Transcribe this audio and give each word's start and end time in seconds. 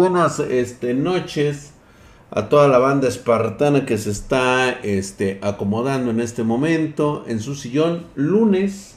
buenas 0.00 0.38
este, 0.40 0.94
noches 0.94 1.72
a 2.30 2.48
toda 2.48 2.68
la 2.68 2.78
banda 2.78 3.06
espartana 3.06 3.84
que 3.84 3.98
se 3.98 4.10
está 4.10 4.70
este, 4.70 5.38
acomodando 5.42 6.10
en 6.10 6.20
este 6.20 6.42
momento 6.42 7.22
en 7.26 7.38
su 7.38 7.54
sillón. 7.54 8.06
Lunes, 8.14 8.96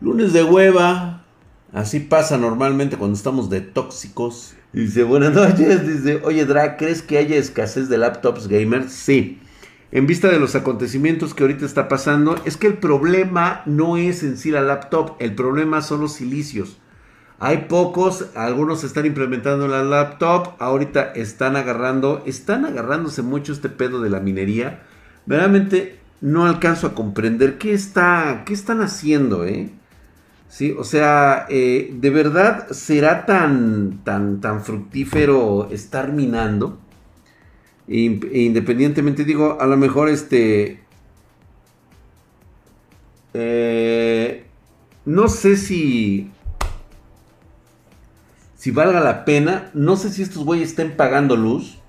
lunes 0.00 0.32
de 0.32 0.42
hueva. 0.42 1.24
Así 1.72 2.00
pasa 2.00 2.36
normalmente 2.38 2.96
cuando 2.96 3.16
estamos 3.16 3.50
de 3.50 3.60
tóxicos. 3.60 4.54
Dice, 4.72 5.04
buenas 5.04 5.32
noches. 5.32 5.86
Dice, 5.86 6.20
oye, 6.24 6.44
Drag, 6.44 6.76
¿crees 6.76 7.00
que 7.00 7.16
haya 7.16 7.36
escasez 7.36 7.88
de 7.88 7.98
laptops 7.98 8.48
gamers? 8.48 8.90
Sí. 8.90 9.38
En 9.92 10.08
vista 10.08 10.26
de 10.26 10.40
los 10.40 10.56
acontecimientos 10.56 11.34
que 11.34 11.44
ahorita 11.44 11.64
está 11.64 11.86
pasando, 11.86 12.34
es 12.44 12.56
que 12.56 12.66
el 12.66 12.78
problema 12.78 13.62
no 13.64 13.96
es 13.96 14.24
en 14.24 14.38
sí 14.38 14.50
la 14.50 14.60
laptop, 14.60 15.14
el 15.20 15.36
problema 15.36 15.82
son 15.82 16.00
los 16.00 16.14
silicios. 16.14 16.78
Hay 17.44 17.66
pocos, 17.68 18.30
algunos 18.36 18.84
están 18.84 19.04
implementando 19.04 19.66
en 19.66 19.72
la 19.72 19.84
laptop, 19.84 20.54
ahorita 20.60 21.12
están 21.12 21.56
agarrando, 21.56 22.22
están 22.24 22.64
agarrándose 22.64 23.20
mucho 23.20 23.52
este 23.52 23.68
pedo 23.68 24.00
de 24.00 24.08
la 24.08 24.18
minería. 24.18 24.80
Verdaderamente 25.26 25.98
no 26.22 26.46
alcanzo 26.46 26.86
a 26.86 26.94
comprender 26.94 27.58
qué 27.58 27.74
está, 27.74 28.44
qué 28.46 28.54
están 28.54 28.80
haciendo, 28.80 29.44
¿eh? 29.44 29.68
Sí, 30.48 30.74
o 30.78 30.84
sea, 30.84 31.44
eh, 31.50 31.90
de 31.92 32.08
verdad 32.08 32.66
será 32.70 33.26
tan, 33.26 34.02
tan, 34.04 34.40
tan 34.40 34.62
fructífero 34.64 35.68
estar 35.70 36.12
minando. 36.12 36.78
independientemente, 37.86 39.22
digo, 39.22 39.58
a 39.60 39.66
lo 39.66 39.76
mejor 39.76 40.08
este, 40.08 40.80
eh, 43.34 44.46
no 45.04 45.28
sé 45.28 45.58
si 45.58 46.30
si 48.64 48.70
valga 48.70 49.00
la 49.00 49.26
pena. 49.26 49.70
No 49.74 49.94
sé 49.94 50.08
si 50.08 50.22
estos 50.22 50.42
güeyes 50.42 50.70
estén 50.70 50.96
pagando 50.96 51.36
luz. 51.36 51.80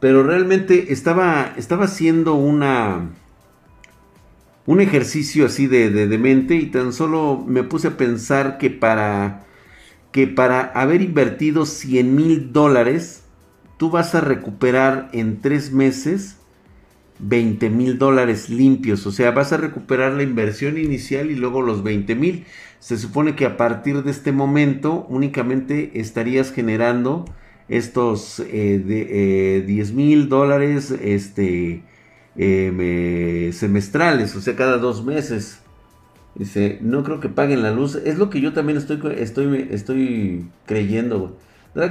Pero 0.00 0.22
realmente 0.22 0.92
estaba, 0.92 1.54
estaba 1.56 1.86
haciendo 1.86 2.34
una... 2.34 3.08
Un 4.66 4.82
ejercicio 4.82 5.46
así 5.46 5.66
de, 5.66 5.88
de, 5.88 6.18
mente 6.18 6.56
y 6.56 6.66
tan 6.66 6.92
solo 6.92 7.42
me 7.46 7.62
puse 7.62 7.88
a 7.88 7.96
pensar 7.96 8.58
que 8.58 8.68
para, 8.68 9.46
que 10.12 10.26
para 10.26 10.60
haber 10.60 11.00
invertido 11.00 11.64
100 11.64 12.14
mil 12.14 12.52
dólares, 12.52 13.24
tú 13.78 13.88
vas 13.88 14.14
a 14.14 14.20
recuperar 14.20 15.08
en 15.14 15.40
tres 15.40 15.72
meses 15.72 16.36
20 17.18 17.70
mil 17.70 17.96
dólares 17.96 18.50
limpios. 18.50 19.06
O 19.06 19.10
sea, 19.10 19.30
vas 19.30 19.54
a 19.54 19.56
recuperar 19.56 20.12
la 20.12 20.22
inversión 20.22 20.76
inicial 20.76 21.30
y 21.30 21.34
luego 21.34 21.62
los 21.62 21.82
20 21.82 22.14
mil 22.14 22.44
se 22.80 22.96
supone 22.96 23.34
que 23.34 23.46
a 23.46 23.56
partir 23.56 24.02
de 24.02 24.10
este 24.10 24.32
momento 24.32 25.06
únicamente 25.08 26.00
estarías 26.00 26.52
generando 26.52 27.24
estos 27.68 28.40
eh, 28.40 28.82
de, 28.84 29.62
10 29.66 29.90
eh, 29.90 29.92
mil 29.92 30.28
dólares 30.28 30.90
este, 30.90 31.82
em, 32.36 33.52
semestrales, 33.52 34.34
o 34.36 34.40
sea, 34.40 34.56
cada 34.56 34.78
dos 34.78 35.04
meses. 35.04 35.60
Dice, 36.34 36.78
no 36.80 37.02
creo 37.02 37.18
que 37.18 37.28
paguen 37.28 37.62
la 37.62 37.72
luz. 37.72 37.96
Es 37.96 38.16
lo 38.16 38.30
que 38.30 38.40
yo 38.40 38.52
también 38.52 38.78
estoy, 38.78 39.00
estoy, 39.18 39.68
estoy 39.72 40.46
creyendo. 40.66 41.36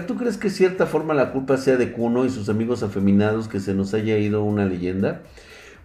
¿Tú 0.08 0.16
crees 0.16 0.38
que 0.38 0.50
cierta 0.50 0.86
forma 0.86 1.14
la 1.14 1.32
culpa 1.32 1.58
sea 1.58 1.78
de 1.78 1.92
Kuno 1.92 2.26
y 2.26 2.30
sus 2.30 2.50
amigos 2.50 2.82
afeminados 2.82 3.48
que 3.48 3.60
se 3.60 3.74
nos 3.74 3.94
haya 3.94 4.18
ido 4.18 4.44
una 4.44 4.66
leyenda? 4.66 5.22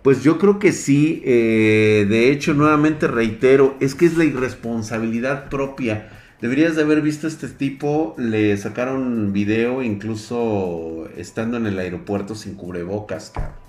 Pues 0.02 0.22
yo 0.22 0.38
creo 0.38 0.58
que 0.58 0.72
sí. 0.72 1.22
Eh, 1.24 2.06
de 2.08 2.30
hecho, 2.30 2.54
nuevamente 2.54 3.06
reitero, 3.06 3.76
es 3.80 3.94
que 3.94 4.06
es 4.06 4.16
la 4.16 4.24
irresponsabilidad 4.24 5.48
propia. 5.48 6.10
Deberías 6.40 6.74
de 6.74 6.82
haber 6.82 7.02
visto 7.02 7.26
a 7.26 7.30
este 7.30 7.48
tipo. 7.48 8.14
Le 8.18 8.56
sacaron 8.56 9.32
video 9.32 9.82
incluso 9.82 11.08
estando 11.16 11.56
en 11.56 11.66
el 11.66 11.78
aeropuerto 11.78 12.34
sin 12.34 12.54
cubrebocas, 12.54 13.30
cabrón. 13.30 13.62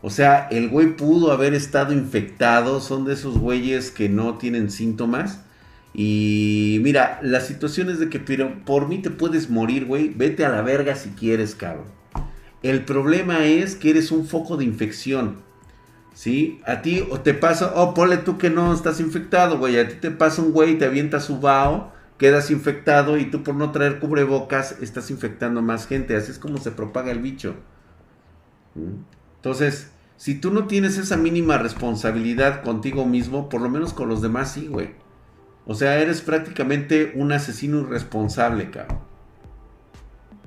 O 0.00 0.10
sea, 0.10 0.48
el 0.50 0.68
güey 0.68 0.96
pudo 0.96 1.32
haber 1.32 1.54
estado 1.54 1.92
infectado. 1.92 2.80
Son 2.80 3.04
de 3.04 3.14
esos 3.14 3.38
güeyes 3.38 3.90
que 3.90 4.08
no 4.08 4.38
tienen 4.38 4.70
síntomas. 4.70 5.40
Y 5.92 6.80
mira, 6.82 7.18
la 7.22 7.40
situación 7.40 7.90
es 7.90 7.98
de 7.98 8.10
que 8.10 8.20
pero 8.20 8.64
por 8.64 8.88
mí 8.88 8.98
te 8.98 9.10
puedes 9.10 9.50
morir, 9.50 9.86
güey. 9.86 10.10
Vete 10.10 10.44
a 10.44 10.50
la 10.50 10.62
verga 10.62 10.94
si 10.94 11.10
quieres, 11.10 11.56
cabrón. 11.56 11.86
El 12.62 12.84
problema 12.84 13.44
es 13.44 13.74
que 13.74 13.90
eres 13.90 14.12
un 14.12 14.26
foco 14.26 14.56
de 14.56 14.64
infección. 14.64 15.43
¿Sí? 16.14 16.60
A 16.64 16.80
ti 16.80 17.06
o 17.10 17.20
te 17.20 17.34
pasa, 17.34 17.72
oh, 17.74 17.92
ponle 17.92 18.18
tú 18.18 18.38
que 18.38 18.48
no 18.48 18.72
estás 18.72 19.00
infectado, 19.00 19.58
güey. 19.58 19.78
A 19.78 19.88
ti 19.88 19.96
te 19.96 20.10
pasa 20.12 20.40
un 20.40 20.52
güey, 20.52 20.78
te 20.78 20.86
avienta 20.86 21.20
su 21.20 21.40
vaho, 21.40 21.92
quedas 22.18 22.50
infectado 22.52 23.18
y 23.18 23.26
tú 23.26 23.42
por 23.42 23.56
no 23.56 23.72
traer 23.72 23.98
cubrebocas 23.98 24.80
estás 24.80 25.10
infectando 25.10 25.60
más 25.60 25.88
gente. 25.88 26.16
Así 26.16 26.30
es 26.30 26.38
como 26.38 26.58
se 26.58 26.70
propaga 26.70 27.10
el 27.10 27.18
bicho. 27.18 27.56
¿Mm? 28.76 29.02
Entonces, 29.36 29.90
si 30.16 30.36
tú 30.36 30.52
no 30.52 30.66
tienes 30.68 30.98
esa 30.98 31.16
mínima 31.16 31.58
responsabilidad 31.58 32.62
contigo 32.62 33.04
mismo, 33.04 33.48
por 33.48 33.60
lo 33.60 33.68
menos 33.68 33.92
con 33.92 34.08
los 34.08 34.22
demás 34.22 34.52
sí, 34.52 34.68
güey. 34.68 34.90
O 35.66 35.74
sea, 35.74 35.98
eres 35.98 36.20
prácticamente 36.20 37.12
un 37.16 37.32
asesino 37.32 37.80
irresponsable, 37.80 38.70
cabrón. 38.70 38.98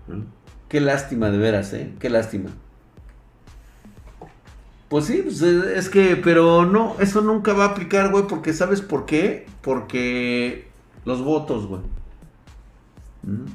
¿Mm? 0.07 0.21
Qué 0.69 0.79
lástima 0.79 1.29
de 1.29 1.37
veras, 1.37 1.73
¿eh? 1.73 1.93
Qué 1.99 2.09
lástima. 2.09 2.51
Pues 4.89 5.05
sí, 5.05 5.21
pues 5.23 5.41
es 5.41 5.89
que, 5.89 6.15
pero 6.15 6.65
no, 6.65 6.95
eso 6.99 7.21
nunca 7.21 7.53
va 7.53 7.65
a 7.65 7.67
aplicar, 7.69 8.09
güey, 8.09 8.25
porque 8.27 8.53
¿sabes 8.53 8.81
por 8.81 9.05
qué? 9.05 9.45
Porque 9.61 10.67
los 11.03 11.21
votos, 11.23 11.67
güey. 11.67 11.81
¿Mm? 13.23 13.45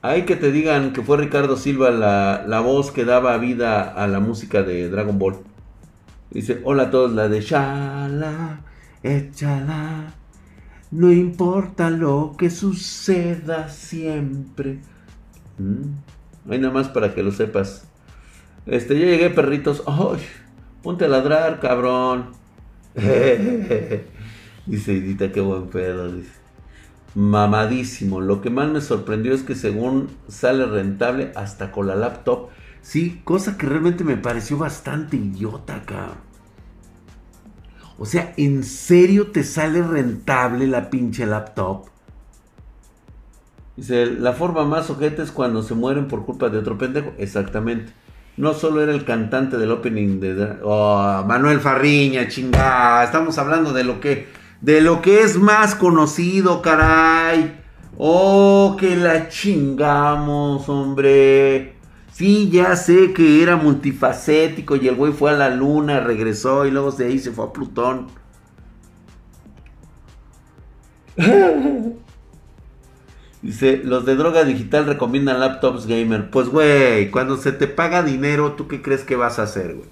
Hay 0.00 0.22
que 0.22 0.36
te 0.36 0.52
digan 0.52 0.92
que 0.92 1.02
fue 1.02 1.16
Ricardo 1.16 1.56
Silva 1.56 1.90
la, 1.90 2.44
la, 2.46 2.60
voz 2.60 2.92
que 2.92 3.04
daba 3.04 3.36
vida 3.36 3.82
a 3.82 4.06
la 4.06 4.20
música 4.20 4.62
de 4.62 4.88
Dragon 4.88 5.18
Ball. 5.18 5.38
Dice, 6.30 6.60
hola 6.64 6.84
a 6.84 6.90
todos, 6.90 7.12
la 7.12 7.28
de 7.28 7.40
Shala, 7.40 8.60
échala. 9.02 10.14
No 10.90 11.12
importa 11.12 11.90
lo 11.90 12.34
que 12.38 12.48
suceda 12.48 13.68
siempre. 13.68 14.78
¿Mm? 15.58 16.50
Hay 16.50 16.58
nada 16.58 16.72
más 16.72 16.88
para 16.88 17.14
que 17.14 17.22
lo 17.22 17.32
sepas. 17.32 17.87
Este, 18.68 18.98
ya 18.98 19.06
llegué, 19.06 19.30
perritos. 19.30 19.82
¡Ay! 19.86 20.20
Ponte 20.82 21.06
a 21.06 21.08
ladrar, 21.08 21.58
cabrón. 21.58 22.32
dice 24.66 24.96
Edita, 24.96 25.32
qué 25.32 25.40
buen 25.40 25.68
pedo. 25.68 26.12
Dice. 26.12 26.30
Mamadísimo. 27.14 28.20
Lo 28.20 28.42
que 28.42 28.50
más 28.50 28.68
me 28.68 28.82
sorprendió 28.82 29.32
es 29.34 29.42
que 29.42 29.54
según 29.54 30.10
sale 30.28 30.66
rentable 30.66 31.32
hasta 31.34 31.72
con 31.72 31.86
la 31.86 31.96
laptop. 31.96 32.50
Sí, 32.82 33.22
cosa 33.24 33.56
que 33.56 33.66
realmente 33.66 34.04
me 34.04 34.18
pareció 34.18 34.58
bastante 34.58 35.16
idiota, 35.16 35.82
cabrón. 35.86 36.28
O 37.98 38.04
sea, 38.04 38.34
¿en 38.36 38.62
serio 38.62 39.32
te 39.32 39.44
sale 39.44 39.82
rentable 39.82 40.66
la 40.66 40.90
pinche 40.90 41.26
laptop? 41.26 41.86
Dice, 43.76 44.06
la 44.06 44.34
forma 44.34 44.64
más 44.64 44.90
ojete 44.90 45.22
es 45.22 45.32
cuando 45.32 45.62
se 45.62 45.74
mueren 45.74 46.06
por 46.06 46.26
culpa 46.26 46.50
de 46.50 46.58
otro 46.58 46.76
pendejo. 46.76 47.12
Exactamente 47.16 47.92
no 48.38 48.54
solo 48.54 48.80
era 48.80 48.92
el 48.92 49.04
cantante 49.04 49.58
del 49.58 49.72
opening 49.72 50.20
de 50.20 50.56
oh, 50.62 51.24
Manuel 51.26 51.60
Farriña, 51.60 52.28
chingada. 52.28 53.04
Estamos 53.04 53.36
hablando 53.36 53.72
de 53.72 53.84
lo 53.84 54.00
que 54.00 54.28
de 54.60 54.80
lo 54.80 55.02
que 55.02 55.22
es 55.22 55.36
más 55.36 55.74
conocido, 55.74 56.62
caray. 56.62 57.60
Oh, 57.96 58.76
que 58.78 58.96
la 58.96 59.28
chingamos, 59.28 60.68
hombre. 60.68 61.74
Sí, 62.12 62.48
ya 62.50 62.76
sé 62.76 63.12
que 63.12 63.42
era 63.42 63.56
multifacético 63.56 64.76
y 64.76 64.88
el 64.88 64.94
güey 64.94 65.12
fue 65.12 65.30
a 65.30 65.34
la 65.34 65.50
luna, 65.50 66.00
regresó 66.00 66.64
y 66.64 66.70
luego 66.70 66.92
de 66.92 67.06
ahí 67.06 67.18
se 67.18 67.32
fue 67.32 67.44
a 67.44 67.52
Plutón. 67.52 68.06
Dice, 73.42 73.80
los 73.84 74.04
de 74.04 74.16
droga 74.16 74.44
digital 74.44 74.86
recomiendan 74.86 75.40
laptops 75.40 75.86
gamer. 75.86 76.30
Pues, 76.30 76.48
güey, 76.48 77.10
cuando 77.10 77.36
se 77.36 77.52
te 77.52 77.68
paga 77.68 78.02
dinero, 78.02 78.52
¿tú 78.52 78.66
qué 78.66 78.82
crees 78.82 79.02
que 79.02 79.16
vas 79.16 79.38
a 79.38 79.44
hacer, 79.44 79.74
güey? 79.74 79.88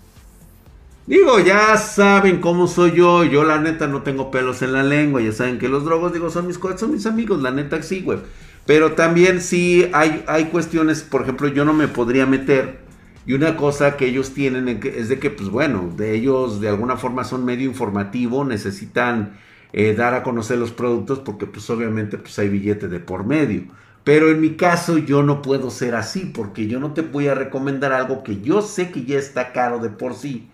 Digo, 1.07 1.39
ya 1.39 1.77
saben 1.77 2.41
cómo 2.41 2.67
soy 2.67 2.93
yo. 2.93 3.23
Yo, 3.23 3.45
la 3.45 3.59
neta, 3.59 3.87
no 3.87 4.03
tengo 4.03 4.33
pelos 4.33 4.63
en 4.63 4.73
la 4.73 4.83
lengua. 4.83 5.21
Ya 5.21 5.31
saben 5.31 5.59
que 5.59 5.69
los 5.69 5.85
drogos, 5.85 6.13
digo, 6.13 6.31
son 6.31 6.49
mis, 6.49 6.59
son 6.77 6.91
mis 6.91 7.07
amigos. 7.07 7.41
La 7.41 7.53
neta, 7.53 7.81
sí, 7.83 8.03
güey. 8.03 8.19
Pero 8.67 8.93
también 8.93 9.41
sí 9.41 9.89
hay, 9.93 10.25
hay 10.27 10.47
cuestiones, 10.47 11.03
por 11.03 11.23
ejemplo, 11.23 11.47
yo 11.47 11.65
no 11.65 11.73
me 11.73 11.87
podría 11.87 12.27
meter. 12.27 12.81
Y 13.25 13.35
una 13.35 13.57
cosa 13.57 13.97
que 13.97 14.07
ellos 14.07 14.35
tienen 14.35 14.81
es 14.83 15.09
de 15.09 15.19
que, 15.21 15.31
pues 15.31 15.49
bueno, 15.49 15.93
de 15.97 16.15
ellos 16.15 16.61
de 16.61 16.69
alguna 16.69 16.97
forma 16.97 17.25
son 17.25 17.45
medio 17.45 17.69
informativo, 17.69 18.45
necesitan 18.45 19.39
eh, 19.77 19.95
dar 19.95 20.15
a 20.15 20.23
conocer 20.23 20.57
los 20.57 20.73
productos 20.73 21.19
porque 21.19 21.45
pues 21.45 21.69
obviamente 21.69 22.17
pues 22.17 22.39
hay 22.39 22.49
billete 22.49 22.89
de 22.89 22.99
por 22.99 23.27
medio. 23.27 23.65
Pero 24.05 24.31
en 24.31 24.41
mi 24.41 24.57
caso 24.57 24.97
yo 24.97 25.23
no 25.23 25.43
puedo 25.43 25.71
ser 25.71 25.95
así 25.95 26.33
porque 26.35 26.67
yo 26.67 26.81
no 26.81 26.95
te 26.95 27.03
voy 27.03 27.29
a 27.29 27.35
recomendar 27.35 27.93
algo 27.93 28.25
que 28.25 28.41
yo 28.41 28.63
sé 28.63 28.91
que 28.91 29.05
ya 29.05 29.19
está 29.19 29.53
caro 29.53 29.79
de 29.79 29.91
por 29.91 30.15
sí. 30.15 30.49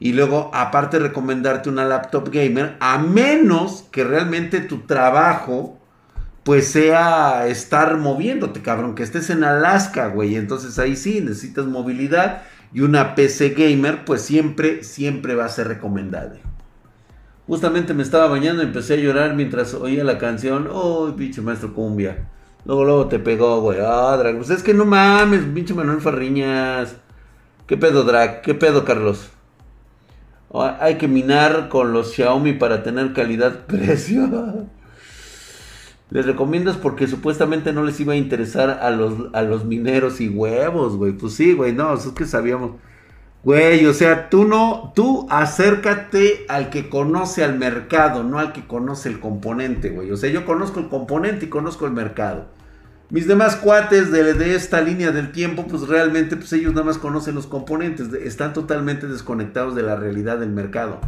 Y 0.00 0.14
luego 0.14 0.50
aparte 0.52 0.98
recomendarte 0.98 1.68
una 1.68 1.84
laptop 1.84 2.28
gamer 2.32 2.76
a 2.80 2.98
menos 2.98 3.86
que 3.92 4.02
realmente 4.02 4.60
tu 4.60 4.80
trabajo 4.80 5.78
pues 6.42 6.66
sea 6.66 7.46
estar 7.46 7.98
moviéndote, 7.98 8.62
cabrón, 8.62 8.96
que 8.96 9.04
estés 9.04 9.30
en 9.30 9.44
Alaska, 9.44 10.08
güey. 10.08 10.34
Entonces 10.34 10.80
ahí 10.80 10.96
sí 10.96 11.20
necesitas 11.20 11.66
movilidad 11.66 12.42
y 12.72 12.80
una 12.80 13.14
PC 13.14 13.50
gamer, 13.50 14.04
pues 14.04 14.22
siempre, 14.22 14.82
siempre 14.82 15.36
va 15.36 15.44
a 15.44 15.50
ser 15.50 15.68
recomendable. 15.68 16.40
Justamente 17.46 17.94
me 17.94 18.02
estaba 18.02 18.26
bañando 18.26 18.62
y 18.62 18.66
empecé 18.66 18.94
a 18.94 18.96
llorar 18.96 19.34
mientras 19.34 19.74
oía 19.74 20.02
la 20.02 20.18
canción. 20.18 20.68
Oh, 20.72 21.12
pinche 21.16 21.40
maestro 21.40 21.72
cumbia. 21.74 22.28
Luego, 22.64 22.84
luego 22.84 23.06
te 23.06 23.20
pegó, 23.20 23.60
güey. 23.60 23.78
Ah, 23.80 24.16
Drag. 24.16 24.36
Pues 24.36 24.50
es 24.50 24.62
que 24.62 24.74
no 24.74 24.84
mames, 24.84 25.42
pinche 25.54 25.72
Manuel 25.72 26.00
Farriñas. 26.00 26.96
¿Qué 27.66 27.76
pedo, 27.76 28.02
Drag? 28.02 28.42
¿Qué 28.42 28.54
pedo, 28.54 28.84
Carlos? 28.84 29.30
hay 30.80 30.96
que 30.96 31.06
minar 31.06 31.68
con 31.68 31.92
los 31.92 32.14
Xiaomi 32.14 32.54
para 32.54 32.82
tener 32.82 33.12
calidad-precio. 33.12 34.66
Les 36.10 36.24
recomiendas 36.24 36.76
porque 36.76 37.08
supuestamente 37.08 37.72
no 37.72 37.82
les 37.82 37.98
iba 37.98 38.12
a 38.12 38.16
interesar 38.16 38.70
a 38.80 38.90
los, 38.92 39.34
a 39.34 39.42
los 39.42 39.64
mineros 39.64 40.20
y 40.20 40.28
huevos, 40.28 40.96
güey. 40.96 41.12
Pues 41.12 41.34
sí, 41.34 41.52
güey, 41.52 41.72
no, 41.72 41.92
es 41.94 42.06
que 42.08 42.26
sabíamos. 42.26 42.76
Güey, 43.46 43.86
o 43.86 43.94
sea, 43.94 44.28
tú 44.28 44.44
no, 44.44 44.92
tú 44.96 45.28
acércate 45.30 46.44
al 46.48 46.68
que 46.68 46.88
conoce 46.88 47.44
al 47.44 47.56
mercado, 47.56 48.24
no 48.24 48.40
al 48.40 48.52
que 48.52 48.66
conoce 48.66 49.08
el 49.08 49.20
componente, 49.20 49.90
güey. 49.90 50.10
O 50.10 50.16
sea, 50.16 50.28
yo 50.30 50.44
conozco 50.44 50.80
el 50.80 50.88
componente 50.88 51.46
y 51.46 51.48
conozco 51.48 51.86
el 51.86 51.92
mercado. 51.92 52.48
Mis 53.08 53.28
demás 53.28 53.54
cuates 53.54 54.10
de, 54.10 54.34
de, 54.34 54.56
esta 54.56 54.80
línea 54.80 55.12
del 55.12 55.30
tiempo, 55.30 55.64
pues 55.68 55.82
realmente, 55.86 56.34
pues 56.34 56.52
ellos 56.54 56.74
nada 56.74 56.86
más 56.86 56.98
conocen 56.98 57.36
los 57.36 57.46
componentes, 57.46 58.12
están 58.14 58.52
totalmente 58.52 59.06
desconectados 59.06 59.76
de 59.76 59.84
la 59.84 59.94
realidad 59.94 60.38
del 60.38 60.50
mercado. 60.50 60.98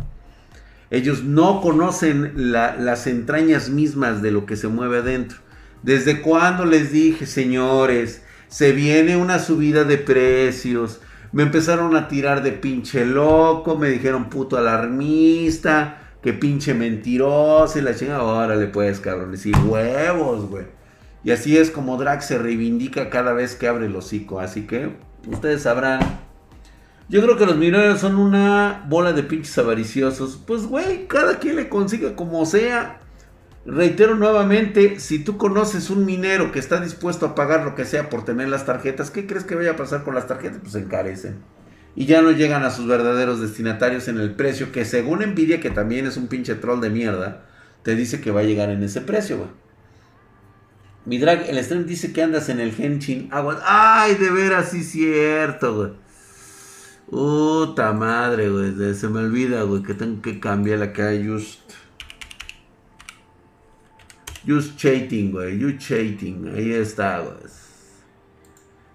Ellos 0.93 1.25
no 1.25 1.61
conocen 1.61 2.53
las 2.53 3.09
entrañas 3.09 3.69
mismas 3.69 4.23
de 4.23 4.31
lo 4.31 4.47
que 4.47 4.55
se 4.55 4.69
mueve 4.69 4.99
adentro. 4.99 5.39
¿Desde 5.83 6.23
cuando 6.23 6.67
les 6.67 6.93
dije, 6.93 7.27
señores, 7.27 8.23
se 8.47 8.71
viene 8.71 9.17
una 9.17 9.41
subida 9.41 9.83
de 9.83 9.99
precios? 9.99 11.01
Me 11.33 11.43
empezaron 11.43 11.95
a 11.97 12.09
tirar 12.09 12.43
de 12.43 12.53
pinche 12.53 13.05
loco, 13.05 13.77
me 13.77 13.89
dijeron 13.89 14.29
puto 14.29 14.57
alarmista, 14.57 15.99
que 16.23 16.33
pinche 16.33 16.75
mentiroso 16.75 17.79
y 17.79 17.83
la 17.83 17.95
chingada. 17.95 18.23
Órale 18.23 18.67
pues, 18.67 19.01
cabrones, 19.01 19.45
y 19.47 19.53
huevos, 19.53 20.49
güey. 20.49 20.67
Y 21.25 21.31
así 21.33 21.57
es 21.57 21.71
como 21.71 21.97
Drax 21.97 22.27
se 22.27 22.39
reivindica 22.39 23.11
cada 23.11 23.33
vez 23.33 23.55
que 23.55 23.69
abre 23.69 23.87
el 23.87 23.97
hocico. 23.97 24.41
Así 24.41 24.67
que 24.67 24.97
ustedes 25.27 25.63
sabrán 25.63 26.01
yo 27.11 27.23
creo 27.23 27.39
que 27.39 27.47
los 27.47 27.57
mineros 27.57 28.01
son 28.01 28.17
una 28.17 28.85
bola 28.87 29.15
de 29.15 29.23
pinches 29.23 29.57
avariciosos. 29.57 30.39
Pues, 30.47 30.67
güey, 30.67 31.07
cada 31.07 31.39
quien 31.39 31.57
le 31.57 31.71
consigue 31.71 32.15
como 32.15 32.45
sea. 32.45 33.01
Reitero 33.71 34.15
nuevamente, 34.15 34.99
si 34.99 35.19
tú 35.19 35.37
conoces 35.37 35.91
un 35.91 36.07
minero 36.07 36.53
que 36.53 36.59
está 36.59 36.81
dispuesto 36.81 37.27
a 37.27 37.35
pagar 37.35 37.65
lo 37.65 37.75
que 37.75 37.85
sea 37.85 38.09
por 38.09 38.25
tener 38.25 38.49
las 38.49 38.65
tarjetas, 38.65 39.11
¿qué 39.11 39.27
crees 39.27 39.45
que 39.45 39.57
vaya 39.57 39.73
a 39.73 39.77
pasar 39.77 40.05
con 40.05 40.15
las 40.15 40.27
tarjetas? 40.27 40.61
Pues 40.61 40.73
se 40.73 40.79
encarecen. 40.79 41.43
Y 41.95 42.07
ya 42.07 42.23
no 42.23 42.31
llegan 42.31 42.65
a 42.65 42.71
sus 42.71 42.87
verdaderos 42.87 43.43
destinatarios 43.43 44.09
en 44.09 44.21
el 44.21 44.35
precio 44.35 44.73
que 44.73 44.87
según 44.87 45.19
Nvidia, 45.19 45.61
que 45.61 45.69
también 45.69 46.07
es 46.07 46.17
un 46.17 46.29
pinche 46.29 46.55
troll 46.55 46.81
de 46.81 46.89
mierda, 46.89 47.45
te 47.83 47.95
dice 47.95 48.23
que 48.23 48.31
va 48.31 48.41
a 48.41 48.45
llegar 48.45 48.71
en 48.71 48.83
ese 48.83 49.03
precio, 49.03 49.37
güey. 49.37 49.51
Mi 51.05 51.19
drag, 51.19 51.51
el 51.51 51.63
stream 51.63 51.85
dice 51.85 52.15
que 52.15 52.23
andas 52.23 52.49
en 52.49 52.61
el 52.61 52.73
Genshin 52.73 53.29
Aguas. 53.31 53.59
Ay, 53.67 54.15
de 54.15 54.31
veras, 54.31 54.71
sí 54.71 54.83
cierto, 54.83 55.75
güey. 55.75 55.93
Puta 57.11 57.93
madre, 57.93 58.49
güey. 58.49 58.95
Se 58.95 59.09
me 59.09 59.21
olvida, 59.21 59.65
güey, 59.65 59.83
que 59.83 59.93
tengo 59.93 60.23
que 60.23 60.41
cambiar 60.41 60.83
acá 60.83 61.11
just. 61.23 61.61
Just 64.49 64.79
chating, 64.79 65.31
güey. 65.31 65.61
Just 65.61 65.87
chating. 65.87 66.51
Ahí 66.57 66.73
está, 66.73 67.19
güey. 67.21 67.37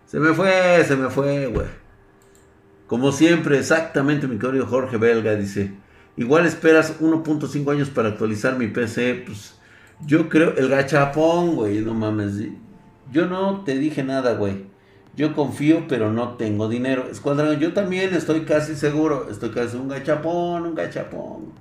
Se 0.07 0.19
me 0.19 0.33
fue, 0.33 0.83
se 0.83 0.95
me 0.95 1.09
fue, 1.09 1.47
güey. 1.47 1.67
Como 2.87 3.11
siempre, 3.11 3.59
exactamente, 3.59 4.27
mi 4.27 4.37
querido 4.37 4.65
Jorge 4.65 4.97
Belga 4.97 5.35
dice. 5.35 5.71
Igual 6.17 6.45
esperas 6.45 6.99
1.5 6.99 7.71
años 7.71 7.89
para 7.89 8.09
actualizar 8.09 8.57
mi 8.57 8.67
PC. 8.67 9.23
Pues 9.25 9.55
yo 10.05 10.29
creo, 10.29 10.55
el 10.57 10.69
gachapón, 10.69 11.55
güey, 11.55 11.81
no 11.81 11.93
mames. 11.93 12.33
Yo 13.11 13.27
no 13.27 13.63
te 13.63 13.77
dije 13.77 14.03
nada, 14.03 14.33
güey. 14.33 14.65
Yo 15.15 15.35
confío, 15.35 15.87
pero 15.87 16.11
no 16.11 16.29
tengo 16.35 16.67
dinero. 16.67 17.07
Escuadrón, 17.11 17.59
yo 17.59 17.73
también 17.73 18.13
estoy 18.15 18.41
casi 18.41 18.75
seguro. 18.75 19.29
Estoy 19.29 19.49
casi 19.51 19.77
un 19.77 19.87
gachapón, 19.87 20.63
un 20.63 20.75
gachapón. 20.75 21.53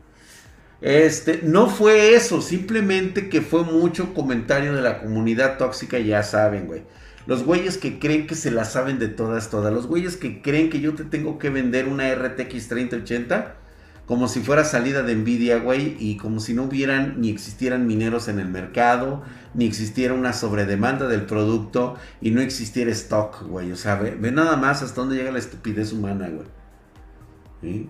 Este, 0.83 1.41
no 1.45 1.69
fue 1.69 2.15
eso, 2.15 2.43
simplemente 2.43 3.29
que 3.29 3.41
fue 3.41 3.63
mucho 3.63 4.13
comentario 4.13 4.75
de 4.75 4.83
la 4.83 5.01
comunidad 5.01 5.57
tóxica, 5.57 5.99
ya 5.99 6.23
saben, 6.25 6.67
güey. 6.67 6.83
Los 7.27 7.45
güeyes 7.45 7.79
que 7.79 8.01
creen 8.01 8.27
que 8.27 8.35
se 8.35 8.51
la 8.51 8.65
saben 8.65 8.99
de 8.99 9.07
todas, 9.07 9.49
todas. 9.49 9.73
Los 9.73 9.87
güeyes 9.87 10.17
que 10.17 10.43
creen 10.43 10.71
que 10.71 10.81
yo 10.81 10.95
te 10.95 11.05
tengo 11.05 11.39
que 11.39 11.51
vender 11.51 11.87
una 11.87 12.13
RTX 12.13 12.69
3080 12.69 13.57
como 14.07 14.27
si 14.27 14.41
fuera 14.41 14.65
salida 14.65 15.03
de 15.03 15.15
Nvidia, 15.15 15.59
güey, 15.59 15.97
y 15.99 16.17
como 16.17 16.41
si 16.41 16.55
no 16.55 16.65
hubieran 16.65 17.21
ni 17.21 17.31
existieran 17.31 17.87
mineros 17.87 18.29
en 18.29 18.41
el 18.41 18.49
mercado, 18.49 19.23
ni 19.55 19.65
existiera 19.65 20.13
una 20.13 20.33
sobredemanda 20.33 21.07
del 21.07 21.23
producto 21.25 21.97
y 22.21 22.33
no 22.33 22.41
existiera 22.41 22.91
stock, 22.91 23.43
güey. 23.45 23.71
O 23.71 23.77
sea, 23.77 23.95
ve, 23.97 24.33
nada 24.33 24.57
más 24.57 24.83
hasta 24.83 25.01
dónde 25.01 25.17
llega 25.17 25.31
la 25.31 25.39
estupidez 25.39 25.93
humana, 25.93 26.29
güey. 26.29 27.89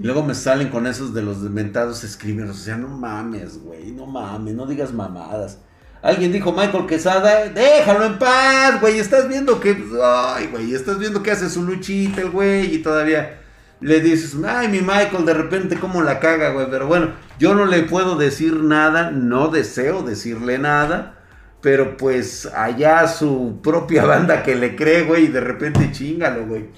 Y 0.00 0.04
luego 0.04 0.22
me 0.22 0.34
salen 0.34 0.68
con 0.68 0.86
esos 0.86 1.12
de 1.12 1.22
los 1.22 1.38
mentados 1.38 2.00
screamers. 2.00 2.50
O 2.50 2.54
sea, 2.54 2.76
no 2.76 2.88
mames, 2.88 3.58
güey, 3.62 3.90
no 3.90 4.06
mames, 4.06 4.54
no 4.54 4.66
digas 4.66 4.92
mamadas. 4.92 5.58
Alguien 6.00 6.30
dijo 6.30 6.52
Michael 6.52 6.86
Quesada, 6.86 7.48
déjalo 7.48 8.06
en 8.06 8.18
paz, 8.18 8.80
güey. 8.80 9.00
Estás 9.00 9.28
viendo 9.28 9.58
que, 9.58 9.76
ay, 10.02 10.46
güey, 10.52 10.72
estás 10.72 10.98
viendo 10.98 11.22
que 11.22 11.32
hace 11.32 11.50
su 11.50 11.64
luchita 11.64 12.20
el 12.20 12.30
güey 12.30 12.76
y 12.76 12.78
todavía 12.78 13.40
le 13.80 14.00
dices, 14.00 14.36
ay, 14.46 14.68
mi 14.68 14.80
Michael, 14.80 15.24
de 15.24 15.34
repente 15.34 15.78
cómo 15.80 16.02
la 16.02 16.20
caga, 16.20 16.50
güey. 16.50 16.68
Pero 16.70 16.86
bueno, 16.86 17.14
yo 17.40 17.54
no 17.54 17.66
le 17.66 17.82
puedo 17.82 18.16
decir 18.16 18.54
nada, 18.54 19.10
no 19.10 19.48
deseo 19.48 20.02
decirle 20.02 20.58
nada. 20.58 21.16
Pero 21.60 21.96
pues 21.96 22.46
allá 22.46 23.08
su 23.08 23.58
propia 23.60 24.04
banda 24.06 24.44
que 24.44 24.54
le 24.54 24.76
cree, 24.76 25.02
güey, 25.02 25.24
y 25.24 25.28
de 25.28 25.40
repente 25.40 25.90
chingalo, 25.90 26.46
güey. 26.46 26.70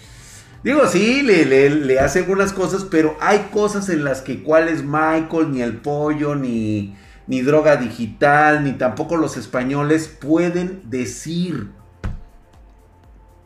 Digo, 0.62 0.86
sí, 0.86 1.22
le, 1.22 1.70
le, 1.70 1.98
hace 2.00 2.18
algunas 2.18 2.52
cosas, 2.52 2.84
pero 2.84 3.16
hay 3.20 3.48
cosas 3.50 3.88
en 3.88 4.04
las 4.04 4.20
que 4.20 4.42
cuál 4.42 4.68
es 4.68 4.84
Michael, 4.84 5.52
ni 5.52 5.62
el 5.62 5.78
pollo, 5.78 6.34
ni, 6.34 6.94
ni 7.26 7.40
droga 7.40 7.76
digital, 7.76 8.62
ni 8.64 8.72
tampoco 8.72 9.16
los 9.16 9.38
españoles 9.38 10.08
pueden 10.08 10.82
decir. 10.90 11.70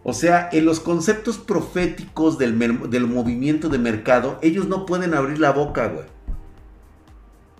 O 0.02 0.12
sea, 0.12 0.50
en 0.52 0.66
los 0.66 0.80
conceptos 0.80 1.38
proféticos 1.38 2.36
del, 2.36 2.54
movimiento 2.54 3.68
de 3.68 3.78
mercado, 3.78 4.38
ellos 4.42 4.66
no 4.66 4.84
pueden 4.84 5.14
abrir 5.14 5.38
la 5.38 5.52
boca, 5.52 5.86
güey. 5.86 6.06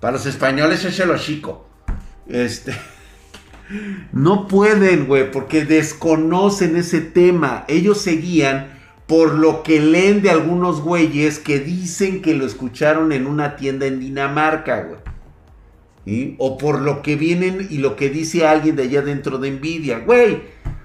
Para 0.00 0.14
los 0.14 0.26
españoles 0.26 0.84
es 0.84 0.99
el 1.00 1.14
chico. 1.18 1.66
Este. 2.28 2.75
No 4.12 4.46
pueden, 4.46 5.06
güey, 5.06 5.30
porque 5.30 5.64
desconocen 5.64 6.76
ese 6.76 7.00
tema. 7.00 7.64
Ellos 7.66 7.99
seguían 8.02 8.74
por 9.06 9.34
lo 9.34 9.62
que 9.62 9.80
leen 9.80 10.23
de 10.23 10.30
algunos 10.30 10.80
güeyes 10.80 11.38
que 11.38 11.61
dicen 11.61 12.23
que 12.23 12.34
lo 12.34 12.46
escucharon 12.46 13.12
en 13.12 13.26
una 13.26 13.56
tienda 13.56 13.87
en 13.87 14.00
Dinamarca, 14.00 14.82
güey. 14.82 16.34
O 16.38 16.58
por 16.58 16.80
lo 16.80 17.02
que 17.02 17.16
vienen 17.16 17.66
y 17.70 17.78
lo 17.78 17.96
que 17.96 18.11
dice 18.11 18.46
alguien 18.46 18.76
de 18.76 18.84
allá 18.84 19.02
dentro 19.02 19.38
de 19.38 19.50
Nvidia. 19.50 20.00
Güey, 20.00 20.42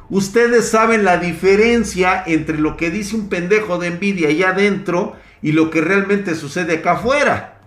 Ustedes 0.10 0.68
saben 0.70 1.06
la 1.06 1.18
diferencia 1.18 2.24
entre 2.26 2.58
lo 2.58 2.78
que 2.78 2.90
dice 2.90 3.16
un 3.16 3.30
pendejo 3.30 3.78
de 3.78 3.88
envidia 3.88 4.30
allá 4.30 4.50
adentro 4.50 5.16
y 5.44 5.52
lo 5.52 5.70
que 5.70 5.82
realmente 5.82 6.34
sucede 6.34 6.78
acá 6.78 6.94
afuera. 6.94 7.60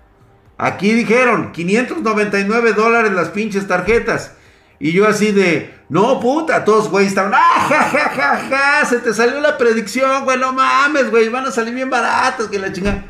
Aquí 0.58 0.92
dijeron 0.92 1.52
599 1.52 2.72
dólares 2.72 3.12
las 3.12 3.28
pinches 3.28 3.68
tarjetas. 3.68 4.34
Y 4.82 4.90
yo 4.90 5.06
así 5.06 5.30
de, 5.30 5.72
no 5.88 6.18
puta, 6.18 6.64
todos 6.64 6.90
güey 6.90 7.06
estaban, 7.06 7.32
ah, 7.32 7.66
ja, 7.68 7.82
ja, 7.84 8.08
ja, 8.08 8.36
ja, 8.50 8.84
se 8.84 8.98
te 8.98 9.14
salió 9.14 9.40
la 9.40 9.56
predicción, 9.56 10.24
güey, 10.24 10.36
no 10.40 10.52
mames, 10.52 11.08
güey, 11.08 11.28
van 11.28 11.46
a 11.46 11.52
salir 11.52 11.72
bien 11.72 11.88
baratos, 11.88 12.48
que 12.48 12.58
la 12.58 12.72
chingada. 12.72 13.04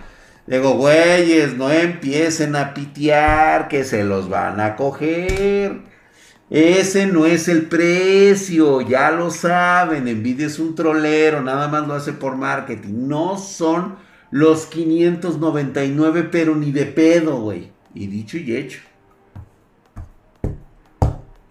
Digo, 0.47 0.73
güeyes, 0.73 1.57
no 1.57 1.71
empiecen 1.71 2.57
a 2.57 2.75
pitear, 2.75 3.69
que 3.69 3.85
se 3.85 4.05
los 4.05 4.29
van 4.29 4.61
a 4.61 4.77
coger. 4.77 5.81
Ese 6.51 7.07
no 7.07 7.25
es 7.25 7.49
el 7.49 7.63
precio, 7.63 8.83
ya 8.83 9.11
lo 9.11 9.31
saben. 9.31 10.05
Nvidia 10.05 10.49
es 10.49 10.59
un 10.59 10.75
trolero, 10.75 11.41
nada 11.41 11.69
más 11.69 11.89
lo 11.89 11.95
hace 11.95 12.13
por 12.13 12.37
marketing. 12.37 13.09
No 13.09 13.39
son 13.39 13.97
los 14.31 14.67
599, 14.67 16.29
pero 16.31 16.55
ni 16.55 16.71
de 16.71 16.85
pedo, 16.85 17.41
güey. 17.41 17.73
Y 17.95 18.09
dicho 18.09 18.37
y 18.37 18.55
hecho. 18.55 18.81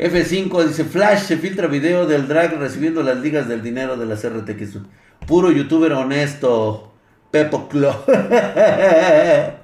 F5 0.01 0.65
dice, 0.65 0.83
Flash 0.83 1.25
se 1.25 1.37
filtra 1.37 1.67
video 1.67 2.07
del 2.07 2.27
drag 2.27 2.57
recibiendo 2.57 3.03
las 3.03 3.19
ligas 3.19 3.47
del 3.47 3.61
dinero 3.61 3.97
de 3.97 4.07
las 4.07 4.27
RTX. 4.27 4.79
Puro 5.27 5.51
youtuber 5.51 5.93
honesto. 5.93 6.91
Pepo 7.29 7.69
Clo. 7.69 8.03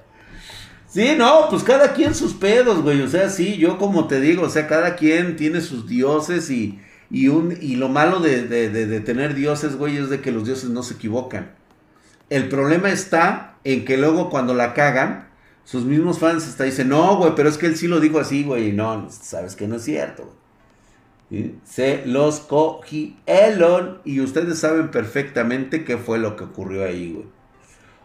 Sí, 0.89 1.15
no, 1.17 1.47
pues 1.49 1.63
cada 1.63 1.93
quien 1.93 2.15
sus 2.15 2.33
pedos, 2.33 2.81
güey. 2.81 3.01
O 3.01 3.09
sea, 3.09 3.29
sí, 3.29 3.57
yo 3.57 3.77
como 3.77 4.07
te 4.07 4.21
digo, 4.21 4.43
o 4.43 4.49
sea, 4.49 4.67
cada 4.67 4.95
quien 4.95 5.35
tiene 5.35 5.59
sus 5.59 5.85
dioses 5.87 6.49
y, 6.49 6.79
y, 7.11 7.27
un, 7.27 7.55
y 7.61 7.75
lo 7.75 7.89
malo 7.89 8.19
de, 8.19 8.47
de, 8.47 8.69
de, 8.69 8.99
tener 9.01 9.35
dioses, 9.35 9.75
güey, 9.75 9.97
es 9.97 10.09
de 10.09 10.21
que 10.21 10.31
los 10.31 10.45
dioses 10.45 10.69
no 10.69 10.83
se 10.83 10.93
equivocan. 10.93 11.51
El 12.29 12.47
problema 12.47 12.89
está 12.89 13.57
en 13.65 13.83
que 13.83 13.97
luego 13.97 14.29
cuando 14.29 14.53
la 14.53 14.73
cagan, 14.73 15.26
sus 15.67 15.83
mismos 15.83 16.17
fans 16.17 16.47
hasta 16.47 16.63
dicen, 16.63 16.87
no, 16.87 17.17
güey, 17.17 17.33
pero 17.35 17.49
es 17.49 17.57
que 17.57 17.65
él 17.65 17.75
sí 17.75 17.89
lo 17.89 17.99
dijo 17.99 18.19
así, 18.19 18.45
güey. 18.45 18.69
Y 18.69 18.71
no, 18.71 19.09
sabes 19.09 19.57
que 19.57 19.67
no 19.67 19.75
es 19.75 19.83
cierto, 19.83 20.33
Se 21.65 22.05
los 22.05 22.39
cogieron 22.39 23.99
y 24.05 24.21
ustedes 24.21 24.59
saben 24.59 24.91
perfectamente 24.91 25.83
qué 25.83 25.97
fue 25.97 26.19
lo 26.19 26.37
que 26.37 26.45
ocurrió 26.45 26.85
ahí, 26.85 27.11
güey. 27.11 27.25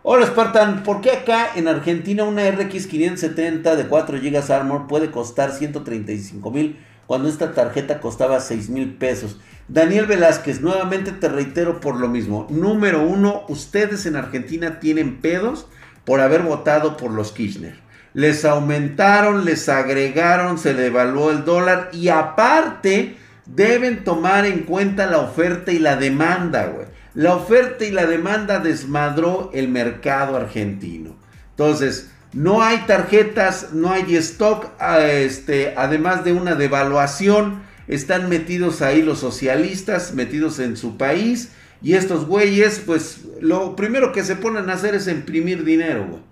Hola 0.02 0.26
Spartan, 0.26 0.82
¿por 0.82 1.00
qué 1.00 1.12
acá 1.12 1.50
en 1.54 1.68
Argentina 1.68 2.24
una 2.24 2.50
RX 2.50 2.88
570 2.88 3.76
de 3.76 3.86
4 3.86 4.18
GB 4.18 4.50
Armor 4.50 4.88
puede 4.88 5.12
costar 5.12 5.52
135 5.52 6.50
mil 6.50 6.80
cuando 7.06 7.28
esta 7.28 7.54
tarjeta 7.54 8.00
costaba 8.00 8.40
6 8.40 8.70
mil 8.70 8.94
pesos? 8.94 9.38
Daniel 9.68 10.06
Velázquez, 10.06 10.60
nuevamente 10.62 11.12
te 11.12 11.28
reitero 11.28 11.80
por 11.80 12.00
lo 12.00 12.08
mismo. 12.08 12.48
Número 12.50 13.06
uno, 13.06 13.44
ustedes 13.48 14.04
en 14.06 14.16
Argentina 14.16 14.80
tienen 14.80 15.20
pedos 15.20 15.68
por 16.04 16.20
haber 16.20 16.42
votado 16.42 16.96
por 16.96 17.10
los 17.10 17.32
Kirchner. 17.32 17.80
Les 18.14 18.44
aumentaron, 18.44 19.44
les 19.44 19.68
agregaron, 19.68 20.58
se 20.58 20.74
devaluó 20.74 21.30
el 21.30 21.44
dólar 21.44 21.90
y 21.92 22.08
aparte 22.08 23.16
deben 23.46 24.04
tomar 24.04 24.44
en 24.46 24.60
cuenta 24.60 25.06
la 25.06 25.18
oferta 25.18 25.72
y 25.72 25.78
la 25.78 25.96
demanda, 25.96 26.66
güey. 26.66 26.86
La 27.14 27.34
oferta 27.34 27.84
y 27.84 27.90
la 27.90 28.06
demanda 28.06 28.58
desmadró 28.58 29.50
el 29.52 29.68
mercado 29.68 30.36
argentino. 30.36 31.16
Entonces, 31.50 32.10
no 32.32 32.62
hay 32.62 32.78
tarjetas, 32.86 33.72
no 33.74 33.92
hay 33.92 34.16
stock, 34.16 34.68
ah, 34.78 35.00
este, 35.00 35.74
además 35.76 36.24
de 36.24 36.32
una 36.32 36.54
devaluación, 36.54 37.62
están 37.88 38.30
metidos 38.30 38.80
ahí 38.80 39.02
los 39.02 39.18
socialistas, 39.18 40.14
metidos 40.14 40.58
en 40.58 40.78
su 40.78 40.96
país, 40.96 41.50
y 41.82 41.94
estos 41.94 42.26
güeyes, 42.26 42.82
pues 42.86 43.24
lo 43.40 43.74
primero 43.74 44.12
que 44.12 44.22
se 44.22 44.36
ponen 44.36 44.70
a 44.70 44.74
hacer 44.74 44.94
es 44.94 45.08
imprimir 45.08 45.64
dinero, 45.64 46.06
güey. 46.08 46.22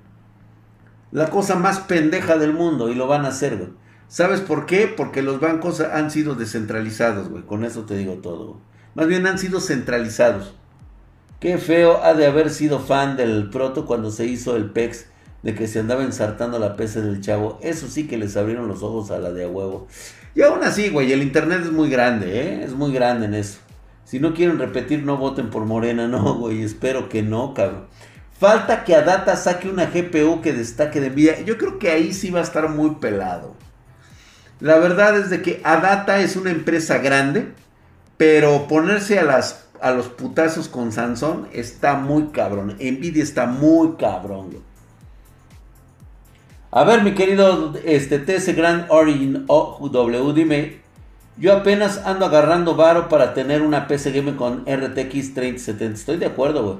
La 1.12 1.28
cosa 1.28 1.57
más 1.57 1.80
pendeja 1.80 2.37
del 2.37 2.52
mundo, 2.52 2.88
y 2.88 2.95
lo 2.95 3.09
van 3.09 3.25
a 3.25 3.28
hacer, 3.28 3.57
güey. 3.57 3.71
¿Sabes 4.07 4.40
por 4.40 4.66
qué? 4.66 4.87
Porque 4.87 5.23
los 5.23 5.40
bancos 5.40 5.80
han 5.80 6.11
sido 6.11 6.35
descentralizados, 6.35 7.28
güey. 7.28 7.45
Con 7.45 7.64
eso 7.64 7.85
te 7.85 7.97
digo 7.97 8.14
todo. 8.14 8.61
Más 8.95 9.07
bien 9.07 9.26
han 9.26 9.38
sido 9.38 9.61
centralizados. 9.61 10.54
Qué 11.40 11.59
feo 11.59 12.02
ha 12.02 12.14
de 12.14 12.26
haber 12.26 12.50
sido 12.50 12.80
fan 12.80 13.16
del 13.16 13.50
proto 13.50 13.87
cuando 13.87 14.11
se 14.11 14.26
hizo 14.26 14.57
el 14.57 14.71
PEX 14.71 15.07
de 15.42 15.54
que 15.54 15.66
se 15.66 15.80
andaba 15.80 16.02
ensartando 16.02 16.59
la 16.59 16.76
PC 16.76 17.02
del 17.02 17.21
chavo. 17.21 17.59
Eso 17.62 17.88
sí 17.88 18.07
que 18.07 18.19
les 18.19 18.37
abrieron 18.37 18.69
los 18.69 18.83
ojos 18.83 19.11
a 19.11 19.19
la 19.19 19.33
de 19.33 19.45
a 19.45 19.49
huevo. 19.49 19.87
Y 20.35 20.42
aún 20.42 20.62
así, 20.62 20.90
güey, 20.90 21.12
el 21.12 21.23
internet 21.23 21.61
es 21.64 21.73
muy 21.73 21.88
grande, 21.88 22.40
¿eh? 22.40 22.64
Es 22.64 22.73
muy 22.73 22.92
grande 22.92 23.26
en 23.26 23.35
eso. 23.35 23.59
Si 24.11 24.19
no 24.19 24.35
quieren 24.35 24.59
repetir, 24.59 25.05
no 25.05 25.19
voten 25.19 25.50
por 25.50 25.67
Morena, 25.67 26.09
no, 26.09 26.35
güey. 26.35 26.64
Espero 26.64 27.09
que 27.09 27.23
no, 27.23 27.55
cabrón. 27.55 27.87
Falta 28.40 28.83
que 28.83 28.97
Adata 28.97 29.37
saque 29.37 29.69
una 29.69 29.87
GPU 29.87 30.40
que 30.43 30.52
destaque 30.52 31.00
de 31.00 31.11
vida. 31.11 31.38
Yo 31.43 31.57
creo 31.57 31.79
que 31.79 31.93
ahí 31.93 32.12
sí 32.12 32.31
va 32.31 32.40
a 32.40 32.43
estar 32.43 32.69
muy 32.71 32.97
pelado. 32.97 33.55
La 34.59 34.79
verdad 34.79 35.17
es 35.17 35.31
de 35.31 35.43
que 35.43 35.61
Adata 35.62 36.19
es 36.23 36.35
una 36.35 36.50
empresa 36.50 36.99
grande, 36.99 37.52
pero 38.17 38.67
ponerse 38.67 39.21
a 39.21 39.23
las 39.23 39.69
a 39.81 39.93
los 39.93 40.09
putazos 40.09 40.67
con 40.67 40.90
Sansón 40.90 41.47
está 41.52 41.95
muy 41.95 42.31
cabrón. 42.33 42.75
Nvidia 42.81 43.23
está 43.23 43.47
muy 43.47 43.93
cabrón. 43.93 44.57
A 46.73 46.83
ver, 46.83 47.05
mi 47.05 47.14
querido 47.14 47.75
este, 47.85 48.19
TS 48.19 48.57
Grand 48.57 48.87
Origin 48.88 49.45
OW, 49.47 50.33
dime. 50.33 50.81
Yo 51.37 51.52
apenas 51.52 51.99
ando 52.04 52.26
agarrando 52.26 52.76
varo 52.76 53.08
para 53.08 53.34
tener 53.34 53.62
una 53.62 53.87
PC 53.87 54.12
Game 54.12 54.37
con 54.37 54.64
RTX 54.66 55.34
3070. 55.34 55.94
Estoy 55.94 56.16
de 56.18 56.26
acuerdo, 56.26 56.62
güey. 56.64 56.76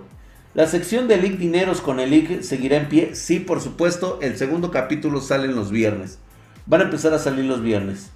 La 0.53 0.67
sección 0.67 1.07
de 1.07 1.17
League 1.17 1.37
Dineros 1.37 1.81
con 1.81 2.01
el 2.01 2.11
League 2.11 2.43
seguirá 2.43 2.77
en 2.77 2.89
pie. 2.89 3.15
Sí, 3.15 3.39
por 3.39 3.61
supuesto. 3.61 4.19
El 4.21 4.37
segundo 4.37 4.71
capítulo 4.71 5.21
sale 5.21 5.47
en 5.47 5.55
los 5.55 5.71
viernes. 5.71 6.19
Van 6.67 6.81
a 6.81 6.85
empezar 6.85 7.15
a 7.15 7.19
salir 7.19 7.45
los 7.45 7.63
viernes. 7.63 8.11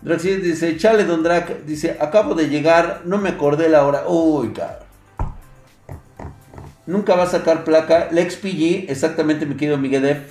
Draxi 0.00 0.36
dice, 0.36 0.76
chale, 0.76 1.04
Don 1.04 1.22
Drac, 1.22 1.64
dice, 1.64 1.96
acabo 2.00 2.34
de 2.34 2.48
llegar, 2.48 3.02
no 3.04 3.18
me 3.18 3.30
acordé 3.30 3.68
la 3.68 3.84
hora. 3.84 4.04
Uy, 4.06 4.52
cabrón. 4.52 4.88
Nunca 6.86 7.16
va 7.16 7.24
a 7.24 7.26
sacar 7.26 7.64
placa. 7.64 8.08
Lex 8.10 8.36
PG, 8.36 8.90
exactamente, 8.90 9.44
mi 9.44 9.56
querido 9.56 9.76
Miguel 9.76 10.24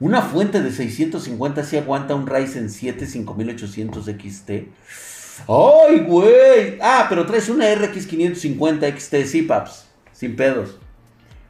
Una 0.00 0.22
fuente 0.22 0.62
de 0.62 0.72
650 0.72 1.62
si 1.62 1.76
aguanta 1.76 2.14
un 2.14 2.26
Ryzen 2.26 2.70
7 2.70 3.06
5800 3.06 4.06
XT. 4.06 4.50
¡Ay, 5.46 6.00
güey! 6.00 6.78
Ah, 6.80 7.04
pero 7.10 7.26
traes 7.26 7.50
una 7.50 7.72
RX 7.74 8.06
550 8.06 8.98
XT, 8.98 9.14
sí, 9.26 9.42
paps. 9.42 9.88
Sin 10.12 10.36
pedos. 10.36 10.78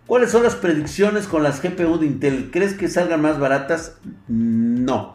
¿Cuáles 0.07 0.33
son 0.33 0.43
las 0.43 0.57
predicciones 0.57 1.29
con 1.29 1.45
las 1.45 1.63
GPU 1.63 1.99
de 1.99 2.07
Intel? 2.07 2.51
¿Crees 2.51 2.75
que 2.75 2.89
salgan 2.89 3.23
más 3.23 3.39
baratas? 3.39 3.99
No. 4.27 5.15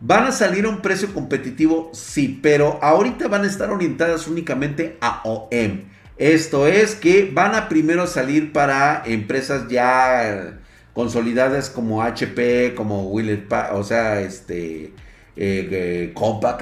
¿Van 0.00 0.24
a 0.24 0.32
salir 0.32 0.66
a 0.66 0.68
un 0.68 0.82
precio 0.82 1.14
competitivo? 1.14 1.90
Sí, 1.94 2.38
pero 2.42 2.78
ahorita 2.82 3.28
van 3.28 3.44
a 3.44 3.46
estar 3.46 3.70
orientadas 3.70 4.28
únicamente 4.28 4.98
a 5.00 5.22
OEM. 5.24 5.84
Esto 6.18 6.66
es 6.66 6.94
que 6.94 7.30
van 7.32 7.54
a 7.54 7.70
primero 7.70 8.06
salir 8.06 8.52
para 8.52 9.02
empresas 9.06 9.68
ya 9.68 10.60
consolidadas 10.94 11.68
como 11.68 12.02
HP, 12.02 12.74
como 12.74 13.08
Willett, 13.08 13.52
o 13.72 13.84
sea, 13.84 14.20
este, 14.20 14.92
eh, 15.36 16.12
eh, 16.14 16.14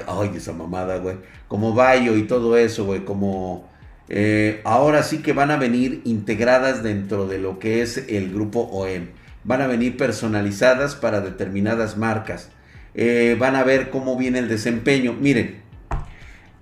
ay, 0.07 0.31
esa 0.35 0.51
mamada, 0.51 0.97
güey, 0.97 1.17
como 1.47 1.73
Bayo 1.73 2.17
y 2.17 2.23
todo 2.23 2.57
eso, 2.57 2.85
güey, 2.85 3.05
como... 3.05 3.71
Eh, 4.09 4.61
ahora 4.65 5.01
sí 5.01 5.19
que 5.19 5.33
van 5.33 5.49
a 5.49 5.57
venir 5.57 6.01
integradas 6.03 6.83
dentro 6.83 7.25
de 7.25 7.37
lo 7.37 7.57
que 7.57 7.81
es 7.81 7.97
el 8.09 8.33
grupo 8.33 8.59
OEM. 8.71 9.07
Van 9.43 9.61
a 9.61 9.67
venir 9.67 9.97
personalizadas 9.97 10.95
para 10.95 11.21
determinadas 11.21 11.97
marcas. 11.97 12.49
Eh, 12.95 13.35
van 13.39 13.55
a 13.55 13.63
ver 13.63 13.89
cómo 13.89 14.17
viene 14.17 14.39
el 14.39 14.49
desempeño. 14.49 15.13
Miren, 15.13 15.61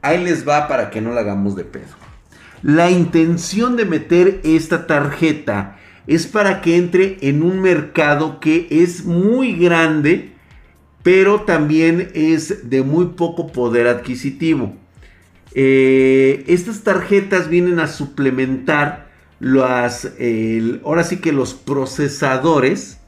ahí 0.01 0.23
les 0.23 0.47
va 0.47 0.67
para 0.67 0.89
que 0.89 1.01
no 1.01 1.11
la 1.13 1.21
hagamos 1.21 1.55
de 1.55 1.65
pedo. 1.65 1.95
La 2.61 2.91
intención 2.91 3.75
de 3.75 3.85
meter 3.85 4.39
esta 4.43 4.85
tarjeta 4.85 5.79
es 6.15 6.27
para 6.27 6.61
que 6.61 6.75
entre 6.75 7.17
en 7.21 7.43
un 7.43 7.61
mercado 7.61 8.39
que 8.39 8.67
es 8.69 9.05
muy 9.05 9.53
grande, 9.53 10.31
pero 11.03 11.41
también 11.41 12.09
es 12.13 12.69
de 12.69 12.83
muy 12.83 13.07
poco 13.17 13.51
poder 13.51 13.87
adquisitivo. 13.87 14.75
Eh, 15.53 16.43
estas 16.47 16.83
tarjetas 16.83 17.49
vienen 17.49 17.79
a 17.79 17.87
suplementar 17.87 19.09
las, 19.39 20.11
ahora 20.83 21.03
sí 21.03 21.17
que 21.17 21.31
los 21.31 21.53
procesadores 21.53 23.01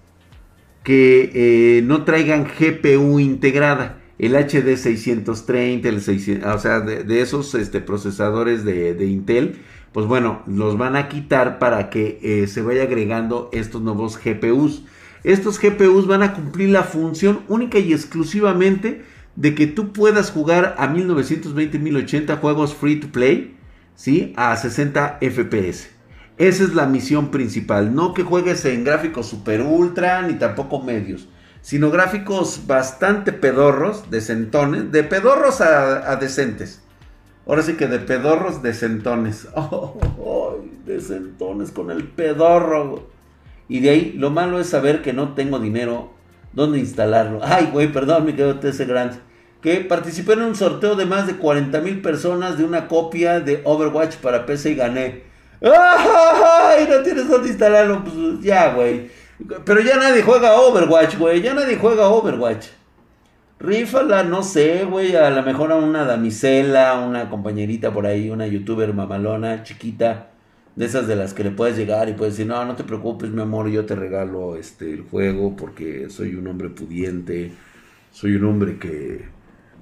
que 0.83 1.31
eh, 1.33 1.81
no 1.83 2.03
traigan 2.03 2.45
GPU 2.45 3.19
integrada. 3.19 3.99
El 4.19 4.35
HD 4.35 4.77
630, 4.77 5.89
el 5.89 6.01
600, 6.01 6.55
o 6.55 6.59
sea, 6.59 6.79
de, 6.81 7.21
esos 7.21 7.55
este, 7.55 7.81
procesadores 7.81 8.63
de, 8.63 9.05
Intel, 9.05 9.57
pues 9.93 10.07
bueno, 10.07 10.41
los 10.47 10.77
van 10.77 10.95
a 10.95 11.07
quitar 11.07 11.59
para 11.59 11.89
que 11.89 12.19
eh, 12.21 12.47
se 12.47 12.61
vaya 12.61 12.83
agregando 12.83 13.49
estos 13.53 13.81
nuevos 13.81 14.19
GPUs. 14.21 14.83
Estos 15.23 15.59
GPUs 15.59 16.07
van 16.07 16.23
a 16.23 16.33
cumplir 16.33 16.69
la 16.69 16.83
función 16.83 17.41
única 17.47 17.79
y 17.79 17.93
exclusivamente 17.93 19.03
de 19.35 19.55
que 19.55 19.67
tú 19.67 19.93
puedas 19.93 20.31
jugar 20.31 20.75
a 20.77 20.87
1920-1080 20.93 22.39
juegos 22.39 22.73
free 22.73 22.99
to 22.99 23.07
play, 23.07 23.55
¿sí? 23.95 24.33
A 24.35 24.55
60 24.55 25.19
FPS. 25.21 25.89
Esa 26.37 26.63
es 26.63 26.73
la 26.73 26.87
misión 26.87 27.29
principal. 27.29 27.93
No 27.93 28.13
que 28.13 28.23
juegues 28.23 28.65
en 28.65 28.83
gráficos 28.83 29.27
super 29.27 29.61
ultra 29.61 30.21
ni 30.23 30.33
tampoco 30.33 30.81
medios. 30.81 31.27
Sino 31.61 31.91
gráficos 31.91 32.63
bastante 32.67 33.31
pedorros, 33.31 34.09
decentones. 34.09 34.91
De 34.91 35.03
pedorros 35.03 35.61
a, 35.61 36.15
decentes. 36.17 36.82
Ahora 37.45 37.61
sí 37.61 37.73
que 37.73 37.87
de 37.87 37.99
pedorros 37.99 38.61
decentones. 38.63 39.47
Oh, 40.25 40.57
decentones 40.85 41.71
con 41.71 41.91
el 41.91 42.07
pedorro. 42.07 43.07
Y 43.67 43.79
de 43.81 43.89
ahí 43.89 44.13
lo 44.17 44.29
malo 44.29 44.59
es 44.59 44.67
saber 44.67 45.01
que 45.01 45.13
no 45.13 45.33
tengo 45.33 45.59
dinero. 45.59 46.11
¿Dónde 46.53 46.79
instalarlo? 46.79 47.39
Ay, 47.43 47.69
güey, 47.71 47.91
perdón, 47.91 48.25
me 48.25 48.35
quedo 48.35 48.59
TS 48.59 48.87
Grant. 48.87 49.13
Que 49.61 49.77
participé 49.77 50.33
en 50.33 50.43
un 50.43 50.55
sorteo 50.55 50.95
de 50.95 51.05
más 51.05 51.27
de 51.27 51.35
40 51.37 51.81
mil 51.81 52.01
personas 52.01 52.57
de 52.57 52.63
una 52.63 52.87
copia 52.87 53.39
de 53.39 53.61
Overwatch 53.63 54.17
para 54.17 54.45
PC 54.45 54.71
y 54.71 54.75
gané. 54.75 55.23
¡Ay! 55.61 56.87
No 56.89 57.01
tienes 57.01 57.27
dónde 57.27 57.49
instalarlo. 57.49 58.03
Pues 58.03 58.15
ya, 58.41 58.73
güey. 58.73 59.09
Pero 59.65 59.81
ya 59.81 59.97
nadie 59.97 60.21
juega 60.21 60.59
Overwatch, 60.59 61.17
güey. 61.17 61.41
Ya 61.41 61.53
nadie 61.53 61.77
juega 61.77 62.07
Overwatch. 62.07 62.67
Rífala, 63.63 64.23
no 64.23 64.43
sé, 64.43 64.83
güey. 64.83 65.15
A 65.15 65.29
lo 65.29 65.41
mejor 65.41 65.71
a 65.71 65.77
una 65.77 66.03
damisela, 66.03 66.99
una 66.99 67.29
compañerita 67.29 67.93
por 67.93 68.05
ahí, 68.05 68.29
una 68.29 68.45
youtuber 68.45 68.93
mamalona, 68.93 69.63
chiquita. 69.63 70.31
De 70.75 70.85
esas 70.85 71.07
de 71.07 71.15
las 71.15 71.33
que 71.33 71.45
le 71.45 71.51
puedes 71.51 71.77
llegar 71.77 72.09
y 72.09 72.13
puedes 72.13 72.33
decir, 72.33 72.47
no, 72.47 72.65
no 72.65 72.75
te 72.75 72.83
preocupes, 72.83 73.29
mi 73.29 73.41
amor, 73.41 73.69
yo 73.69 73.85
te 73.85 73.95
regalo 73.95 74.57
este, 74.57 74.91
el 74.91 75.03
juego 75.03 75.55
porque 75.55 76.09
soy 76.09 76.35
un 76.35 76.47
hombre 76.47 76.69
pudiente, 76.69 77.53
soy 78.11 78.35
un 78.35 78.45
hombre 78.45 78.79
que 78.79 79.29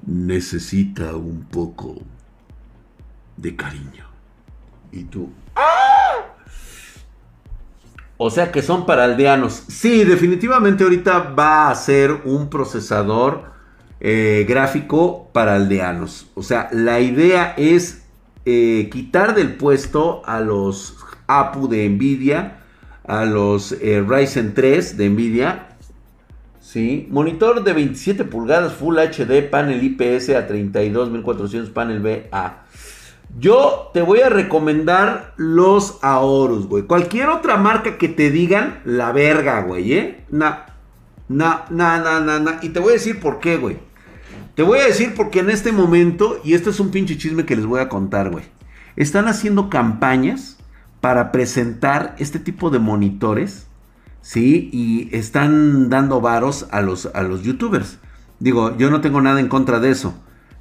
necesita 0.06 1.16
un 1.16 1.46
poco 1.46 1.96
de 3.38 3.56
cariño. 3.56 4.06
Y 4.92 5.06
tú, 5.06 5.30
¡ah! 5.56 6.36
O 8.18 8.30
sea 8.30 8.52
que 8.52 8.62
son 8.62 8.86
para 8.86 9.06
aldeanos. 9.06 9.64
Sí, 9.70 10.04
definitivamente 10.04 10.84
ahorita 10.84 11.34
va 11.34 11.72
a 11.72 11.76
ser 11.76 12.12
un 12.26 12.50
procesador 12.50 13.52
eh, 14.04 14.46
gráfico 14.50 15.30
para 15.32 15.56
aldeanos. 15.56 16.32
O 16.34 16.42
sea, 16.42 16.70
la 16.72 17.00
idea 17.00 17.54
es 17.56 18.04
eh, 18.46 18.90
quitar 18.92 19.36
del 19.36 19.54
puesto 19.54 20.24
a 20.26 20.40
los 20.40 20.98
APU 21.28 21.68
de 21.68 21.88
Nvidia, 21.88 22.64
a 23.08 23.26
los 23.26 23.74
eh, 23.74 24.04
Ryzen 24.06 24.56
3 24.56 24.98
de 24.98 25.10
Nvidia. 25.10 25.68
¿sí? 26.60 27.08
Monitor 27.12 27.64
de 27.64 27.74
27 27.74 28.24
pulgadas 28.24 28.74
Full 28.74 28.98
HD, 28.98 29.48
panel 29.48 29.84
IPS 29.84 30.30
a 30.30 30.48
32400, 30.48 31.70
panel 31.70 32.00
BA. 32.00 32.66
Yo 33.38 33.92
te 33.94 34.02
voy 34.02 34.22
a 34.22 34.30
recomendar 34.30 35.36
los 35.38 36.00
Aorus, 36.02 36.68
güey. 36.68 36.84
Cualquier 36.84 37.30
otra 37.30 37.56
marca 37.58 38.00
que 38.00 38.10
te 38.10 38.32
digan 38.32 38.82
la 38.84 39.12
verga, 39.12 39.62
güey, 39.62 39.94
¿eh? 39.94 40.26
Na, 40.32 40.66
na, 41.30 41.66
na, 41.70 42.00
na, 42.00 42.20
na, 42.20 42.40
na. 42.40 42.60
Y 42.64 42.70
te 42.70 42.80
voy 42.80 42.90
a 42.90 42.94
decir 42.94 43.20
por 43.20 43.40
qué, 43.40 43.58
güey. 43.58 43.91
Te 44.56 44.64
voy 44.64 44.80
a 44.80 44.86
decir 44.86 45.14
porque 45.16 45.40
en 45.40 45.50
este 45.50 45.72
momento, 45.72 46.42
y 46.44 46.54
esto 46.54 46.70
es 46.70 46.80
un 46.80 46.92
pinche 46.92 47.18
chisme 47.18 47.46
que 47.46 47.56
les 47.56 47.66
voy 47.66 47.80
a 47.80 47.90
contar, 47.90 48.30
güey. 48.30 48.46
Están 48.98 49.28
haciendo 49.28 49.70
campañas 49.70 50.58
para 51.00 51.32
presentar 51.32 52.16
este 52.20 52.38
tipo 52.38 52.70
de 52.70 52.80
monitores, 52.80 53.68
¿sí? 54.22 54.70
Y 54.74 55.10
están 55.16 55.90
dando 55.90 56.20
varos 56.20 56.68
a 56.72 56.82
los, 56.82 57.08
a 57.14 57.24
los 57.24 57.44
youtubers. 57.44 57.98
Digo, 58.40 58.78
yo 58.78 58.90
no 58.90 59.00
tengo 59.02 59.22
nada 59.22 59.40
en 59.40 59.48
contra 59.48 59.80
de 59.80 59.92
eso. 59.92 60.14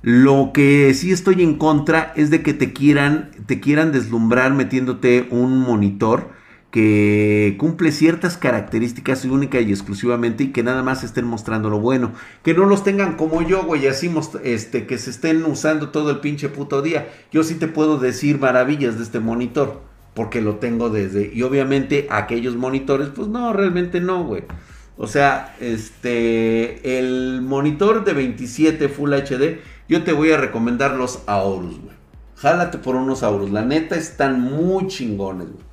Lo 0.02 0.52
que 0.54 0.94
sí 0.94 1.10
estoy 1.10 1.42
en 1.42 1.56
contra 1.56 2.12
es 2.16 2.30
de 2.30 2.42
que 2.42 2.54
te 2.54 2.72
quieran, 2.72 3.32
te 3.46 3.60
quieran 3.60 3.92
deslumbrar 3.92 4.54
metiéndote 4.54 5.26
un 5.30 5.58
monitor 5.58 6.30
que 6.70 7.56
cumple 7.58 7.90
ciertas 7.90 8.36
características 8.36 9.24
única 9.24 9.60
y 9.60 9.70
exclusivamente 9.70 10.44
y 10.44 10.52
que 10.52 10.62
nada 10.62 10.82
más 10.82 11.02
estén 11.02 11.24
mostrando 11.24 11.68
lo 11.68 11.80
bueno. 11.80 12.12
Que 12.42 12.54
no 12.54 12.66
los 12.66 12.84
tengan 12.84 13.16
como 13.16 13.42
yo, 13.42 13.64
güey, 13.64 13.86
así 13.88 14.10
este, 14.44 14.86
que 14.86 14.98
se 14.98 15.10
estén 15.10 15.44
usando 15.44 15.90
todo 15.90 16.10
el 16.10 16.20
pinche 16.20 16.48
puto 16.48 16.82
día. 16.82 17.08
Yo 17.32 17.42
sí 17.42 17.56
te 17.56 17.68
puedo 17.68 17.98
decir 17.98 18.38
maravillas 18.38 18.96
de 18.98 19.04
este 19.04 19.20
monitor, 19.20 19.82
porque 20.14 20.40
lo 20.40 20.56
tengo 20.56 20.90
desde... 20.90 21.30
Y 21.34 21.42
obviamente 21.42 22.06
aquellos 22.10 22.56
monitores, 22.56 23.08
pues 23.08 23.28
no, 23.28 23.52
realmente 23.52 24.00
no, 24.00 24.24
güey. 24.24 24.44
O 24.96 25.06
sea, 25.06 25.56
este, 25.60 26.98
el 26.98 27.40
monitor 27.42 28.04
de 28.04 28.12
27 28.12 28.88
Full 28.88 29.12
HD 29.12 29.58
yo 29.90 30.04
te 30.04 30.12
voy 30.12 30.30
a 30.30 30.36
recomendar 30.36 30.94
los 30.94 31.24
Aorus, 31.26 31.80
güey. 31.80 31.96
Jálate 32.36 32.78
por 32.78 32.94
unos 32.94 33.24
Aorus. 33.24 33.50
La 33.50 33.64
neta 33.64 33.96
están 33.96 34.40
muy 34.40 34.86
chingones, 34.86 35.48
güey. 35.48 35.69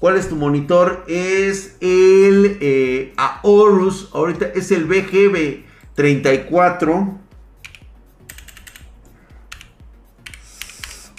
¿Cuál 0.00 0.16
es 0.16 0.28
tu 0.28 0.34
monitor? 0.36 1.04
Es 1.08 1.76
el 1.80 2.58
eh, 2.60 3.12
Aorus. 3.16 4.10
Ahorita 4.12 4.46
es 4.46 4.70
el 4.70 4.88
BGB34. 4.88 7.18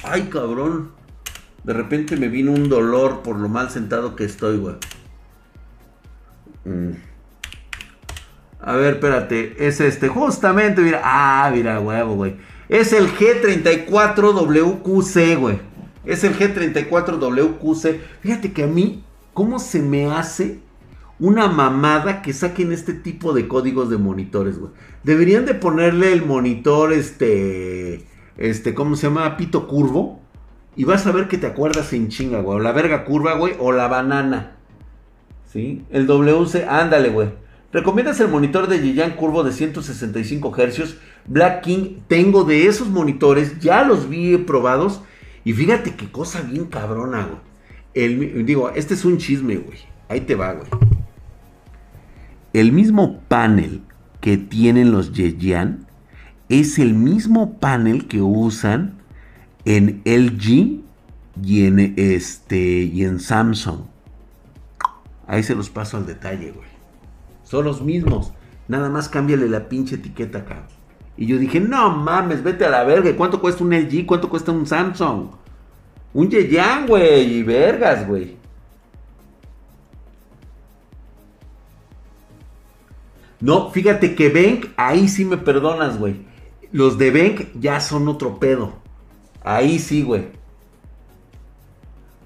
Ay, 0.04 0.30
cabrón. 0.32 0.92
De 1.64 1.74
repente 1.74 2.16
me 2.16 2.30
vino 2.30 2.54
un 2.54 2.70
dolor 2.70 3.22
por 3.22 3.38
lo 3.38 3.50
mal 3.50 3.70
sentado 3.70 4.16
que 4.16 4.24
estoy, 4.24 4.56
güey. 4.58 4.76
Mm. 6.64 6.92
A 8.62 8.76
ver, 8.76 8.94
espérate. 8.94 9.68
Es 9.68 9.82
este. 9.82 10.08
Justamente, 10.08 10.82
mira. 10.82 11.02
Ah, 11.04 11.52
mira, 11.54 11.82
huevo, 11.82 12.16
güey. 12.16 12.38
Es 12.70 12.94
el 12.94 13.14
G34WQC, 13.14 15.38
güey. 15.38 15.60
Es 16.06 16.24
el 16.24 16.38
G34WQC. 16.38 18.00
Fíjate 18.22 18.54
que 18.54 18.64
a 18.64 18.68
mí, 18.68 19.04
¿cómo 19.34 19.60
se 19.60 19.82
me 19.82 20.08
hace 20.08 20.60
una 21.20 21.48
mamada 21.48 22.22
que 22.22 22.34
saquen 22.34 22.72
este 22.72 22.94
tipo 22.94 23.34
de 23.34 23.48
códigos 23.48 23.90
de 23.90 23.98
monitores, 23.98 24.58
güey? 24.60 24.72
Deberían 25.04 25.46
de 25.46 25.54
ponerle 25.54 26.14
el 26.14 26.26
monitor, 26.26 26.94
este. 26.94 28.06
Este, 28.38 28.74
¿cómo 28.74 28.96
se 28.96 29.08
llama? 29.08 29.38
Pito 29.38 29.68
curvo. 29.68 30.22
Y 30.76 30.86
vas 30.86 31.06
a 31.08 31.12
ver 31.12 31.28
que 31.28 31.38
te 31.38 31.48
acuerdas 31.48 31.92
en 31.94 32.08
chinga, 32.08 32.42
güey. 32.42 32.58
O 32.58 32.60
la 32.60 32.72
verga 32.72 33.04
curva, 33.04 33.36
güey. 33.36 33.54
O 33.60 33.72
la 33.72 33.88
banana. 33.88 34.56
¿Sí? 35.52 35.84
El 35.90 36.08
WC, 36.08 36.66
ándale, 36.70 37.10
güey. 37.10 37.30
¿Recomiendas 37.72 38.20
el 38.20 38.30
monitor 38.30 38.68
de 38.68 38.80
Yiyan 38.80 39.12
curvo 39.12 39.44
de 39.44 39.52
165 39.52 40.52
Hz? 40.52 40.96
Black 41.26 41.62
King, 41.62 42.00
tengo 42.08 42.44
de 42.44 42.66
esos 42.66 42.88
monitores, 42.88 43.60
ya 43.60 43.84
los 43.84 44.10
vi 44.10 44.38
probados. 44.38 45.02
Y 45.50 45.54
fíjate 45.54 45.96
qué 45.96 46.12
cosa 46.12 46.44
bien 46.44 46.66
cabrona, 46.66 47.26
güey. 47.26 47.40
El, 47.96 48.46
digo, 48.46 48.70
este 48.70 48.94
es 48.94 49.04
un 49.04 49.18
chisme, 49.18 49.56
güey. 49.58 49.80
Ahí 50.08 50.22
te 50.22 50.36
va, 50.36 50.54
güey. 50.54 50.68
El 52.54 52.72
mismo 52.72 53.20
panel 53.28 53.82
que 54.22 54.38
tienen 54.38 54.92
los 54.92 55.12
Yeyan 55.12 55.88
es 56.50 56.78
el 56.78 56.94
mismo 56.94 57.58
panel 57.58 58.08
que 58.08 58.22
usan 58.22 59.00
en 59.66 60.04
LG 60.06 60.84
y 61.44 61.66
en, 61.66 61.96
este, 61.98 62.84
y 62.84 63.04
en 63.04 63.20
Samsung. 63.20 63.80
Ahí 65.26 65.42
se 65.42 65.56
los 65.56 65.72
paso 65.72 65.98
al 65.98 66.06
detalle, 66.06 66.52
güey. 66.52 66.70
Son 67.44 67.66
los 67.66 67.82
mismos. 67.82 68.34
Nada 68.68 68.92
más 68.92 69.10
cámbiale 69.10 69.50
la 69.50 69.68
pinche 69.68 69.96
etiqueta 69.96 70.38
acá. 70.38 70.68
Y 71.20 71.26
yo 71.26 71.38
dije, 71.38 71.60
no 71.60 71.90
mames, 71.90 72.42
vete 72.42 72.64
a 72.64 72.70
la 72.70 72.86
verga. 72.86 73.14
¿Cuánto 73.14 73.42
cuesta 73.42 73.62
un 73.62 73.76
LG? 73.76 74.06
¿Cuánto 74.06 74.30
cuesta 74.30 74.54
un 74.54 74.66
Samsung? 74.66 75.28
Un 76.14 76.30
Yeyan, 76.30 76.88
güey. 76.88 77.40
Y 77.40 77.44
vergas, 77.44 78.08
güey. 78.08 78.38
No, 83.42 83.70
fíjate 83.70 84.16
que 84.16 84.30
Bank, 84.30 84.72
ahí 84.78 85.10
sí 85.10 85.26
me 85.26 85.36
perdonas, 85.36 86.00
güey. 86.00 86.22
Los 86.72 86.98
de 86.98 87.12
Bank 87.12 87.50
ya 87.60 87.82
son 87.82 88.08
otro 88.08 88.40
pedo. 88.40 88.76
Ahí 89.44 89.78
sí, 89.80 90.04
güey. 90.04 90.30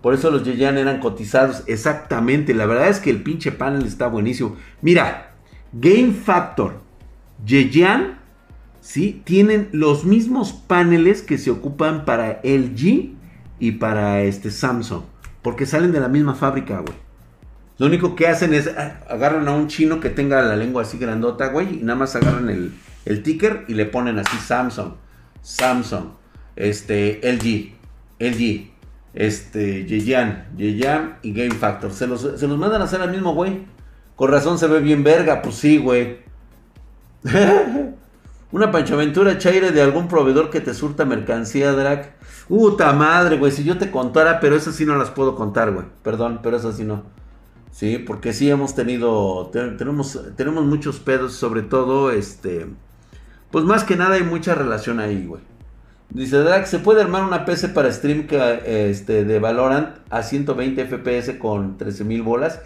Por 0.04 0.14
eso 0.14 0.30
los 0.30 0.44
Yeyan 0.44 0.78
eran 0.78 1.00
cotizados. 1.00 1.64
Exactamente. 1.66 2.54
La 2.54 2.68
verdad 2.68 2.90
es 2.90 3.00
que 3.00 3.10
el 3.10 3.24
pinche 3.24 3.52
panel 3.52 3.88
está 3.88 4.06
buenísimo. 4.06 4.56
Mira, 4.84 5.34
Game 5.72 6.12
Factor, 6.12 6.76
Yeyan, 7.44 8.20
¿sí? 8.84 9.22
Tienen 9.24 9.69
los 9.72 10.04
mismos 10.04 10.52
paneles 10.52 11.22
que 11.22 11.38
se 11.38 11.50
ocupan 11.50 12.04
para 12.04 12.41
LG 12.43 13.13
y 13.58 13.72
para 13.80 14.22
este 14.24 14.52
Samsung. 14.52 15.04
Porque 15.41 15.65
salen 15.65 15.93
de 15.93 16.02
la 16.02 16.10
misma 16.10 16.36
fábrica, 16.36 16.80
güey. 16.80 16.98
Lo 17.80 17.88
único 17.88 18.15
que 18.15 18.28
hacen 18.28 18.54
es 18.54 18.67
ah, 18.67 19.00
agarran 19.10 19.48
a 19.48 19.54
un 19.54 19.67
chino 19.67 20.00
que 20.00 20.10
tenga 20.10 20.41
la 20.41 20.56
lengua 20.56 20.84
así 20.84 20.98
grandota, 20.98 21.48
güey, 21.48 21.80
y 21.80 21.84
nada 21.84 21.98
más 21.98 22.15
agarran 22.15 22.50
el, 22.50 22.74
el 23.06 23.24
ticker 23.24 23.65
y 23.67 23.74
le 23.74 23.86
ponen 23.86 24.19
así 24.19 24.38
Samsung, 24.38 24.93
Samsung, 25.41 26.10
este, 26.56 27.19
LG, 27.24 27.74
LG, 28.19 28.69
este, 29.13 29.86
Yeyan, 29.86 30.50
Yeyan 30.58 31.17
y 31.24 31.34
Game 31.34 31.56
Factor. 31.56 31.91
Se 31.93 32.06
los, 32.06 32.22
se 32.22 32.48
los 32.48 32.58
mandan 32.58 32.82
a 32.82 32.86
hacer 32.86 33.02
al 33.02 33.12
mismo 33.12 33.34
güey. 33.34 33.65
Con 34.15 34.30
razón 34.30 34.60
se 34.60 34.67
ve 34.67 34.80
bien 34.80 35.04
verga, 35.04 35.41
pues 35.41 35.56
sí, 35.56 35.78
güey. 35.78 36.17
Una 38.54 38.70
panchaventura 38.72 39.39
chaire 39.39 39.72
de 39.72 39.82
algún 39.82 40.08
proveedor 40.08 40.52
que 40.52 40.62
te 40.62 40.76
surta 40.76 41.06
mercancía, 41.06 41.72
Drac. 41.72 42.13
Puta 42.48 42.94
madre, 42.94 43.39
güey. 43.39 43.52
Si 43.52 43.63
yo 43.63 43.80
te 43.80 43.89
contara, 43.89 44.39
pero 44.39 44.56
esas 44.56 44.76
sí 44.76 44.86
no 44.86 44.96
las 44.96 45.10
puedo 45.10 45.36
contar, 45.36 45.74
güey. 45.74 45.88
Perdón, 46.04 46.39
pero 46.44 46.58
esas 46.58 46.78
sí 46.78 46.84
no. 46.84 47.02
Sí, 47.72 47.98
porque 47.98 48.32
sí 48.32 48.52
hemos 48.52 48.76
tenido. 48.76 49.50
tenemos, 49.52 50.20
tenemos 50.36 50.66
muchos 50.66 51.00
pedos, 51.00 51.34
sobre 51.34 51.63
todo, 51.63 52.12
este. 52.12 52.68
Pues 53.50 53.66
más 53.66 53.84
que 53.84 53.96
nada 53.96 54.18
hay 54.18 54.24
mucha 54.24 54.54
relación 54.54 55.00
ahí, 55.00 55.26
güey. 55.26 55.42
Dice 56.12 56.38
Drac, 56.38 56.68
¿se 56.68 56.78
puede 56.78 57.02
armar 57.02 57.24
una 57.24 57.46
PC 57.46 57.70
para 57.70 57.92
stream 57.92 58.28
que, 58.28 58.88
este, 58.88 59.26
de 59.26 59.39
Valorant 59.39 59.96
a 60.12 60.22
120 60.22 60.86
FPS 60.86 61.39
con 61.39 61.80
13.000 61.80 62.24
bolas? 62.24 62.60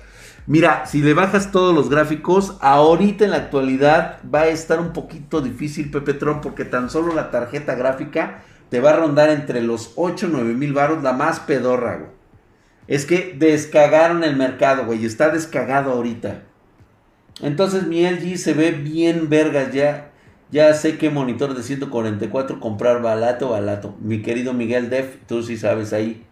Mira, 0.47 0.85
si 0.85 1.01
le 1.01 1.13
bajas 1.13 1.51
todos 1.51 1.75
los 1.75 1.89
gráficos, 1.89 2.55
ahorita 2.61 3.25
en 3.25 3.31
la 3.31 3.37
actualidad 3.37 4.19
va 4.33 4.43
a 4.43 4.47
estar 4.47 4.79
un 4.79 4.93
poquito 4.93 5.41
difícil 5.41 5.91
Pepe 5.91 6.13
Tron 6.13 6.39
porque 6.39 6.63
tan 6.63 6.89
solo 6.89 7.13
la 7.13 7.31
tarjeta 7.31 7.75
gráfica 7.75 8.43
te 8.69 8.79
va 8.79 8.91
a 8.91 8.95
rondar 8.95 9.29
entre 9.29 9.61
los 9.61 9.91
8 9.97 10.27
o 10.27 10.29
9 10.29 10.53
mil 10.53 10.71
baros, 10.71 11.03
la 11.03 11.11
más 11.11 11.41
pedorra, 11.41 11.97
güey. 11.97 12.11
Es 12.87 13.05
que 13.05 13.35
descagaron 13.37 14.23
el 14.23 14.37
mercado, 14.37 14.85
güey, 14.85 15.05
está 15.05 15.31
descagado 15.31 15.91
ahorita. 15.91 16.43
Entonces 17.41 17.85
mi 17.85 18.09
LG 18.09 18.37
se 18.37 18.53
ve 18.53 18.71
bien 18.71 19.27
vergas 19.27 19.73
ya. 19.73 20.11
Ya 20.49 20.73
sé 20.73 20.97
qué 20.97 21.09
monitor 21.09 21.55
de 21.55 21.61
144 21.63 22.61
comprar 22.61 23.01
balato, 23.01 23.49
balato. 23.49 23.97
Mi 23.99 24.21
querido 24.21 24.53
Miguel 24.53 24.89
Def, 24.89 25.17
tú 25.27 25.43
sí 25.43 25.57
sabes 25.57 25.91
ahí. 25.91 26.25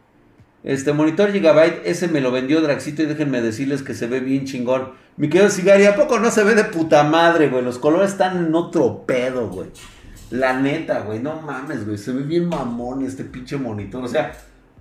Este 0.65 0.93
monitor 0.93 1.31
Gigabyte, 1.31 1.83
ese 1.85 2.07
me 2.07 2.21
lo 2.21 2.31
vendió 2.31 2.59
Draxito 2.59 3.03
y 3.03 3.05
déjenme 3.05 3.39
decirles 3.39 3.83
que 3.83 3.93
se 3.93 4.07
ve 4.07 4.19
bien 4.19 4.45
chingón. 4.45 4.93
Mi 5.15 5.29
querido 5.29 5.51
Cigari, 5.51 5.85
¿a 5.85 5.95
poco 5.95 6.17
no 6.17 6.31
se 6.31 6.43
ve 6.43 6.55
de 6.55 6.63
puta 6.63 7.03
madre, 7.03 7.49
güey? 7.49 7.63
Los 7.63 7.77
colores 7.77 8.13
están 8.13 8.47
en 8.47 8.55
otro 8.55 9.05
pedo, 9.05 9.47
güey. 9.47 9.69
La 10.31 10.59
neta, 10.59 11.01
güey, 11.01 11.19
no 11.19 11.39
mames, 11.39 11.85
güey. 11.85 11.99
Se 11.99 12.11
ve 12.11 12.23
bien 12.23 12.49
mamón 12.49 13.05
este 13.05 13.23
pinche 13.23 13.57
monitor. 13.57 14.03
O 14.03 14.07
sea, 14.07 14.33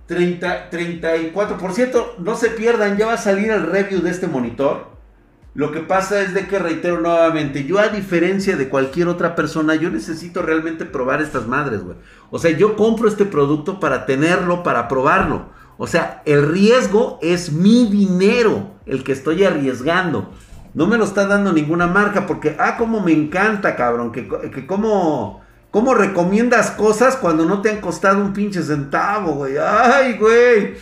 30, 0.07 0.71
34%. 0.71 2.17
No 2.17 2.35
se 2.35 2.49
pierdan, 2.49 2.97
ya 2.97 3.05
va 3.05 3.13
a 3.13 3.17
salir 3.17 3.51
el 3.51 3.67
review 3.67 4.01
de 4.01 4.09
este 4.09 4.25
monitor. 4.25 4.87
Lo 5.53 5.71
que 5.71 5.81
pasa 5.81 6.19
es 6.21 6.33
de 6.33 6.47
que 6.47 6.57
reitero 6.57 6.99
nuevamente, 6.99 7.63
yo 7.63 7.77
a 7.77 7.89
diferencia 7.89 8.57
de 8.57 8.69
cualquier 8.69 9.07
otra 9.07 9.35
persona, 9.35 9.75
yo 9.75 9.91
necesito 9.91 10.41
realmente 10.41 10.83
probar 10.83 11.21
estas 11.21 11.45
madres, 11.45 11.83
güey. 11.83 11.95
O 12.31 12.39
sea, 12.39 12.49
yo 12.57 12.75
compro 12.75 13.07
este 13.07 13.25
producto 13.25 13.79
para 13.79 14.07
tenerlo, 14.07 14.63
para 14.63 14.87
probarlo. 14.87 15.53
O 15.77 15.87
sea, 15.87 16.21
el 16.25 16.47
riesgo 16.47 17.19
es 17.21 17.51
mi 17.51 17.87
dinero, 17.87 18.71
el 18.85 19.03
que 19.03 19.11
estoy 19.11 19.43
arriesgando. 19.43 20.31
No 20.73 20.87
me 20.87 20.97
lo 20.97 21.05
está 21.05 21.25
dando 21.27 21.53
ninguna 21.53 21.87
marca 21.87 22.25
porque, 22.25 22.55
ah, 22.59 22.77
como 22.77 23.01
me 23.01 23.11
encanta, 23.11 23.75
cabrón, 23.75 24.11
que, 24.11 24.27
que 24.27 24.65
como, 24.67 25.41
como 25.71 25.93
recomiendas 25.93 26.71
cosas 26.71 27.15
cuando 27.15 27.45
no 27.45 27.61
te 27.61 27.69
han 27.69 27.81
costado 27.81 28.21
un 28.21 28.33
pinche 28.33 28.61
centavo, 28.61 29.33
güey. 29.33 29.55
Ay, 29.57 30.17
güey. 30.17 30.75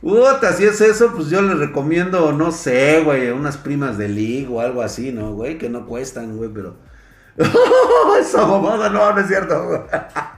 Puta, 0.00 0.52
si 0.52 0.64
es 0.64 0.80
eso, 0.80 1.12
pues 1.14 1.28
yo 1.30 1.42
les 1.42 1.58
recomiendo, 1.58 2.32
no 2.32 2.52
sé, 2.52 3.02
güey, 3.02 3.30
unas 3.30 3.56
primas 3.56 3.98
de 3.98 4.08
League 4.08 4.48
o 4.48 4.60
algo 4.60 4.82
así, 4.82 5.10
¿no, 5.10 5.32
güey? 5.32 5.58
Que 5.58 5.68
no 5.68 5.86
cuestan, 5.86 6.36
güey, 6.36 6.50
pero... 6.52 6.76
Esa 8.20 8.46
mamada 8.46 8.88
no, 8.88 9.12
no 9.12 9.20
es 9.20 9.26
cierto. 9.26 9.86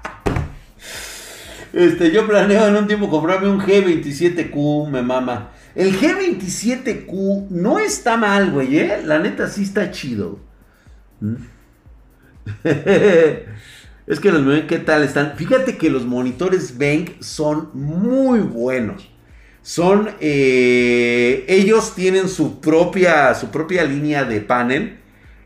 este, 1.73 2.11
yo 2.11 2.27
planeo 2.27 2.69
en 2.69 2.77
un 2.77 2.87
tiempo 2.87 3.09
comprarme 3.09 3.49
un 3.49 3.61
G27Q, 3.61 4.89
me 4.89 5.03
mama. 5.03 5.51
El 5.75 5.99
G27Q 5.99 7.49
no 7.51 7.79
está 7.79 8.17
mal, 8.17 8.51
güey, 8.51 8.79
¿eh? 8.79 9.03
La 9.05 9.19
neta 9.19 9.49
sí 9.49 9.63
está 9.63 9.91
chido. 9.91 10.41
¿Mm? 11.21 11.35
es 14.07 14.21
que 14.21 14.33
los 14.33 14.65
¿qué 14.65 14.79
tal 14.79 15.03
están? 15.05 15.35
Fíjate 15.37 15.77
que 15.77 15.91
los 15.91 16.07
monitores 16.07 16.79
Bank 16.79 17.21
son 17.21 17.71
muy 17.75 18.41
buenos 18.41 19.11
son, 19.69 20.09
eh, 20.21 21.45
ellos 21.47 21.95
tienen 21.95 22.31
su 22.31 22.59
propia, 22.59 23.35
su 23.35 23.51
propia 23.51 23.85
línea 23.85 24.25
de 24.25 24.41
panel. 24.41 24.97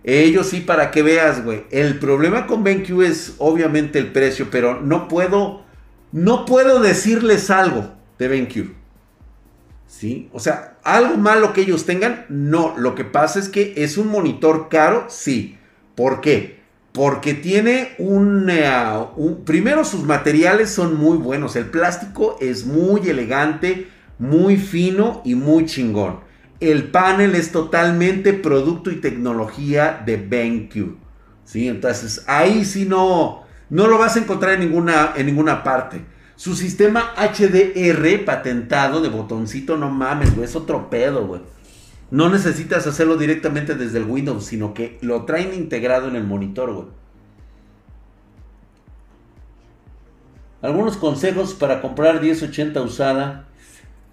Ellos 0.04 0.46
sí, 0.46 0.60
para 0.60 0.92
que 0.92 1.02
veas, 1.02 1.44
güey. 1.44 1.64
El 1.72 1.98
problema 1.98 2.46
con 2.46 2.62
BenQ 2.62 3.02
es 3.02 3.34
obviamente 3.38 3.98
el 3.98 4.12
precio, 4.12 4.46
pero 4.48 4.80
no 4.80 5.08
puedo, 5.08 5.61
no 6.12 6.44
puedo 6.44 6.80
decirles 6.80 7.50
algo 7.50 7.92
de 8.18 8.28
BenQ. 8.28 8.74
¿Sí? 9.86 10.30
O 10.32 10.40
sea, 10.40 10.78
algo 10.84 11.16
malo 11.16 11.52
que 11.52 11.62
ellos 11.62 11.84
tengan, 11.84 12.24
no. 12.28 12.74
Lo 12.78 12.94
que 12.94 13.04
pasa 13.04 13.38
es 13.38 13.48
que 13.48 13.74
es 13.76 13.98
un 13.98 14.08
monitor 14.08 14.68
caro, 14.68 15.06
sí. 15.08 15.58
¿Por 15.94 16.20
qué? 16.20 16.62
Porque 16.92 17.34
tiene 17.34 17.90
un, 17.98 18.48
eh, 18.50 18.70
un, 19.16 19.44
Primero, 19.44 19.84
sus 19.84 20.04
materiales 20.04 20.70
son 20.70 20.96
muy 20.96 21.18
buenos. 21.18 21.56
El 21.56 21.66
plástico 21.66 22.36
es 22.40 22.64
muy 22.64 23.08
elegante 23.08 23.88
muy 24.22 24.56
fino 24.56 25.20
y 25.24 25.34
muy 25.34 25.66
chingón. 25.66 26.20
El 26.60 26.92
panel 26.92 27.34
es 27.34 27.50
totalmente 27.50 28.32
producto 28.32 28.92
y 28.92 29.00
tecnología 29.00 30.00
de 30.06 30.16
BenQ. 30.16 30.96
¿sí? 31.44 31.66
Entonces 31.66 32.22
ahí 32.28 32.64
sí 32.64 32.84
no, 32.84 33.42
no 33.70 33.86
lo 33.86 33.98
vas 33.98 34.16
a 34.16 34.20
encontrar 34.20 34.54
en 34.54 34.60
ninguna, 34.60 35.12
en 35.16 35.26
ninguna 35.26 35.62
parte. 35.62 36.04
Su 36.36 36.54
sistema 36.54 37.14
HDR 37.16 38.24
patentado 38.24 39.00
de 39.00 39.08
botoncito, 39.08 39.76
no 39.76 39.90
mames, 39.90 40.34
güey, 40.34 40.46
es 40.46 40.56
otro 40.56 40.90
pedo, 40.90 41.26
güey. 41.26 41.40
No 42.10 42.28
necesitas 42.28 42.86
hacerlo 42.86 43.16
directamente 43.16 43.74
desde 43.74 43.98
el 43.98 44.04
Windows, 44.04 44.44
sino 44.44 44.74
que 44.74 44.98
lo 45.00 45.24
traen 45.24 45.54
integrado 45.54 46.08
en 46.08 46.16
el 46.16 46.24
monitor, 46.24 46.72
güey. 46.72 46.88
Algunos 50.62 50.96
consejos 50.96 51.54
para 51.54 51.80
comprar 51.80 52.20
1080 52.20 52.80
usada. 52.82 53.48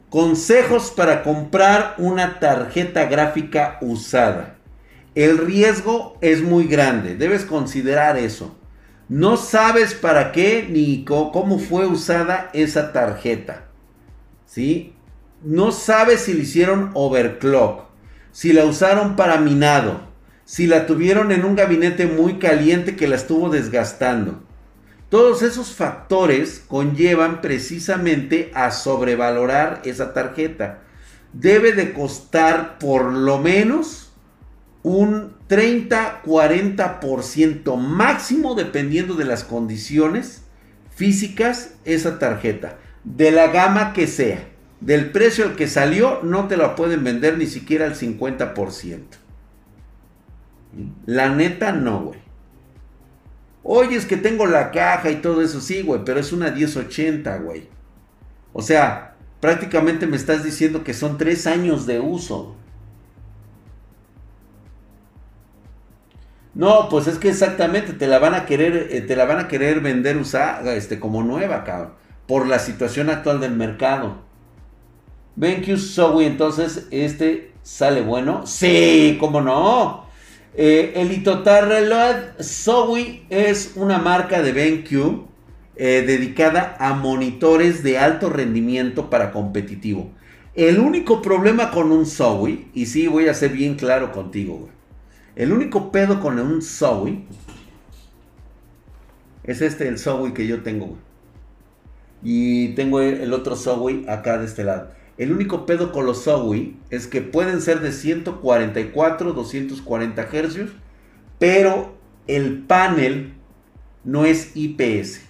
Consejos 0.09 0.91
para 0.91 1.21
comprar 1.21 1.95
una 1.97 2.39
tarjeta 2.39 3.05
gráfica 3.05 3.77
usada. 3.81 4.55
El 5.13 5.37
riesgo 5.37 6.17
es 6.21 6.41
muy 6.41 6.65
grande, 6.65 7.15
debes 7.15 7.45
considerar 7.45 8.17
eso. 8.17 8.55
No 9.09 9.37
sabes 9.37 9.95
para 9.95 10.31
qué 10.31 10.67
ni 10.69 11.03
cómo 11.03 11.57
fue 11.57 11.87
usada 11.87 12.51
esa 12.53 12.93
tarjeta. 12.93 13.65
¿Sí? 14.45 14.93
No 15.43 15.71
sabes 15.71 16.21
si 16.21 16.33
le 16.33 16.41
hicieron 16.41 16.91
overclock, 16.93 17.85
si 18.31 18.53
la 18.53 18.65
usaron 18.65 19.15
para 19.15 19.39
minado, 19.39 20.01
si 20.45 20.67
la 20.67 20.85
tuvieron 20.85 21.31
en 21.31 21.43
un 21.43 21.55
gabinete 21.55 22.05
muy 22.05 22.37
caliente 22.37 22.95
que 22.95 23.07
la 23.07 23.15
estuvo 23.15 23.49
desgastando. 23.49 24.43
Todos 25.09 25.41
esos 25.41 25.73
factores 25.73 26.63
conllevan 26.67 27.41
precisamente 27.41 28.51
a 28.53 28.69
sobrevalorar 28.69 29.81
esa 29.85 30.13
tarjeta. 30.13 30.81
Debe 31.33 31.71
de 31.71 31.93
costar 31.93 32.77
por 32.77 33.05
lo 33.05 33.39
menos 33.39 34.08
un 34.83 35.33
30-40% 35.49 37.75
máximo 37.77 38.53
dependiendo 38.55 39.15
de 39.15 39.25
las 39.25 39.43
condiciones 39.43 40.43
físicas 40.95 41.73
esa 41.85 42.19
tarjeta. 42.19 42.77
De 43.03 43.31
la 43.31 43.47
gama 43.47 43.93
que 43.93 44.05
sea. 44.07 44.47
Del 44.81 45.11
precio 45.11 45.45
al 45.45 45.55
que 45.55 45.67
salió 45.67 46.21
no 46.23 46.47
te 46.47 46.57
la 46.57 46.75
pueden 46.75 47.03
vender 47.03 47.37
ni 47.37 47.47
siquiera 47.47 47.85
al 47.85 47.95
50%. 47.95 48.99
La 51.05 51.29
neta 51.29 51.71
no, 51.71 52.01
güey. 52.01 52.19
Oye, 53.63 53.97
es 53.97 54.05
que 54.05 54.17
tengo 54.17 54.45
la 54.45 54.71
caja 54.71 55.11
y 55.11 55.17
todo 55.17 55.41
eso, 55.41 55.59
sí, 55.59 55.81
güey, 55.81 56.01
pero 56.05 56.19
es 56.19 56.31
una 56.31 56.51
1080, 56.51 57.37
güey. 57.39 57.67
O 58.53 58.61
sea, 58.61 59.15
prácticamente 59.41 60.07
me 60.07 60.17
estás 60.17 60.43
diciendo 60.43 60.83
que 60.83 60.93
son 60.93 61.17
tres 61.17 61.45
años 61.45 61.85
de 61.85 61.99
uso. 61.99 62.55
No, 66.59 66.89
pues 66.89 67.07
es 67.07 67.19
que 67.19 67.29
exactamente 67.29 67.93
te 67.93 68.05
la 68.05 68.19
van 68.19 68.33
a 68.33 68.45
querer, 68.45 68.89
eh, 68.91 68.99
te 68.99 69.15
la 69.15 69.23
van 69.23 69.39
a 69.39 69.47
querer 69.47 69.79
vender 69.79 70.17
usada, 70.17 70.75
este, 70.75 70.99
como 70.99 71.23
nueva, 71.23 71.63
cabrón. 71.63 71.93
Por 72.27 72.47
la 72.47 72.59
situación 72.59 73.09
actual 73.09 73.39
del 73.39 73.53
mercado. 73.53 74.17
BenQ 75.37 75.77
Zoe, 75.77 76.25
entonces, 76.25 76.87
este 76.91 77.53
sale 77.63 78.01
bueno. 78.01 78.45
Sí, 78.45 79.15
cómo 79.21 79.39
no. 79.39 80.05
Eh, 80.53 80.91
el 80.97 81.13
Itotar 81.13 81.69
Reload 81.69 82.41
Zoe 82.43 83.23
es 83.29 83.71
una 83.77 83.97
marca 83.97 84.41
de 84.41 84.51
BenQ 84.51 85.27
eh, 85.77 86.03
dedicada 86.05 86.75
a 86.77 86.93
monitores 86.93 87.83
de 87.83 87.99
alto 87.99 88.29
rendimiento 88.29 89.09
para 89.09 89.31
competitivo. 89.31 90.11
El 90.55 90.79
único 90.79 91.21
problema 91.21 91.71
con 91.71 91.93
un 91.93 92.05
Zoe, 92.05 92.67
y 92.73 92.87
sí 92.87 93.07
voy 93.07 93.29
a 93.29 93.33
ser 93.33 93.51
bien 93.51 93.75
claro 93.75 94.11
contigo, 94.11 94.67
El 95.39 95.53
único 95.53 95.89
pedo 95.89 96.19
con 96.19 96.37
un 96.37 96.61
Zoe 96.61 97.23
es 99.43 99.61
este, 99.61 99.87
el 99.87 99.97
Zoe 99.97 100.33
que 100.33 100.45
yo 100.45 100.63
tengo, 100.63 100.97
Y 102.21 102.75
tengo 102.75 102.99
el 102.99 103.31
otro 103.31 103.55
Zoe 103.55 104.03
acá 104.09 104.37
de 104.37 104.45
este 104.45 104.65
lado. 104.65 104.91
El 105.17 105.31
único 105.31 105.65
pedo 105.65 105.93
con 105.93 106.05
los 106.05 106.25
Zowie 106.25 106.75
es 106.89 107.07
que 107.07 107.21
pueden 107.21 107.61
ser 107.61 107.79
de 107.79 107.93
144, 107.93 109.31
240 109.31 110.23
Hz, 110.23 110.71
pero 111.39 111.95
el 112.27 112.63
panel 112.63 113.33
no 114.03 114.25
es 114.25 114.51
IPS. 114.57 115.21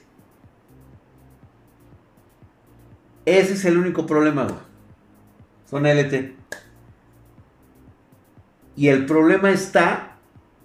Ese 3.26 3.54
es 3.54 3.64
el 3.66 3.78
único 3.78 4.08
problema, 4.08 4.48
Son 5.70 5.86
LT. 5.86 6.39
Y 8.80 8.88
el 8.88 9.06
problema 9.06 9.52
está 9.52 10.16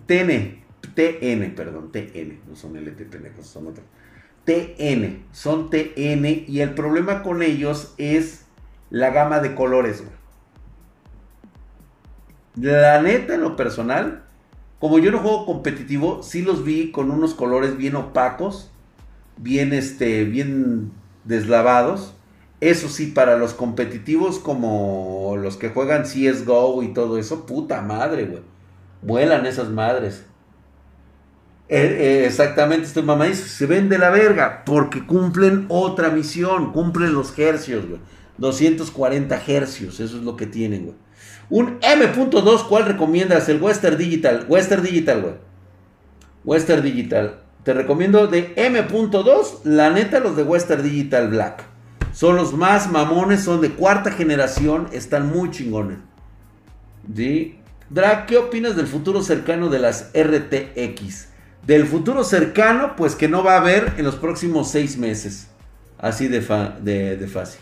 TN, 0.07 0.63
TN, 0.95 1.53
perdón, 1.57 1.91
TN, 1.91 2.43
no 2.49 2.55
son 2.55 2.77
LT, 2.77 3.11
son 3.43 3.67
otros. 3.67 3.85
TN, 4.45 5.25
son 5.33 5.69
TN 5.69 6.45
y 6.47 6.61
el 6.61 6.75
problema 6.75 7.25
con 7.25 7.43
ellos 7.43 7.93
es 7.99 8.45
la 8.91 9.11
gama 9.11 9.41
de 9.41 9.57
colores, 9.57 10.05
La 12.55 13.03
neta, 13.03 13.35
en 13.35 13.41
lo 13.41 13.57
personal, 13.57 14.23
como 14.79 15.01
yo 15.01 15.11
no 15.11 15.19
juego 15.19 15.45
competitivo, 15.45 16.23
sí 16.23 16.43
los 16.43 16.65
vi 16.65 16.93
con 16.93 17.11
unos 17.11 17.35
colores 17.35 17.77
bien 17.77 17.97
opacos, 17.97 18.71
bien, 19.39 19.73
este, 19.73 20.23
bien 20.23 20.93
deslavados. 21.25 22.15
Eso 22.65 22.89
sí, 22.89 23.09
para 23.09 23.37
los 23.37 23.53
competitivos 23.53 24.39
como 24.39 25.37
los 25.39 25.59
que 25.59 25.69
juegan 25.69 26.05
CSGO 26.05 26.83
y 26.83 26.95
todo 26.95 27.19
eso, 27.19 27.45
puta 27.45 27.83
madre, 27.83 28.25
güey. 28.25 28.41
Vuelan 29.03 29.45
esas 29.45 29.69
madres. 29.69 30.25
Eh, 31.69 31.77
eh, 32.01 32.25
exactamente, 32.25 32.87
estoy 32.87 33.03
mamá 33.03 33.31
se 33.35 33.67
ven 33.67 33.91
de 33.91 33.99
la 33.99 34.09
verga 34.09 34.63
porque 34.65 35.05
cumplen 35.05 35.67
otra 35.69 36.09
misión, 36.09 36.73
cumplen 36.73 37.13
los 37.13 37.39
hercios, 37.39 37.87
güey. 37.87 38.01
240 38.39 39.43
hercios, 39.47 40.01
eso 40.01 40.17
es 40.17 40.23
lo 40.23 40.35
que 40.35 40.47
tienen, 40.47 40.85
güey. 40.85 40.97
Un 41.51 41.79
M.2, 41.83 42.67
¿cuál 42.67 42.87
recomiendas? 42.87 43.47
El 43.51 43.61
Western 43.61 43.99
Digital. 43.99 44.47
Western 44.49 44.83
Digital, 44.83 45.21
güey. 45.21 45.35
Western 46.47 46.83
Digital. 46.83 47.43
Te 47.63 47.75
recomiendo 47.75 48.27
de 48.27 48.55
M.2, 48.57 49.65
la 49.65 49.91
neta, 49.91 50.19
los 50.21 50.35
de 50.35 50.45
Western 50.45 50.83
Digital 50.83 51.29
Black. 51.29 51.74
Son 52.13 52.37
los 52.37 52.53
más 52.55 52.91
mamones, 52.91 53.43
son 53.43 53.61
de 53.61 53.71
cuarta 53.71 54.11
generación, 54.11 54.89
están 54.93 55.29
muy 55.31 55.51
chingones. 55.51 55.99
¿Sí? 57.15 57.59
¿qué 58.27 58.37
opinas 58.39 58.77
del 58.77 58.87
futuro 58.87 59.23
cercano 59.23 59.69
de 59.69 59.79
las 59.79 60.11
RTX? 60.15 61.29
Del 61.67 61.87
futuro 61.87 62.25
cercano, 62.25 62.97
pues 62.97 63.15
que 63.15 63.29
no 63.29 63.43
va 63.43 63.55
a 63.55 63.61
haber 63.61 63.95
en 63.97 64.05
los 64.05 64.17
próximos 64.17 64.71
seis 64.71 64.99
meses. 64.99 65.49
Así 65.99 66.29
de, 66.29 66.41
de, 66.41 67.29
fácil. 67.29 67.61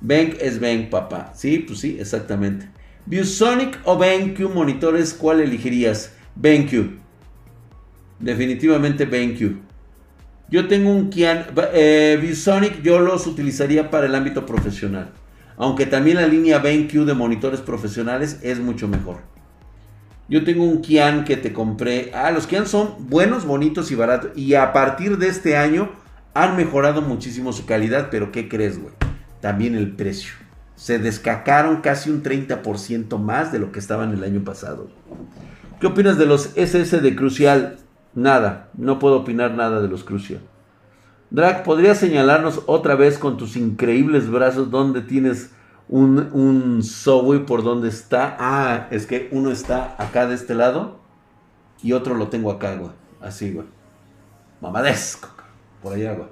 Bank 0.00 0.36
es 0.40 0.60
Bank, 0.60 0.90
papá. 0.90 1.32
Sí, 1.34 1.58
pues 1.58 1.80
sí, 1.80 1.96
exactamente. 1.98 2.68
ViewSonic 3.06 3.80
o 3.84 3.98
BenQ 3.98 4.54
monitores, 4.54 5.14
¿cuál 5.14 5.40
elegirías? 5.40 6.12
BenQ. 6.36 6.98
Definitivamente 8.20 9.04
BenQ. 9.04 9.56
Yo 10.50 10.68
tengo 10.68 10.90
un 10.90 11.10
Kian, 11.10 11.46
eh, 11.72 12.34
yo 12.82 13.00
los 13.00 13.26
utilizaría 13.26 13.90
para 13.90 14.06
el 14.06 14.14
ámbito 14.14 14.46
profesional. 14.46 15.10
Aunque 15.56 15.86
también 15.86 16.16
la 16.16 16.26
línea 16.26 16.58
BenQ 16.58 17.04
de 17.04 17.14
monitores 17.14 17.60
profesionales 17.60 18.40
es 18.42 18.58
mucho 18.58 18.88
mejor. 18.88 19.18
Yo 20.28 20.44
tengo 20.44 20.64
un 20.64 20.80
Kian 20.80 21.24
que 21.24 21.36
te 21.36 21.52
compré. 21.52 22.10
Ah, 22.14 22.30
los 22.30 22.46
Kian 22.46 22.66
son 22.66 23.08
buenos, 23.08 23.44
bonitos 23.44 23.90
y 23.90 23.94
baratos. 23.94 24.30
Y 24.36 24.54
a 24.54 24.72
partir 24.72 25.18
de 25.18 25.28
este 25.28 25.56
año 25.56 25.90
han 26.32 26.56
mejorado 26.56 27.02
muchísimo 27.02 27.52
su 27.52 27.66
calidad. 27.66 28.08
Pero 28.10 28.32
¿qué 28.32 28.48
crees, 28.48 28.80
güey? 28.80 28.94
También 29.40 29.74
el 29.74 29.92
precio 29.92 30.32
se 30.76 30.98
descacaron 30.98 31.80
casi 31.82 32.10
un 32.10 32.22
30% 32.22 33.18
más 33.18 33.52
de 33.52 33.58
lo 33.58 33.70
que 33.70 33.78
estaban 33.78 34.12
el 34.12 34.24
año 34.24 34.42
pasado. 34.42 34.90
¿Qué 35.80 35.86
opinas 35.86 36.18
de 36.18 36.26
los 36.26 36.50
SS 36.56 37.00
de 37.00 37.14
Crucial? 37.14 37.78
Nada, 38.14 38.70
no 38.74 38.98
puedo 38.98 39.16
opinar 39.16 39.52
nada 39.54 39.80
de 39.80 39.88
los 39.88 40.04
Crucial. 40.04 40.40
Drag, 41.30 41.64
¿podrías 41.64 41.98
señalarnos 41.98 42.62
otra 42.66 42.94
vez 42.94 43.18
con 43.18 43.36
tus 43.36 43.56
increíbles 43.56 44.30
brazos 44.30 44.70
dónde 44.70 45.00
tienes 45.00 45.50
un, 45.88 46.30
un 46.32 46.82
Subway 46.82 47.44
por 47.44 47.64
dónde 47.64 47.88
está? 47.88 48.36
Ah, 48.38 48.86
es 48.90 49.06
que 49.06 49.28
uno 49.32 49.50
está 49.50 49.96
acá 49.98 50.26
de 50.26 50.34
este 50.34 50.54
lado 50.54 51.00
y 51.82 51.92
otro 51.92 52.14
lo 52.14 52.28
tengo 52.28 52.50
acá, 52.50 52.76
güey. 52.76 52.92
Así, 53.20 53.52
güey. 53.52 53.66
Mamadesco, 54.60 55.28
por 55.82 55.94
allá, 55.94 56.14
güey. 56.14 56.28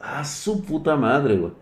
Ah, 0.00 0.24
su 0.24 0.64
puta 0.64 0.96
madre, 0.96 1.36
güey. 1.36 1.52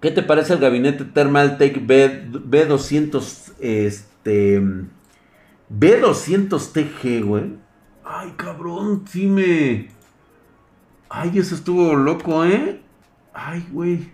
¿Qué 0.00 0.10
te 0.10 0.22
parece 0.22 0.54
el 0.54 0.60
gabinete 0.60 1.04
Thermaltake 1.04 1.84
B, 1.84 2.30
B200, 2.30 3.52
este, 3.60 4.62
B200TG, 5.70 7.24
güey? 7.24 7.56
Ay, 8.04 8.34
cabrón, 8.36 9.04
sí 9.08 9.26
me... 9.26 9.88
Ay, 11.08 11.38
eso 11.38 11.54
estuvo 11.54 11.94
loco, 11.94 12.44
¿eh? 12.44 12.80
Ay, 13.32 13.66
güey. 13.70 14.10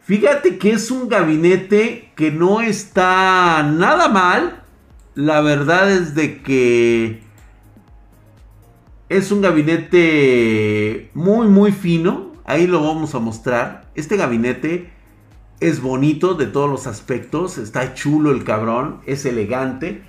Fíjate 0.00 0.58
que 0.58 0.72
es 0.72 0.90
un 0.90 1.08
gabinete 1.08 2.12
que 2.14 2.30
no 2.30 2.60
está 2.60 3.62
nada 3.62 4.08
mal. 4.08 4.62
La 5.14 5.40
verdad 5.40 5.90
es 5.90 6.14
de 6.14 6.42
que 6.42 7.22
es 9.08 9.32
un 9.32 9.40
gabinete 9.40 11.10
muy, 11.14 11.48
muy 11.48 11.72
fino. 11.72 12.32
Ahí 12.44 12.66
lo 12.66 12.82
vamos 12.82 13.14
a 13.14 13.18
mostrar. 13.18 13.90
Este 13.94 14.16
gabinete 14.16 14.93
es 15.60 15.80
bonito 15.80 16.34
de 16.34 16.46
todos 16.46 16.70
los 16.70 16.86
aspectos. 16.86 17.58
Está 17.58 17.94
chulo 17.94 18.32
el 18.32 18.44
cabrón. 18.44 19.00
Es 19.06 19.24
elegante. 19.24 20.02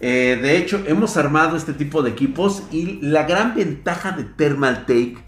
Eh, 0.00 0.38
de 0.40 0.56
hecho, 0.56 0.82
hemos 0.86 1.16
armado 1.16 1.56
este 1.56 1.72
tipo 1.72 2.02
de 2.02 2.10
equipos. 2.10 2.62
Y 2.70 3.00
la 3.00 3.24
gran 3.24 3.54
ventaja 3.54 4.12
de 4.12 4.24
Thermaltake 4.24 5.18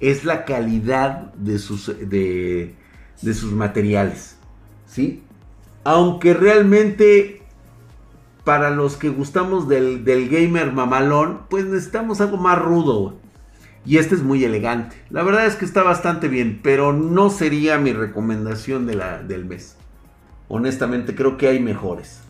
es 0.00 0.24
la 0.24 0.44
calidad 0.44 1.32
de 1.34 1.58
sus, 1.58 1.86
de, 1.86 2.74
sus 3.22 3.52
materiales. 3.52 4.36
¿Sí? 4.86 5.22
Aunque 5.84 6.34
realmente 6.34 7.42
para 8.44 8.70
los 8.70 8.96
que 8.96 9.10
gustamos 9.10 9.68
del, 9.68 10.04
del, 10.04 10.30
gamer 10.30 10.72
mamalón, 10.72 11.40
pues 11.50 11.66
necesitamos 11.66 12.22
algo 12.22 12.38
más 12.38 12.58
rudo. 12.58 13.16
Y 13.88 13.96
este 13.96 14.16
es 14.16 14.22
muy 14.22 14.44
elegante. 14.44 14.96
La 15.08 15.22
verdad 15.22 15.46
es 15.46 15.56
que 15.56 15.64
está 15.64 15.82
bastante 15.82 16.28
bien, 16.28 16.60
pero 16.62 16.92
no 16.92 17.30
sería 17.30 17.78
mi 17.78 17.94
recomendación 17.94 18.86
de 18.86 18.94
la, 18.94 19.22
del 19.22 19.46
mes. 19.46 19.78
Honestamente, 20.48 21.14
creo 21.14 21.38
que 21.38 21.48
hay 21.48 21.58
mejores. 21.58 22.20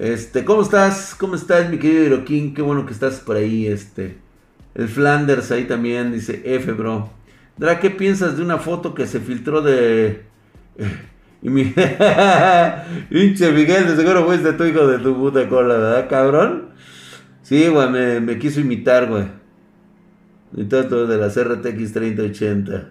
Este, 0.00 0.44
¿cómo 0.44 0.62
estás? 0.62 1.14
¿Cómo 1.14 1.36
estás, 1.36 1.70
mi 1.70 1.78
querido 1.78 2.02
Hirokin? 2.02 2.54
Qué 2.54 2.62
bueno 2.62 2.86
que 2.86 2.92
estás 2.92 3.20
por 3.20 3.36
ahí, 3.36 3.68
este. 3.68 4.18
El 4.74 4.88
Flanders 4.88 5.52
ahí 5.52 5.62
también 5.62 6.10
dice 6.10 6.42
F, 6.44 6.72
bro. 6.72 7.08
Dra, 7.56 7.78
¿qué 7.78 7.90
piensas 7.90 8.36
de 8.36 8.42
una 8.42 8.58
foto 8.58 8.94
que 8.94 9.06
se 9.06 9.20
filtró 9.20 9.62
de... 9.62 10.24
y 11.40 11.48
mi... 11.48 11.62
Miguel, 13.10 13.86
de 13.86 13.94
seguro 13.94 14.26
fuiste 14.26 14.54
tu 14.54 14.64
hijo 14.64 14.88
de 14.88 14.98
tu 14.98 15.16
puta 15.16 15.48
cola, 15.48 15.76
¿verdad, 15.76 16.08
cabrón? 16.10 16.70
Sí, 17.42 17.68
güey, 17.68 18.20
me 18.20 18.38
quiso 18.40 18.58
imitar, 18.58 19.06
güey. 19.06 19.45
Y 20.56 20.64
todo 20.64 21.06
de 21.06 21.18
las 21.18 21.38
RTX 21.38 21.92
3080. 21.92 22.88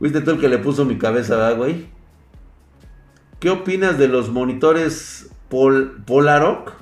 ¿Viste 0.00 0.20
tú 0.22 0.32
el 0.32 0.40
que 0.40 0.48
le 0.48 0.58
puso 0.58 0.84
mi 0.84 0.98
cabeza, 0.98 1.52
güey? 1.52 1.86
¿Qué 3.38 3.48
opinas 3.48 3.96
de 3.96 4.08
los 4.08 4.28
monitores 4.30 5.30
Pol 5.48 6.02
Polaroid? 6.04 6.72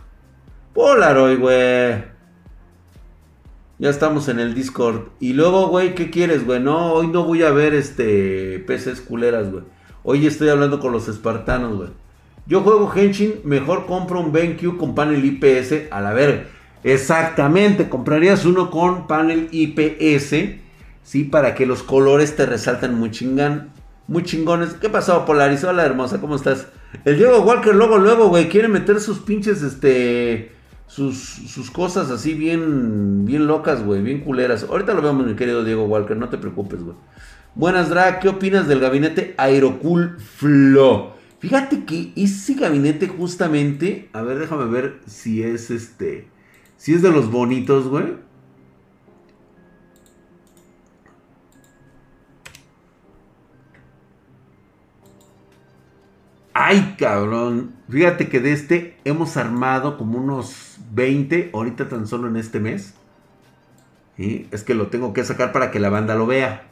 Polaroid, 0.72 1.38
güey. 1.38 2.04
Ya 3.78 3.90
estamos 3.90 4.28
en 4.28 4.40
el 4.40 4.54
Discord. 4.54 5.08
Y 5.20 5.34
luego, 5.34 5.68
güey, 5.68 5.94
¿qué 5.94 6.10
quieres, 6.10 6.46
güey? 6.46 6.60
No, 6.60 6.94
hoy 6.94 7.08
no 7.08 7.24
voy 7.24 7.42
a 7.42 7.50
ver 7.50 7.74
este 7.74 8.64
PCs 8.66 9.02
culeras, 9.02 9.52
güey. 9.52 9.64
Hoy 10.02 10.26
estoy 10.26 10.48
hablando 10.48 10.80
con 10.80 10.92
los 10.92 11.06
espartanos, 11.06 11.76
güey. 11.76 11.90
Yo 12.46 12.62
juego 12.62 12.90
Henshin, 12.94 13.40
mejor 13.44 13.84
compro 13.84 14.20
un 14.20 14.32
BenQ 14.32 14.78
con 14.78 14.94
panel 14.94 15.22
IPS 15.22 15.92
a 15.92 16.00
la 16.00 16.14
verga. 16.14 16.46
Exactamente, 16.84 17.88
comprarías 17.88 18.44
uno 18.44 18.70
con 18.70 19.06
panel 19.06 19.48
IPS, 19.50 20.60
¿sí? 21.02 21.24
Para 21.24 21.54
que 21.54 21.66
los 21.66 21.82
colores 21.82 22.36
te 22.36 22.46
resalten 22.46 22.94
muy 22.94 23.10
chingan, 23.10 23.70
muy 24.06 24.22
chingones. 24.22 24.74
¿Qué 24.74 24.88
pasó, 24.88 25.24
Polaris? 25.24 25.64
Hola, 25.64 25.84
hermosa, 25.84 26.20
¿cómo 26.20 26.36
estás? 26.36 26.68
El 27.04 27.18
Diego 27.18 27.40
Walker 27.40 27.74
luego, 27.74 27.98
luego, 27.98 28.28
güey, 28.28 28.48
quiere 28.48 28.68
meter 28.68 29.00
sus 29.00 29.18
pinches, 29.18 29.62
este, 29.62 30.52
sus, 30.86 31.18
sus 31.18 31.70
cosas 31.70 32.10
así 32.10 32.34
bien, 32.34 33.24
bien 33.24 33.46
locas, 33.46 33.84
güey, 33.84 34.00
bien 34.00 34.20
culeras. 34.20 34.62
Ahorita 34.62 34.94
lo 34.94 35.02
vemos, 35.02 35.26
mi 35.26 35.34
querido 35.34 35.64
Diego 35.64 35.84
Walker, 35.84 36.16
no 36.16 36.28
te 36.28 36.38
preocupes, 36.38 36.82
güey. 36.82 36.96
Buenas, 37.54 37.90
Drag, 37.90 38.20
¿qué 38.20 38.28
opinas 38.28 38.68
del 38.68 38.78
gabinete 38.78 39.34
Aerocool 39.36 40.18
Flow? 40.20 41.10
Fíjate 41.40 41.84
que 41.84 42.12
ese 42.14 42.54
gabinete 42.54 43.08
justamente, 43.08 44.08
a 44.12 44.22
ver, 44.22 44.38
déjame 44.38 44.66
ver 44.66 45.00
si 45.06 45.42
es 45.42 45.70
este... 45.70 46.28
Si 46.78 46.94
es 46.94 47.02
de 47.02 47.10
los 47.10 47.30
bonitos, 47.30 47.88
güey. 47.88 48.14
Ay, 56.54 56.96
cabrón. 56.98 57.74
Fíjate 57.90 58.28
que 58.28 58.40
de 58.40 58.52
este 58.52 58.96
hemos 59.04 59.36
armado 59.36 59.98
como 59.98 60.18
unos 60.18 60.78
20, 60.92 61.50
ahorita 61.52 61.88
tan 61.88 62.06
solo 62.06 62.28
en 62.28 62.36
este 62.36 62.60
mes. 62.60 62.94
¿Sí? 64.16 64.48
Es 64.50 64.62
que 64.62 64.74
lo 64.74 64.86
tengo 64.86 65.12
que 65.12 65.24
sacar 65.24 65.52
para 65.52 65.70
que 65.70 65.80
la 65.80 65.90
banda 65.90 66.14
lo 66.14 66.26
vea. 66.26 66.68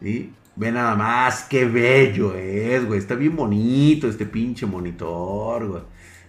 ¿Sí? 0.00 0.32
Ve 0.56 0.72
nada 0.72 0.96
más, 0.96 1.44
qué 1.44 1.66
bello 1.66 2.34
es, 2.34 2.86
güey. 2.86 2.98
Está 2.98 3.14
bien 3.14 3.36
bonito 3.36 4.08
este 4.08 4.26
pinche 4.26 4.66
monitor, 4.66 5.66
güey. 5.66 5.82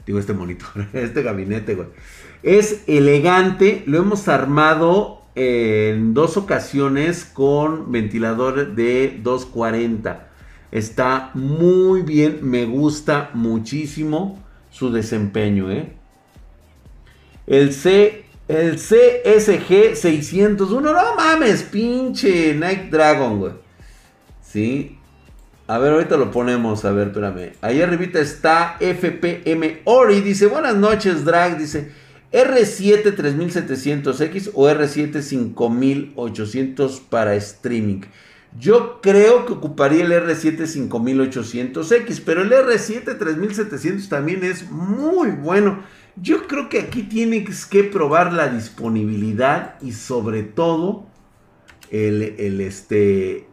Digo, 0.05 0.19
este 0.19 0.33
monitor, 0.33 0.87
este 0.93 1.23
gabinete, 1.23 1.75
güey. 1.75 1.87
Es 2.43 2.83
elegante, 2.87 3.83
lo 3.85 3.99
hemos 3.99 4.27
armado 4.27 5.21
en 5.35 6.13
dos 6.13 6.37
ocasiones 6.37 7.23
con 7.25 7.91
ventilador 7.91 8.75
de 8.75 9.19
240. 9.21 10.27
Está 10.71 11.31
muy 11.33 12.01
bien, 12.01 12.39
me 12.41 12.65
gusta 12.65 13.29
muchísimo 13.33 14.41
su 14.71 14.91
desempeño. 14.91 15.71
¿eh? 15.71 15.93
El, 17.45 17.73
C, 17.73 18.25
el 18.47 18.77
CSG 18.77 19.95
601, 19.95 20.81
no 20.81 21.15
mames, 21.15 21.63
pinche 21.63 22.55
Night 22.55 22.89
Dragon, 22.89 23.39
güey. 23.39 23.53
Sí. 24.41 24.97
A 25.67 25.77
ver, 25.77 25.93
ahorita 25.93 26.17
lo 26.17 26.31
ponemos, 26.31 26.83
a 26.85 26.91
ver, 26.91 27.07
espérame. 27.07 27.53
Ahí 27.61 27.81
arribita 27.81 28.19
está 28.19 28.77
FPM 28.79 29.81
Ori, 29.85 30.19
dice, 30.21 30.47
buenas 30.47 30.75
noches, 30.75 31.23
Drag, 31.23 31.57
dice. 31.57 32.00
R7 32.31 33.15
3700X 33.15 34.51
o 34.53 34.69
R7 34.69 35.21
5800 35.21 36.99
para 37.01 37.35
streaming. 37.35 38.01
Yo 38.57 38.99
creo 39.01 39.45
que 39.45 39.53
ocuparía 39.53 40.03
el 40.03 40.11
R7 40.11 40.65
5800X, 40.65 42.21
pero 42.25 42.41
el 42.41 42.51
R7 42.51 43.17
3700 43.17 44.09
también 44.09 44.43
es 44.43 44.69
muy 44.69 45.31
bueno. 45.31 45.83
Yo 46.15 46.47
creo 46.47 46.67
que 46.69 46.79
aquí 46.79 47.03
tienes 47.03 47.65
que 47.65 47.83
probar 47.83 48.33
la 48.33 48.49
disponibilidad 48.49 49.75
y 49.81 49.93
sobre 49.93 50.43
todo 50.43 51.07
el, 51.89 52.61
este, 52.61 53.47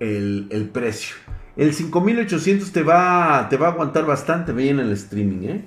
el, 0.00 0.70
precio. 0.72 1.16
El 1.56 1.72
5800 1.72 2.72
te 2.72 2.82
va, 2.82 3.48
te 3.48 3.56
va 3.56 3.68
a 3.68 3.70
aguantar 3.72 4.04
bastante 4.04 4.52
bien 4.52 4.78
el 4.80 4.92
streaming, 4.92 5.48
¿eh? 5.48 5.64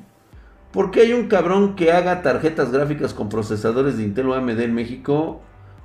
Porque 0.72 1.02
hay 1.02 1.14
un 1.14 1.28
cabrón 1.28 1.76
que 1.76 1.92
haga 1.92 2.22
tarjetas 2.22 2.72
gráficas 2.72 3.14
con 3.14 3.30
procesadores 3.30 3.98
de 3.98 4.04
Intel 4.04 4.30
o 4.30 4.34
AMD 4.36 4.60
en 4.60 4.74
México 4.74 5.42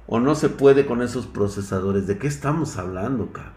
o 0.06 0.20
no 0.20 0.34
se 0.34 0.50
puede 0.50 0.84
con 0.86 1.00
esos 1.02 1.26
procesadores. 1.26 2.06
¿De 2.06 2.18
qué 2.18 2.26
estamos 2.26 2.76
hablando, 2.76 3.30
cabrón? 3.32 3.54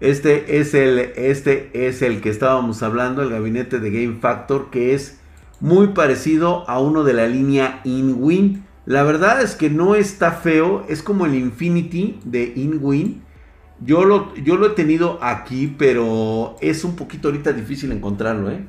Este 0.00 0.58
es 0.58 0.74
el 0.74 0.98
este 0.98 1.86
es 1.86 2.02
el 2.02 2.20
que 2.20 2.28
estábamos 2.28 2.82
hablando, 2.82 3.22
el 3.22 3.30
gabinete 3.30 3.78
de 3.78 3.90
Game 3.90 4.18
Factor 4.20 4.68
que 4.70 4.92
es 4.92 5.20
muy 5.60 5.88
parecido 5.88 6.68
a 6.68 6.80
uno 6.80 7.04
de 7.04 7.14
la 7.14 7.26
línea 7.26 7.80
InWin. 7.84 8.64
La 8.86 9.02
verdad 9.02 9.40
es 9.40 9.54
que 9.54 9.70
no 9.70 9.94
está 9.94 10.32
feo, 10.32 10.84
es 10.88 11.02
como 11.02 11.26
el 11.26 11.34
Infinity 11.34 12.20
de 12.24 12.52
InWin. 12.54 13.23
Yo 13.84 14.04
lo, 14.04 14.34
yo 14.36 14.56
lo 14.56 14.66
he 14.68 14.70
tenido 14.70 15.18
aquí, 15.22 15.74
pero 15.78 16.56
es 16.60 16.84
un 16.84 16.96
poquito 16.96 17.28
ahorita 17.28 17.52
difícil 17.52 17.92
encontrarlo, 17.92 18.50
¿eh? 18.50 18.64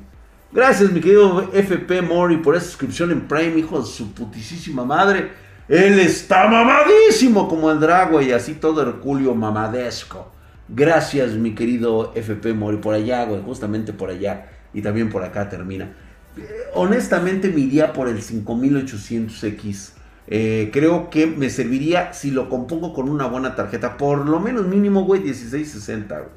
Gracias, 0.52 0.92
mi 0.92 1.00
querido 1.00 1.50
FP 1.52 2.02
Mori, 2.02 2.36
por 2.38 2.54
esa 2.54 2.66
suscripción 2.66 3.10
en 3.10 3.22
Prime, 3.26 3.58
hijo 3.58 3.80
de 3.80 3.86
su 3.86 4.12
putísima 4.12 4.84
madre. 4.84 5.30
Él 5.68 5.98
está 5.98 6.46
mamadísimo 6.48 7.48
como 7.48 7.70
el 7.70 7.80
Drago 7.80 8.22
y 8.22 8.32
así 8.32 8.54
todo 8.54 8.82
Herculio 8.82 9.34
mamadesco. 9.34 10.32
Gracias, 10.68 11.32
mi 11.32 11.54
querido 11.54 12.12
FP 12.14 12.52
Mori, 12.52 12.76
por 12.76 12.94
allá, 12.94 13.24
güey, 13.24 13.42
justamente 13.42 13.92
por 13.92 14.10
allá. 14.10 14.50
Y 14.72 14.82
también 14.82 15.08
por 15.08 15.24
acá 15.24 15.48
termina. 15.48 15.92
Eh, 16.36 16.46
honestamente, 16.74 17.48
me 17.48 17.60
iría 17.60 17.92
por 17.92 18.08
el 18.08 18.22
5800X. 18.22 19.95
Eh, 20.28 20.70
creo 20.72 21.08
que 21.08 21.26
me 21.26 21.50
serviría 21.50 22.12
si 22.12 22.30
lo 22.30 22.48
compongo 22.48 22.92
con 22.92 23.08
una 23.08 23.26
buena 23.26 23.54
tarjeta. 23.54 23.96
Por 23.96 24.26
lo 24.26 24.40
menos 24.40 24.66
mínimo, 24.66 25.04
güey, 25.04 25.20
1660, 25.20 26.18
güey. 26.18 26.30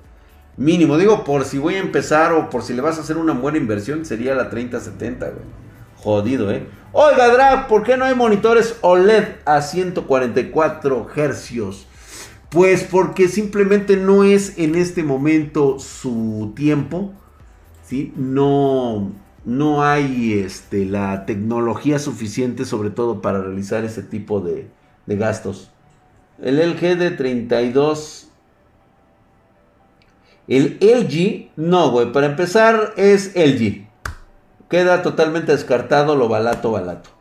Mínimo, 0.57 0.97
digo, 0.97 1.23
por 1.23 1.45
si 1.45 1.57
voy 1.57 1.75
a 1.75 1.79
empezar 1.79 2.33
o 2.33 2.49
por 2.49 2.63
si 2.63 2.73
le 2.73 2.81
vas 2.81 2.97
a 2.97 3.01
hacer 3.01 3.17
una 3.17 3.33
buena 3.33 3.57
inversión, 3.57 4.05
sería 4.05 4.35
la 4.35 4.49
3070, 4.49 5.25
güey. 5.25 5.45
Jodido, 5.95 6.51
¿eh? 6.51 6.67
Oiga, 6.91 7.27
Drag, 7.29 7.67
¿por 7.67 7.83
qué 7.83 7.97
no 7.97 8.05
hay 8.05 8.15
monitores 8.15 8.77
OLED 8.81 9.25
a 9.45 9.61
144 9.61 11.07
Hz? 11.15 11.85
Pues 12.49 12.83
porque 12.83 13.27
simplemente 13.27 13.95
no 13.95 14.23
es 14.23 14.57
en 14.57 14.75
este 14.75 15.03
momento 15.03 15.77
su 15.79 16.53
tiempo, 16.55 17.13
¿sí? 17.85 18.11
No, 18.15 19.11
no 19.45 19.83
hay 19.83 20.33
este, 20.39 20.85
la 20.85 21.25
tecnología 21.25 21.99
suficiente, 21.99 22.65
sobre 22.65 22.89
todo 22.89 23.21
para 23.21 23.41
realizar 23.41 23.83
ese 23.85 24.03
tipo 24.03 24.41
de, 24.41 24.67
de 25.05 25.15
gastos. 25.15 25.71
El 26.41 26.57
LG 26.57 26.97
de 26.97 27.11
32 27.11 28.29
el 30.49 30.79
LG, 30.81 31.51
no, 31.57 31.91
güey. 31.91 32.11
Para 32.11 32.25
empezar, 32.25 32.93
es 32.97 33.35
LG. 33.35 33.87
Queda 34.67 35.03
totalmente 35.03 35.51
descartado 35.51 36.15
lo 36.15 36.27
balato, 36.27 36.71
balato. 36.71 37.11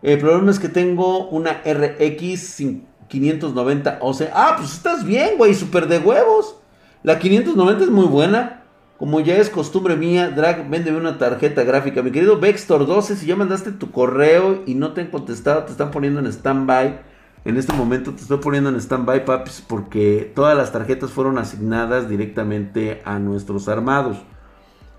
El 0.00 0.20
problema 0.20 0.52
es 0.52 0.60
que 0.60 0.68
tengo 0.68 1.28
una 1.28 1.60
RX 1.64 2.62
590 3.08 3.98
o 4.00 4.14
sea, 4.14 4.30
Ah, 4.32 4.54
pues 4.56 4.74
estás 4.74 5.04
bien, 5.04 5.36
güey. 5.36 5.54
Super 5.54 5.88
de 5.88 5.98
huevos. 5.98 6.54
La 7.02 7.18
590 7.18 7.82
es 7.82 7.90
muy 7.90 8.06
buena. 8.06 8.57
Como 8.98 9.20
ya 9.20 9.36
es 9.36 9.48
costumbre 9.48 9.94
mía, 9.94 10.30
Drag, 10.30 10.68
véndeme 10.68 10.98
una 10.98 11.18
tarjeta 11.18 11.62
gráfica. 11.62 12.02
Mi 12.02 12.10
querido 12.10 12.40
Vextor 12.40 12.84
12, 12.84 13.14
si 13.14 13.26
ya 13.26 13.36
mandaste 13.36 13.70
tu 13.70 13.92
correo 13.92 14.64
y 14.66 14.74
no 14.74 14.92
te 14.92 15.00
han 15.00 15.06
contestado, 15.06 15.62
te 15.62 15.70
están 15.70 15.92
poniendo 15.92 16.18
en 16.18 16.26
stand-by. 16.26 16.98
En 17.44 17.56
este 17.56 17.72
momento 17.72 18.12
te 18.12 18.22
estoy 18.22 18.38
poniendo 18.38 18.70
en 18.70 18.74
stand-by, 18.74 19.24
papis, 19.24 19.64
porque 19.64 20.32
todas 20.34 20.56
las 20.56 20.72
tarjetas 20.72 21.12
fueron 21.12 21.38
asignadas 21.38 22.08
directamente 22.08 23.00
a 23.04 23.20
nuestros 23.20 23.68
armados. 23.68 24.16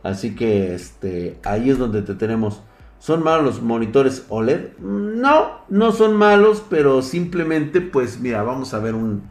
Así 0.01 0.33
que 0.33 0.73
este, 0.73 1.37
ahí 1.43 1.69
es 1.69 1.77
donde 1.77 2.01
te 2.01 2.15
tenemos. 2.15 2.61
¿Son 2.99 3.21
malos 3.21 3.43
los 3.43 3.61
monitores 3.61 4.25
OLED? 4.29 4.77
No, 4.79 5.65
no 5.67 5.91
son 5.91 6.15
malos, 6.15 6.63
pero 6.69 7.01
simplemente, 7.01 7.81
pues 7.81 8.21
mira, 8.21 8.43
vamos 8.43 8.73
a 8.73 8.79
ver 8.79 8.95
un, 8.95 9.23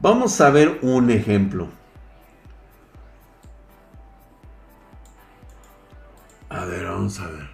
vamos 0.00 0.40
a 0.40 0.50
ver 0.50 0.78
un 0.82 1.10
ejemplo. 1.10 1.81
A 6.52 6.66
ver, 6.66 6.84
vamos 6.84 7.18
a 7.18 7.28
ver. 7.28 7.48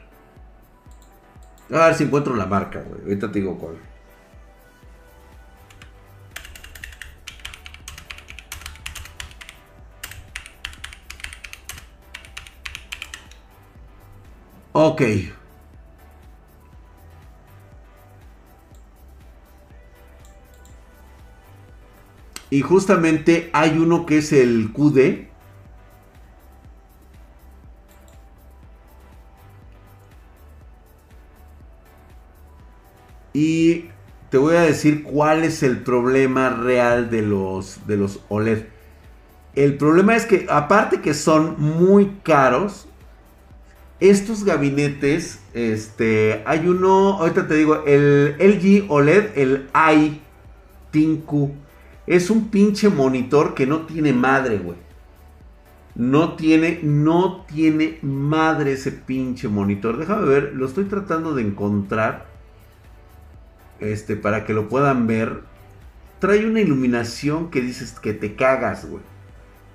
A 1.71 1.87
ver 1.87 1.95
si 1.95 2.05
encuentro 2.05 2.35
la 2.35 2.47
marca, 2.47 2.83
güey. 2.83 3.01
Ahorita 3.03 3.31
te 3.31 3.39
digo 3.39 3.57
cuál. 3.57 3.77
Ok. 14.73 15.03
Y 22.51 22.63
justamente 22.63 23.51
hay 23.53 23.79
uno 23.79 24.07
que 24.07 24.19
es 24.19 24.33
el 24.33 24.73
QD. 24.73 25.29
Te 34.31 34.39
voy 34.39 34.57
a 34.57 34.63
decir 34.63 35.03
cuál 35.03 35.45
es 35.45 35.63
el 35.63 35.79
problema 35.79 36.51
real 36.51 37.11
de 37.11 37.23
los, 37.23 37.87
de 37.87 37.97
los 37.97 38.21
OLED. 38.29 38.65
El 39.55 39.77
problema 39.77 40.15
es 40.15 40.27
que 40.27 40.47
aparte 40.49 41.01
que 41.01 41.15
son 41.15 41.57
muy 41.59 42.19
caros, 42.23 42.87
estos 44.01 44.45
gabinetes, 44.45 45.41
este, 45.55 46.43
hay 46.47 46.69
uno, 46.69 47.15
ahorita 47.15 47.49
te 47.49 47.55
digo, 47.55 47.83
el 47.85 48.37
LG 48.39 48.91
OLED, 48.91 49.37
el 49.37 49.67
i 49.75 50.21
5 50.93 51.51
es 52.07 52.31
un 52.31 52.49
pinche 52.49 52.89
monitor 52.89 53.55
que 53.55 53.67
no 53.67 53.81
tiene 53.81 54.13
madre, 54.13 54.59
güey. 54.59 54.79
No 55.95 56.37
tiene, 56.37 56.81
no 56.83 57.45
tiene 57.47 57.99
madre 58.03 58.73
ese 58.73 58.93
pinche 58.93 59.49
monitor. 59.49 59.99
Déjame 59.99 60.27
ver, 60.27 60.53
lo 60.55 60.65
estoy 60.67 60.85
tratando 60.85 61.35
de 61.35 61.43
encontrar. 61.43 62.28
Este, 63.81 64.17
para 64.17 64.45
que 64.45 64.55
lo 64.55 64.69
puedan 64.69 65.07
ver. 65.07 65.43
Trae 66.19 66.47
una 66.47 66.61
iluminación 66.61 67.51
que 67.51 67.61
dices 67.61 67.93
que 68.01 68.13
te 68.13 68.35
cagas, 68.35 68.89
güey. 68.89 69.03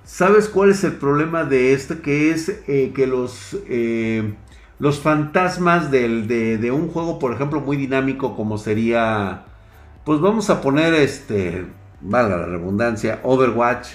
¿Sabes 0.04 0.50
cuál 0.50 0.70
es 0.70 0.84
el 0.84 0.92
problema 0.92 1.44
de 1.44 1.72
esto? 1.72 2.02
Que 2.02 2.30
es 2.30 2.60
eh, 2.68 2.92
que 2.94 3.06
los, 3.06 3.56
eh, 3.68 4.34
los 4.78 5.00
fantasmas 5.00 5.90
de, 5.90 6.70
un 6.70 6.88
juego, 6.88 7.18
por 7.18 7.32
ejemplo, 7.32 7.60
muy 7.60 7.78
dinámico 7.78 8.36
como 8.36 8.58
sería, 8.58 9.46
pues 10.04 10.20
vamos 10.20 10.50
a 10.50 10.60
poner 10.60 10.92
este, 10.92 11.64
valga 12.02 12.36
la 12.36 12.46
redundancia, 12.46 13.20
Overwatch, 13.22 13.88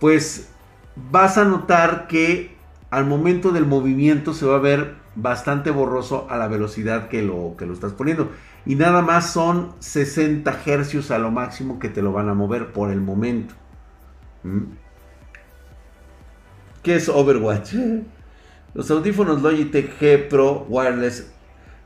pues 0.00 0.50
vas 0.96 1.38
a 1.38 1.44
notar 1.44 2.08
que 2.08 2.56
al 2.90 3.06
momento 3.06 3.52
del 3.52 3.66
movimiento 3.66 4.34
se 4.34 4.46
va 4.46 4.56
a 4.56 4.60
ver 4.60 4.94
bastante 5.14 5.70
borroso 5.70 6.26
a 6.28 6.36
la 6.38 6.48
velocidad 6.48 7.08
que 7.08 7.22
lo, 7.22 7.54
que 7.56 7.66
lo 7.66 7.72
estás 7.72 7.92
poniendo. 7.92 8.30
Y 8.66 8.74
nada 8.74 9.00
más 9.00 9.32
son 9.32 9.74
60 9.78 10.60
hercios 10.66 11.12
a 11.12 11.18
lo 11.18 11.30
máximo 11.30 11.78
que 11.78 11.88
te 11.88 12.02
lo 12.02 12.12
van 12.12 12.28
a 12.28 12.34
mover 12.34 12.72
por 12.72 12.90
el 12.90 13.00
momento. 13.00 13.54
¿Mm? 14.42 14.64
¿Qué 16.82 16.96
es 16.96 17.08
Overwatch? 17.08 17.74
Los 18.74 18.90
audífonos 18.90 19.40
Logitech 19.40 19.98
G 20.00 20.28
Pro 20.28 20.66
Wireless 20.68 21.32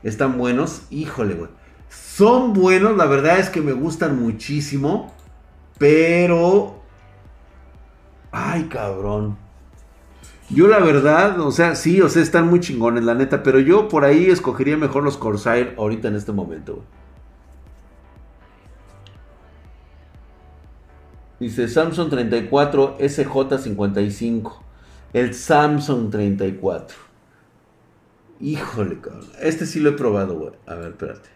están 0.03 0.37
buenos. 0.37 0.83
Híjole, 0.89 1.35
güey. 1.35 1.49
Son 1.89 2.53
buenos, 2.53 2.97
la 2.97 3.05
verdad 3.05 3.39
es 3.39 3.49
que 3.49 3.61
me 3.61 3.73
gustan 3.73 4.21
muchísimo. 4.21 5.13
Pero... 5.77 6.81
Ay, 8.31 8.63
cabrón. 8.63 9.37
Yo 10.53 10.67
la 10.67 10.79
verdad, 10.79 11.39
o 11.39 11.51
sea, 11.51 11.75
sí, 11.75 12.01
o 12.01 12.09
sea, 12.09 12.21
están 12.21 12.47
muy 12.47 12.59
chingones, 12.59 13.03
la 13.03 13.13
neta. 13.13 13.41
Pero 13.43 13.59
yo 13.59 13.87
por 13.87 14.03
ahí 14.03 14.29
escogería 14.29 14.77
mejor 14.77 15.03
los 15.03 15.17
Corsair 15.17 15.75
ahorita 15.77 16.09
en 16.09 16.15
este 16.15 16.31
momento. 16.31 16.83
Dice 21.39 21.67
Samsung 21.67 22.09
34 22.09 22.97
SJ55 22.99 24.61
el 25.13 25.33
Samsung 25.33 26.09
34. 26.09 26.97
Híjole, 28.39 28.99
cabrón. 28.99 29.29
Este 29.39 29.65
sí 29.65 29.79
lo 29.79 29.89
he 29.89 29.93
probado, 29.93 30.37
güey. 30.37 30.53
A 30.65 30.75
ver, 30.75 30.91
espérate. 30.91 31.29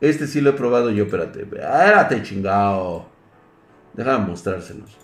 Este 0.00 0.26
sí 0.26 0.40
lo 0.40 0.50
he 0.50 0.52
probado 0.52 0.90
yo, 0.90 1.04
espérate. 1.04 1.42
Espérate, 1.42 2.22
chingado. 2.22 3.06
Déjame 3.94 4.26
mostrárselos. 4.26 4.96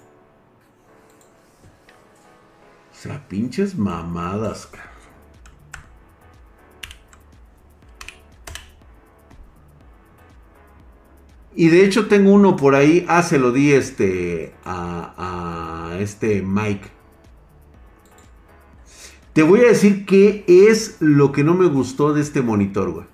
Sea, 3.03 3.26
pinches 3.26 3.76
mamadas, 3.76 4.66
cabrón. 4.66 4.92
Y 11.55 11.68
de 11.68 11.84
hecho 11.84 12.07
tengo 12.07 12.32
uno 12.32 12.57
por 12.57 12.74
ahí. 12.74 13.05
Ah, 13.09 13.22
se 13.22 13.38
lo 13.38 13.53
di 13.53 13.72
este 13.72 14.55
a, 14.64 15.96
este 15.98 16.42
Mike. 16.42 16.88
Te 19.32 19.42
voy 19.42 19.61
a 19.61 19.68
decir 19.68 20.07
qué 20.07 20.44
es 20.46 20.96
lo 21.00 21.32
que 21.32 21.44
no 21.44 21.55
me 21.55 21.66
gustó 21.66 22.12
de 22.12 22.20
este 22.20 22.40
monitor, 22.42 22.90
güey. 22.90 23.07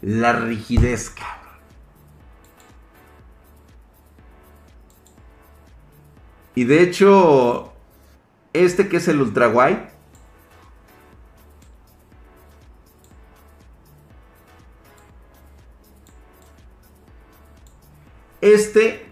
La 0.00 0.32
rigidez, 0.32 1.10
cabrón. 1.10 1.37
Y 6.58 6.64
de 6.64 6.82
hecho, 6.82 7.72
este 8.52 8.88
que 8.88 8.96
es 8.96 9.06
el 9.06 9.20
ultra 9.20 9.48
wide. 9.48 9.78
Este 18.40 19.06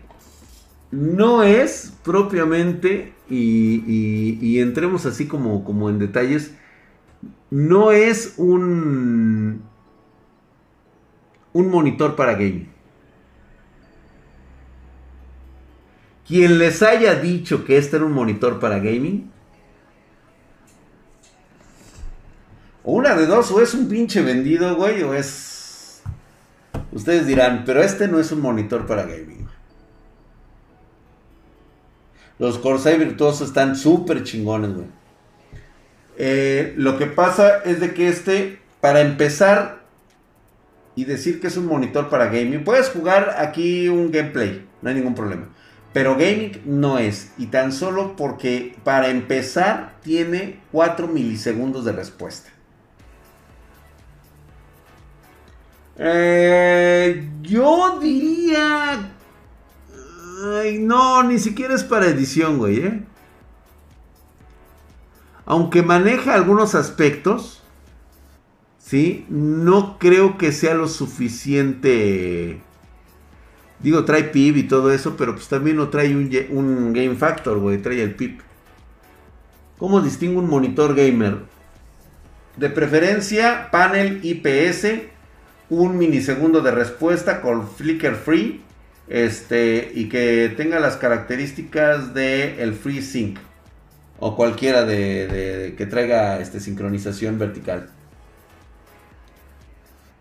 no 0.90 1.44
es 1.44 1.92
propiamente, 2.03 3.14
y, 3.30 4.59
entremos 4.59 5.07
así 5.07 5.28
como, 5.28 5.62
como 5.62 5.88
en 5.88 6.01
detalles, 6.01 6.53
no 7.51 7.92
es 7.92 8.34
un, 8.38 9.62
un 11.53 11.70
monitor 11.70 12.16
para 12.16 12.32
gaming. 12.32 12.76
Quien 16.27 16.59
les 16.59 16.83
haya 16.83 17.14
dicho 17.14 17.64
que 17.64 17.79
este 17.79 17.97
era 17.97 18.05
un 18.05 18.12
monitor 18.12 18.59
para 18.59 18.79
gaming, 18.79 19.31
o 22.83 22.93
una 22.93 23.14
de 23.14 23.27
dos, 23.27 23.51
o 23.51 23.61
es 23.61 23.74
un 23.74 23.89
pinche 23.89 24.22
vendido, 24.22 24.77
güey, 24.77 25.03
o 25.03 25.14
es... 25.14 26.03
Ustedes 26.93 27.27
dirán, 27.27 27.64
pero 27.66 27.83
este 27.83 28.09
no 28.09 28.18
es 28.18 28.33
un 28.33 28.41
monitor 28.41 28.87
para 28.87 29.03
gaming. 29.03 29.47
Los 32.39 32.59
Corsair 32.59 32.99
virtuosos 32.99 33.49
están 33.49 33.77
súper 33.77 34.22
chingones, 34.22 34.74
güey. 34.74 34.87
Eh, 36.18 36.74
lo 36.77 36.97
que 36.97 37.07
pasa 37.07 37.62
es 37.64 37.81
de 37.81 37.93
que 37.93 38.09
este, 38.09 38.59
para 38.81 39.01
empezar 39.01 39.85
y 40.95 41.05
decir 41.05 41.41
que 41.41 41.49
es 41.49 41.57
un 41.57 41.66
monitor 41.66 42.09
para 42.09 42.27
gaming, 42.27 42.64
puedes 42.64 42.89
jugar 42.89 43.37
aquí 43.39 43.89
un 43.89 44.11
gameplay, 44.11 44.66
no 44.81 44.89
hay 44.89 44.95
ningún 44.95 45.14
problema. 45.14 45.49
Pero 45.97 46.14
gaming 46.14 46.61
no 46.66 46.99
es. 46.99 47.32
Y 47.38 47.47
tan 47.47 47.72
solo 47.72 48.16
porque 48.16 48.76
para 48.84 49.09
empezar 49.09 49.94
tiene 50.03 50.61
4 50.70 51.09
milisegundos 51.09 51.86
de 51.86 51.92
respuesta. 51.92 52.51
Eh, 55.97 57.26
yo 57.40 57.99
diría 57.99 59.11
Ay, 60.44 60.80
no, 60.80 61.22
ni 61.22 61.38
siquiera 61.38 61.74
es 61.74 61.82
para 61.82 62.09
edición, 62.09 62.59
güey, 62.59 62.80
¿eh? 62.80 63.03
Aunque 65.47 65.82
maneja 65.82 66.34
algunos 66.34 66.74
aspectos, 66.74 67.62
¿sí? 68.78 69.24
No 69.30 69.99
creo 69.99 70.36
que 70.36 70.53
sea 70.53 70.74
lo 70.74 70.88
suficiente. 70.88 72.66
Digo, 73.81 74.05
trae 74.05 74.24
PIB 74.24 74.57
y 74.57 74.62
todo 74.64 74.93
eso, 74.93 75.16
pero 75.16 75.35
pues 75.35 75.49
también 75.49 75.77
no 75.77 75.89
trae 75.89 76.14
un, 76.16 76.93
Game 76.93 77.14
Factor, 77.16 77.59
güey, 77.59 77.79
trae 77.79 78.03
el 78.03 78.14
PIB. 78.14 78.41
¿Cómo 79.79 80.01
distingo 80.01 80.41
un 80.41 80.49
monitor 80.49 80.95
gamer? 80.95 81.39
De 82.57 82.70
preferencia, 82.70 83.68
panel 83.70 84.20
IPS, 84.22 85.03
un 85.68 85.99
minisegundo 85.99 86.62
de 86.62 86.70
respuesta 86.70 87.43
con 87.43 87.68
flicker 87.68 88.14
free 88.14 88.62
este, 89.09 89.93
y 89.95 90.09
que 90.09 90.53
tenga 90.57 90.81
las 90.81 90.97
características 90.97 92.14
de 92.14 92.62
el 92.62 92.74
FreeSync 92.74 93.39
o 94.18 94.37
cualquiera 94.37 94.85
de, 94.85 95.74
que 95.77 95.87
traiga 95.87 96.41
este, 96.41 96.61
sincronización 96.61 97.39
vertical. 97.39 97.91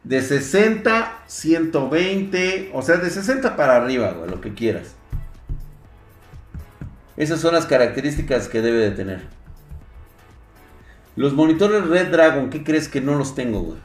De 0.05 0.21
60, 0.21 1.23
120, 1.25 2.69
o 2.73 2.81
sea, 2.81 2.97
de 2.97 3.09
60 3.09 3.57
para 3.57 3.75
arriba, 3.75 4.15
lo 4.29 4.39
que 4.39 4.53
quieras. 4.53 4.95
Esas 7.17 7.39
son 7.39 7.53
las 7.53 7.65
características 7.65 8.47
que 8.47 8.61
debe 8.61 8.77
de 8.77 8.91
tener. 8.91 9.21
Los 11.15 11.33
monitores 11.33 11.87
Red 11.87 12.11
Dragon, 12.11 12.49
¿qué 12.49 12.63
crees 12.63 12.87
que 12.87 13.01
no 13.01 13.15
los 13.15 13.35
tengo, 13.35 13.61
güey? 13.61 13.79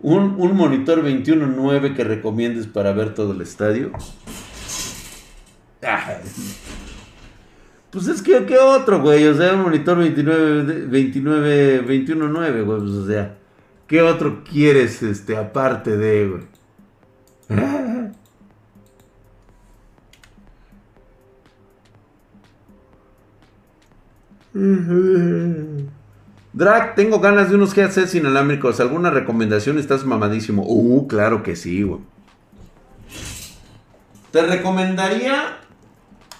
Un, 0.00 0.36
un 0.38 0.56
monitor 0.56 1.02
21.9 1.02 1.96
que 1.96 2.04
recomiendes 2.04 2.66
para 2.66 2.92
ver 2.92 3.14
todo 3.14 3.32
el 3.32 3.40
estadio. 3.40 3.90
Ah. 5.82 6.18
Pues 7.96 8.06
es 8.08 8.20
que, 8.20 8.44
¿qué 8.44 8.58
otro, 8.58 9.00
güey? 9.00 9.26
O 9.26 9.34
sea, 9.34 9.54
un 9.54 9.62
monitor 9.62 9.96
29, 9.96 10.86
29, 10.86 11.86
21.9, 11.86 12.62
güey. 12.62 12.78
Pues, 12.78 12.90
o 12.90 13.06
sea, 13.06 13.38
¿qué 13.86 14.02
otro 14.02 14.44
quieres, 14.44 15.02
este, 15.02 15.34
aparte 15.34 15.96
de, 15.96 16.28
güey? 16.28 16.42
Drag, 26.52 26.94
tengo 26.96 27.20
ganas 27.20 27.48
de 27.48 27.54
unos 27.54 27.74
headsets 27.78 28.14
inalámbricos. 28.14 28.78
¿Alguna 28.78 29.08
recomendación? 29.08 29.78
Estás 29.78 30.04
mamadísimo. 30.04 30.64
Uh, 30.66 31.08
claro 31.08 31.42
que 31.42 31.56
sí, 31.56 31.82
güey. 31.82 32.02
Te 34.32 34.42
recomendaría 34.42 35.60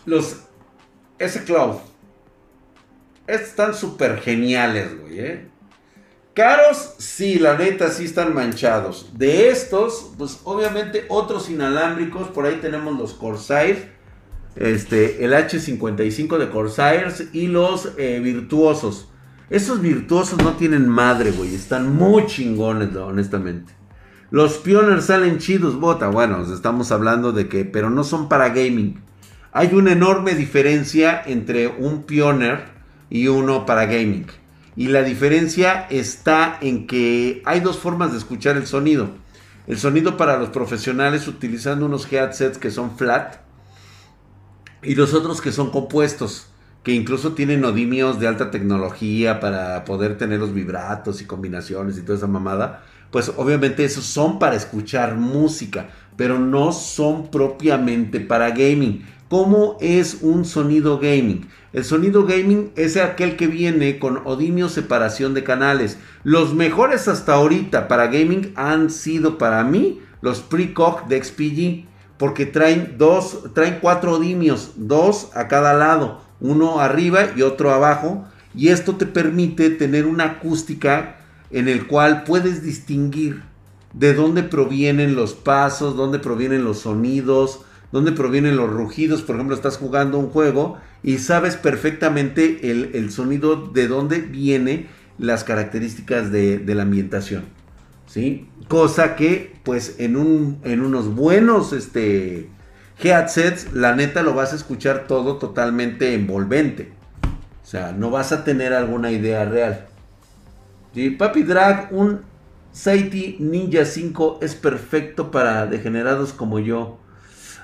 los 0.05 0.46
S-Cloud. 1.19 1.77
Estos 3.27 3.49
están 3.49 3.75
súper 3.75 4.21
geniales, 4.21 5.01
güey, 5.01 5.19
¿eh? 5.19 5.49
Caros, 6.37 6.97
sí, 6.99 7.39
la 7.39 7.57
neta, 7.57 7.91
sí 7.91 8.05
están 8.05 8.35
manchados. 8.35 9.11
De 9.17 9.49
estos, 9.49 10.13
pues 10.19 10.41
obviamente 10.45 11.07
otros 11.09 11.49
inalámbricos. 11.49 12.29
Por 12.29 12.45
ahí 12.45 12.59
tenemos 12.61 12.99
los 12.99 13.15
Corsair. 13.15 13.97
Este, 14.55 15.25
el 15.25 15.33
H55 15.33 16.37
de 16.37 16.51
Corsair 16.51 17.13
y 17.33 17.47
los 17.47 17.93
eh, 17.97 18.21
virtuosos. 18.23 19.09
Esos 19.49 19.81
virtuosos 19.81 20.39
no 20.43 20.53
tienen 20.57 20.89
madre, 20.89 21.31
güey. 21.31 21.55
Están 21.55 21.95
muy 21.95 22.27
chingones, 22.27 22.95
honestamente. 22.95 23.73
Los 24.31 24.59
Pioneers 24.59 25.07
salen 25.07 25.39
chidos, 25.39 25.81
bota. 25.81 26.09
Bueno, 26.09 26.43
estamos 26.53 26.93
hablando 26.93 27.33
de 27.33 27.49
que, 27.49 27.65
pero 27.65 27.89
no 27.89 28.05
son 28.05 28.29
para 28.29 28.51
gaming. 28.51 29.01
Hay 29.59 29.73
una 29.73 29.93
enorme 29.93 30.35
diferencia 30.35 31.23
entre 31.25 31.67
un 31.67 32.03
Pioneer 32.03 32.65
y 33.09 33.29
uno 33.29 33.65
para 33.65 33.87
gaming. 33.87 34.27
Y 34.77 34.89
la 34.89 35.03
diferencia 35.03 35.87
está 35.89 36.59
en 36.61 36.87
que 36.87 37.41
hay 37.47 37.61
dos 37.61 37.79
formas 37.79 38.13
de 38.13 38.19
escuchar 38.19 38.59
el 38.59 38.67
sonido. 38.67 39.09
El 39.67 39.79
sonido 39.79 40.19
para 40.19 40.37
los 40.37 40.51
profesionales 40.51 41.27
utilizando 41.27 41.87
unos 41.87 42.13
headsets 42.13 42.59
que 42.59 42.71
son 42.71 42.99
flat 42.99 43.37
y 44.83 44.95
los 44.95 45.15
otros 45.15 45.41
que 45.41 45.53
son 45.53 45.71
compuestos 45.71 46.49
que 46.83 46.93
incluso 46.93 47.33
tienen 47.33 47.65
odimios 47.65 48.21
de 48.21 48.29
alta 48.29 48.51
tecnología 48.51 49.41
para 49.41 49.87
poder 49.87 50.19
tener 50.19 50.39
los 50.39 50.53
vibratos 50.53 51.23
y 51.23 51.25
combinaciones 51.25 51.97
y 51.97 52.03
toda 52.03 52.19
esa 52.19 52.27
mamada, 52.27 52.85
pues 53.11 53.33
obviamente 53.37 53.85
esos 53.85 54.05
son 54.05 54.39
para 54.39 54.55
escuchar 54.55 55.17
música, 55.17 55.89
pero 56.17 56.39
no 56.39 56.73
son 56.73 57.31
propiamente 57.31 58.21
para 58.21 58.51
gaming. 58.51 59.05
¿Cómo 59.29 59.77
es 59.81 60.19
un 60.23 60.45
sonido 60.45 60.99
gaming? 60.99 61.49
El 61.73 61.85
sonido 61.85 62.25
gaming 62.27 62.71
es 62.77 62.97
aquel 62.97 63.37
que 63.37 63.49
viene 63.49 63.99
con 63.99 64.23
odimio 64.25 64.69
separación 64.69 65.35
de 65.35 65.43
canales. 65.43 65.99
Los 66.23 66.55
mejores 66.55 67.09
hasta 67.09 67.35
ahorita 67.35 67.89
para 67.89 68.07
gaming 68.07 68.53
han 68.55 68.89
sido 68.89 69.37
para 69.37 69.65
mí 69.65 70.01
los 70.21 70.41
Precoq 70.41 71.09
de 71.09 71.23
XPG, 71.25 71.89
porque 72.19 72.47
traen 72.47 72.95
dos, 72.99 73.53
traen 73.53 73.79
cuatro 73.81 74.13
odimios, 74.13 74.73
dos 74.77 75.31
a 75.35 75.49
cada 75.49 75.75
lado 75.75 76.21
uno 76.41 76.81
arriba 76.81 77.33
y 77.37 77.43
otro 77.43 77.73
abajo, 77.73 78.27
y 78.55 78.69
esto 78.69 78.97
te 78.97 79.07
permite 79.07 79.71
tener 79.71 80.07
una 80.07 80.25
acústica 80.25 81.19
en 81.51 81.69
el 81.69 81.87
cual 81.87 82.25
puedes 82.25 82.63
distinguir 82.63 83.43
de 83.93 84.15
dónde 84.15 84.43
provienen 84.43 85.15
los 85.15 85.35
pasos, 85.35 85.97
dónde 85.97 86.19
provienen 86.19 86.65
los 86.65 86.81
sonidos, 86.81 87.66
dónde 87.93 88.13
provienen 88.13 88.57
los 88.57 88.71
rugidos. 88.71 89.23
Por 89.23 89.37
ejemplo, 89.37 89.55
estás 89.55 89.79
jugando 89.79 90.19
un 90.19 90.29
juego 90.29 90.79
y 91.03 91.19
sabes 91.19 91.57
perfectamente 91.57 92.71
el, 92.71 93.11
sonido 93.11 93.57
de 93.69 93.89
dónde 93.89 94.21
viene 94.21 94.87
las 95.19 95.45
características 95.45 96.31
de, 96.33 96.63
la 96.67 96.83
ambientación. 96.83 97.45
¿Sí? 98.07 98.49
Cosa 98.69 99.17
que, 99.17 99.55
pues, 99.65 99.97
en, 99.99 100.17
un, 100.17 100.61
en 100.65 100.81
unos 100.81 101.15
buenos 101.15 101.73
este, 101.73 102.49
headsets, 103.03 103.73
la 103.73 103.95
neta 103.95 104.23
lo 104.23 104.35
vas 104.35 104.53
a 104.53 104.57
escuchar 104.57 105.07
todo 105.07 105.37
totalmente 105.37 106.15
envolvente. 106.15 106.93
O 107.63 107.67
sea, 107.69 107.93
no 107.93 108.11
vas 108.11 108.33
a 108.33 108.45
tener 108.45 108.73
alguna 108.73 109.11
idea 109.11 109.45
real. 109.45 109.87
¿Sí? 110.95 111.11
Papi 111.11 111.43
Drag, 111.43 111.89
un 111.93 112.21
Saiti 112.77 113.37
Ninja 113.41 113.85
5 113.85 114.41
es 114.43 114.55
perfecto 114.55 115.31
para 115.31 115.67
degenerados 115.67 116.33
como 116.33 116.59
yo. 116.59 116.99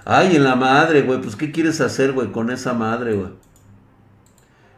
Ay, 0.04 0.36
en 0.36 0.44
la 0.44 0.56
madre, 0.56 1.02
güey. 1.02 1.20
Pues, 1.20 1.36
¿qué 1.36 1.52
quieres 1.52 1.80
hacer, 1.80 2.12
güey, 2.12 2.32
con 2.32 2.50
esa 2.50 2.72
madre, 2.72 3.14
güey? 3.14 3.30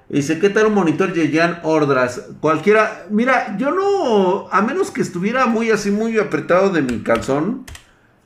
Dice, 0.08 0.38
¿qué 0.38 0.50
tal 0.50 0.66
un 0.66 0.74
monitor 0.74 1.12
Yeyan 1.12 1.60
Ordras? 1.62 2.28
Cualquiera. 2.40 3.06
Mira, 3.10 3.56
yo 3.56 3.70
no. 3.70 4.48
A 4.50 4.62
menos 4.62 4.90
que 4.90 5.00
estuviera 5.00 5.46
muy 5.46 5.70
así, 5.70 5.90
muy 5.90 6.18
apretado 6.18 6.70
de 6.70 6.82
mi 6.82 7.00
calzón. 7.00 7.64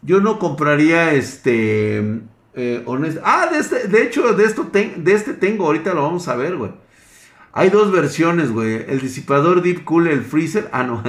Yo 0.02 0.20
no 0.20 0.38
compraría 0.38 1.12
este. 1.12 2.20
Eh, 2.54 2.84
ah, 3.22 3.48
de, 3.52 3.58
este, 3.58 3.86
de 3.86 4.02
hecho, 4.02 4.32
de, 4.34 4.44
esto 4.44 4.68
de 4.72 5.12
este 5.12 5.34
tengo. 5.34 5.66
Ahorita 5.66 5.94
lo 5.94 6.02
vamos 6.02 6.26
a 6.26 6.34
ver, 6.34 6.56
güey. 6.56 6.72
Hay 7.52 7.70
dos 7.70 7.92
versiones, 7.92 8.50
güey. 8.50 8.84
El 8.88 9.00
disipador 9.00 9.62
Deep 9.62 9.84
Cool, 9.84 10.08
el 10.08 10.22
Freezer. 10.22 10.68
Ah, 10.72 10.82
no. 10.82 11.02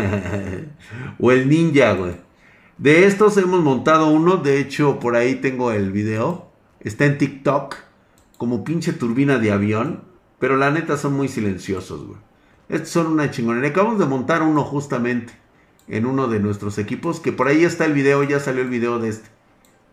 o 1.19 1.31
el 1.31 1.49
Ninja, 1.49 1.93
güey. 1.93 2.28
De 2.79 3.05
estos 3.05 3.35
hemos 3.35 3.61
montado 3.61 4.07
uno. 4.07 4.37
De 4.37 4.57
hecho, 4.57 4.99
por 4.99 5.17
ahí 5.17 5.35
tengo 5.35 5.73
el 5.73 5.91
video. 5.91 6.49
Está 6.79 7.05
en 7.05 7.17
TikTok. 7.17 7.75
Como 8.37 8.63
pinche 8.63 8.93
turbina 8.93 9.37
de 9.37 9.51
avión. 9.51 10.05
Pero 10.39 10.55
la 10.55 10.71
neta 10.71 10.95
son 10.95 11.13
muy 11.13 11.27
silenciosos, 11.27 12.05
güey. 12.05 12.19
Estos 12.69 12.89
son 12.89 13.07
una 13.07 13.31
chingonería. 13.31 13.71
Acabamos 13.71 13.99
de 13.99 14.05
montar 14.05 14.43
uno 14.43 14.63
justamente. 14.63 15.33
En 15.89 16.05
uno 16.05 16.29
de 16.29 16.39
nuestros 16.39 16.77
equipos. 16.77 17.19
Que 17.19 17.33
por 17.33 17.49
ahí 17.49 17.65
está 17.65 17.83
el 17.83 17.91
video. 17.91 18.23
Ya 18.23 18.39
salió 18.39 18.61
el 18.61 18.69
video 18.69 18.97
de 18.97 19.09
este. 19.09 19.27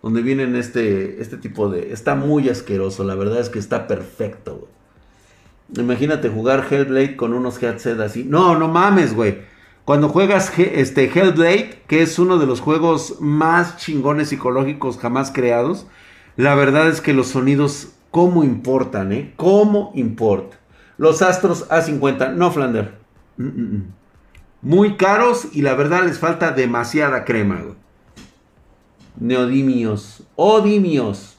Donde 0.00 0.22
vienen 0.22 0.54
este, 0.54 1.20
este 1.20 1.38
tipo 1.38 1.68
de... 1.68 1.92
Está 1.92 2.14
muy 2.14 2.48
asqueroso. 2.48 3.02
La 3.02 3.16
verdad 3.16 3.40
es 3.40 3.48
que 3.48 3.58
está 3.58 3.88
perfecto, 3.88 4.58
güey. 4.58 5.84
Imagínate 5.84 6.28
jugar 6.28 6.64
Hellblade 6.70 7.16
con 7.16 7.34
unos 7.34 7.60
headset 7.60 7.98
así. 7.98 8.22
No, 8.22 8.56
no 8.56 8.68
mames, 8.68 9.12
güey. 9.12 9.55
Cuando 9.86 10.08
juegas 10.08 10.52
este 10.58 11.04
Hellblade, 11.04 11.80
que 11.86 12.02
es 12.02 12.18
uno 12.18 12.38
de 12.38 12.46
los 12.46 12.60
juegos 12.60 13.20
más 13.20 13.76
chingones 13.76 14.30
psicológicos 14.30 14.98
jamás 14.98 15.30
creados, 15.30 15.86
la 16.36 16.56
verdad 16.56 16.88
es 16.88 17.00
que 17.00 17.14
los 17.14 17.28
sonidos, 17.28 17.92
¿cómo 18.10 18.42
importan, 18.42 19.12
eh? 19.12 19.32
¿Cómo 19.36 19.92
importa? 19.94 20.58
Los 20.98 21.22
Astros 21.22 21.68
A50, 21.68 22.34
no 22.34 22.50
Flander. 22.50 22.98
Mm, 23.36 23.44
mm, 23.44 23.76
mm. 23.76 23.92
Muy 24.62 24.96
caros 24.96 25.50
y 25.52 25.62
la 25.62 25.74
verdad 25.74 26.04
les 26.04 26.18
falta 26.18 26.50
demasiada 26.50 27.24
crema, 27.24 27.60
güey. 27.62 27.76
Neodimios. 29.20 30.24
Odimios. 30.34 31.38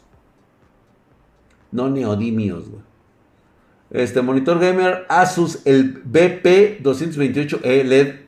No 1.74 1.90
neodimios, 1.90 2.70
güey. 2.70 2.82
Este 3.90 4.22
monitor 4.22 4.58
gamer 4.60 5.06
Asus, 5.10 5.60
el 5.66 6.02
BP228E 6.06 7.84
LED. 7.84 8.27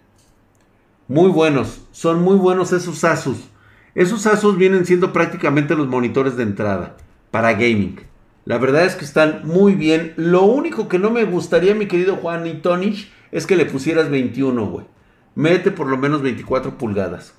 Muy 1.10 1.30
buenos. 1.32 1.82
Son 1.92 2.22
muy 2.22 2.38
buenos 2.38 2.72
esos 2.72 3.04
Asus. 3.04 3.50
Esos 3.96 4.28
Asus 4.28 4.58
vienen 4.58 4.86
siendo 4.86 5.12
prácticamente 5.12 5.76
los 5.76 5.88
monitores 5.88 6.38
de 6.38 6.44
entrada 6.44 6.96
para 7.32 7.54
gaming. 7.54 8.00
La 8.46 8.60
verdad 8.60 8.86
es 8.86 8.96
que 8.96 9.04
están 9.04 9.42
muy 9.44 9.74
bien. 9.74 10.14
Lo 10.16 10.44
único 10.44 10.88
que 10.88 11.00
no 11.00 11.10
me 11.10 11.26
gustaría, 11.26 11.76
mi 11.76 11.88
querido 11.88 12.16
Juan 12.16 12.48
y 12.48 12.54
Tonish, 12.54 13.12
es 13.32 13.46
que 13.46 13.58
le 13.58 13.66
pusieras 13.66 14.10
21, 14.10 14.68
güey. 14.68 14.86
Mete 15.34 15.72
por 15.72 15.88
lo 15.88 15.98
menos 15.98 16.22
24 16.22 16.78
pulgadas. 16.78 17.34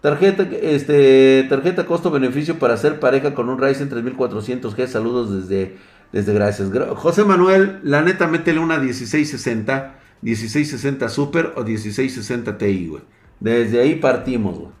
Tarjeta, 0.00 0.42
este, 0.42 1.46
tarjeta 1.48 1.86
costo-beneficio 1.86 2.58
para 2.58 2.74
hacer 2.74 3.00
pareja 3.00 3.32
con 3.34 3.48
un 3.48 3.58
Ryzen 3.58 3.90
3400G. 3.90 4.86
Saludos 4.88 5.32
desde 5.32 5.76
desde 6.14 6.32
gracias. 6.32 6.70
José 6.94 7.24
Manuel, 7.24 7.80
la 7.82 8.02
neta, 8.02 8.28
métele 8.28 8.60
una 8.60 8.78
1660, 8.78 9.96
1660 10.24 11.08
Super 11.10 11.52
o 11.56 11.62
1660 11.62 12.58
Ti, 12.58 12.86
güey. 12.88 13.02
Desde 13.40 13.80
ahí 13.80 13.96
partimos, 13.96 14.58
güey. 14.58 14.72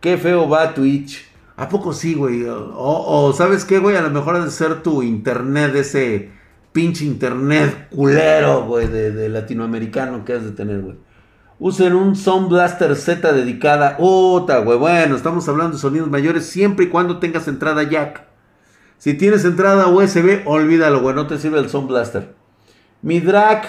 Qué 0.00 0.18
feo 0.18 0.48
va 0.48 0.74
Twitch. 0.74 1.30
¿A 1.56 1.68
poco 1.68 1.92
sí, 1.92 2.14
güey? 2.14 2.44
O, 2.48 3.32
¿sabes 3.36 3.64
qué, 3.64 3.78
güey? 3.78 3.94
A 3.94 4.02
lo 4.02 4.10
mejor 4.10 4.36
ha 4.36 4.44
de 4.44 4.50
ser 4.50 4.82
tu 4.82 5.02
internet, 5.02 5.74
ese 5.76 6.30
pinche 6.72 7.04
internet 7.04 7.88
culero, 7.90 8.64
güey, 8.64 8.86
de, 8.86 9.28
latinoamericano 9.28 10.24
que 10.24 10.32
has 10.32 10.42
de 10.42 10.52
tener, 10.52 10.80
güey. 10.80 10.96
Usen 11.58 11.94
un 11.94 12.16
Sound 12.16 12.48
Blaster 12.48 12.96
Z 12.96 13.32
dedicada. 13.32 13.98
Puta, 13.98 14.58
güey. 14.60 14.78
Bueno, 14.78 15.14
estamos 15.14 15.46
hablando 15.48 15.76
de 15.76 15.82
sonidos 15.82 16.08
mayores 16.08 16.46
siempre 16.46 16.86
y 16.86 16.88
cuando 16.88 17.18
tengas 17.18 17.46
entrada 17.46 17.82
jack. 17.82 18.26
Si 18.96 19.14
tienes 19.14 19.44
entrada 19.44 19.86
USB, 19.86 20.42
olvídalo, 20.46 21.00
güey, 21.02 21.14
no 21.14 21.26
te 21.26 21.38
sirve 21.38 21.58
el 21.58 21.68
Sound 21.68 21.88
Blaster. 21.88 22.34
Mi 23.02 23.20
drag, 23.20 23.64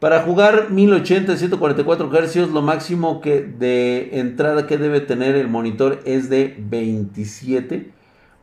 para 0.00 0.22
jugar 0.22 0.70
1080 0.70 1.36
144 1.36 2.10
Hz, 2.10 2.36
lo 2.52 2.62
máximo 2.62 3.20
que 3.20 3.42
de 3.42 4.18
entrada 4.20 4.66
que 4.66 4.78
debe 4.78 5.00
tener 5.00 5.34
el 5.34 5.48
monitor 5.48 6.00
es 6.04 6.30
de 6.30 6.54
27. 6.58 7.90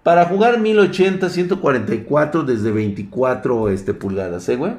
Para 0.03 0.26
jugar 0.26 0.60
1080 0.60 1.30
144 1.30 2.43
desde 2.43 2.72
24 2.72 3.70
este, 3.70 3.93
pulgadas, 3.93 4.47
¿eh, 4.49 4.56
güey? 4.58 4.74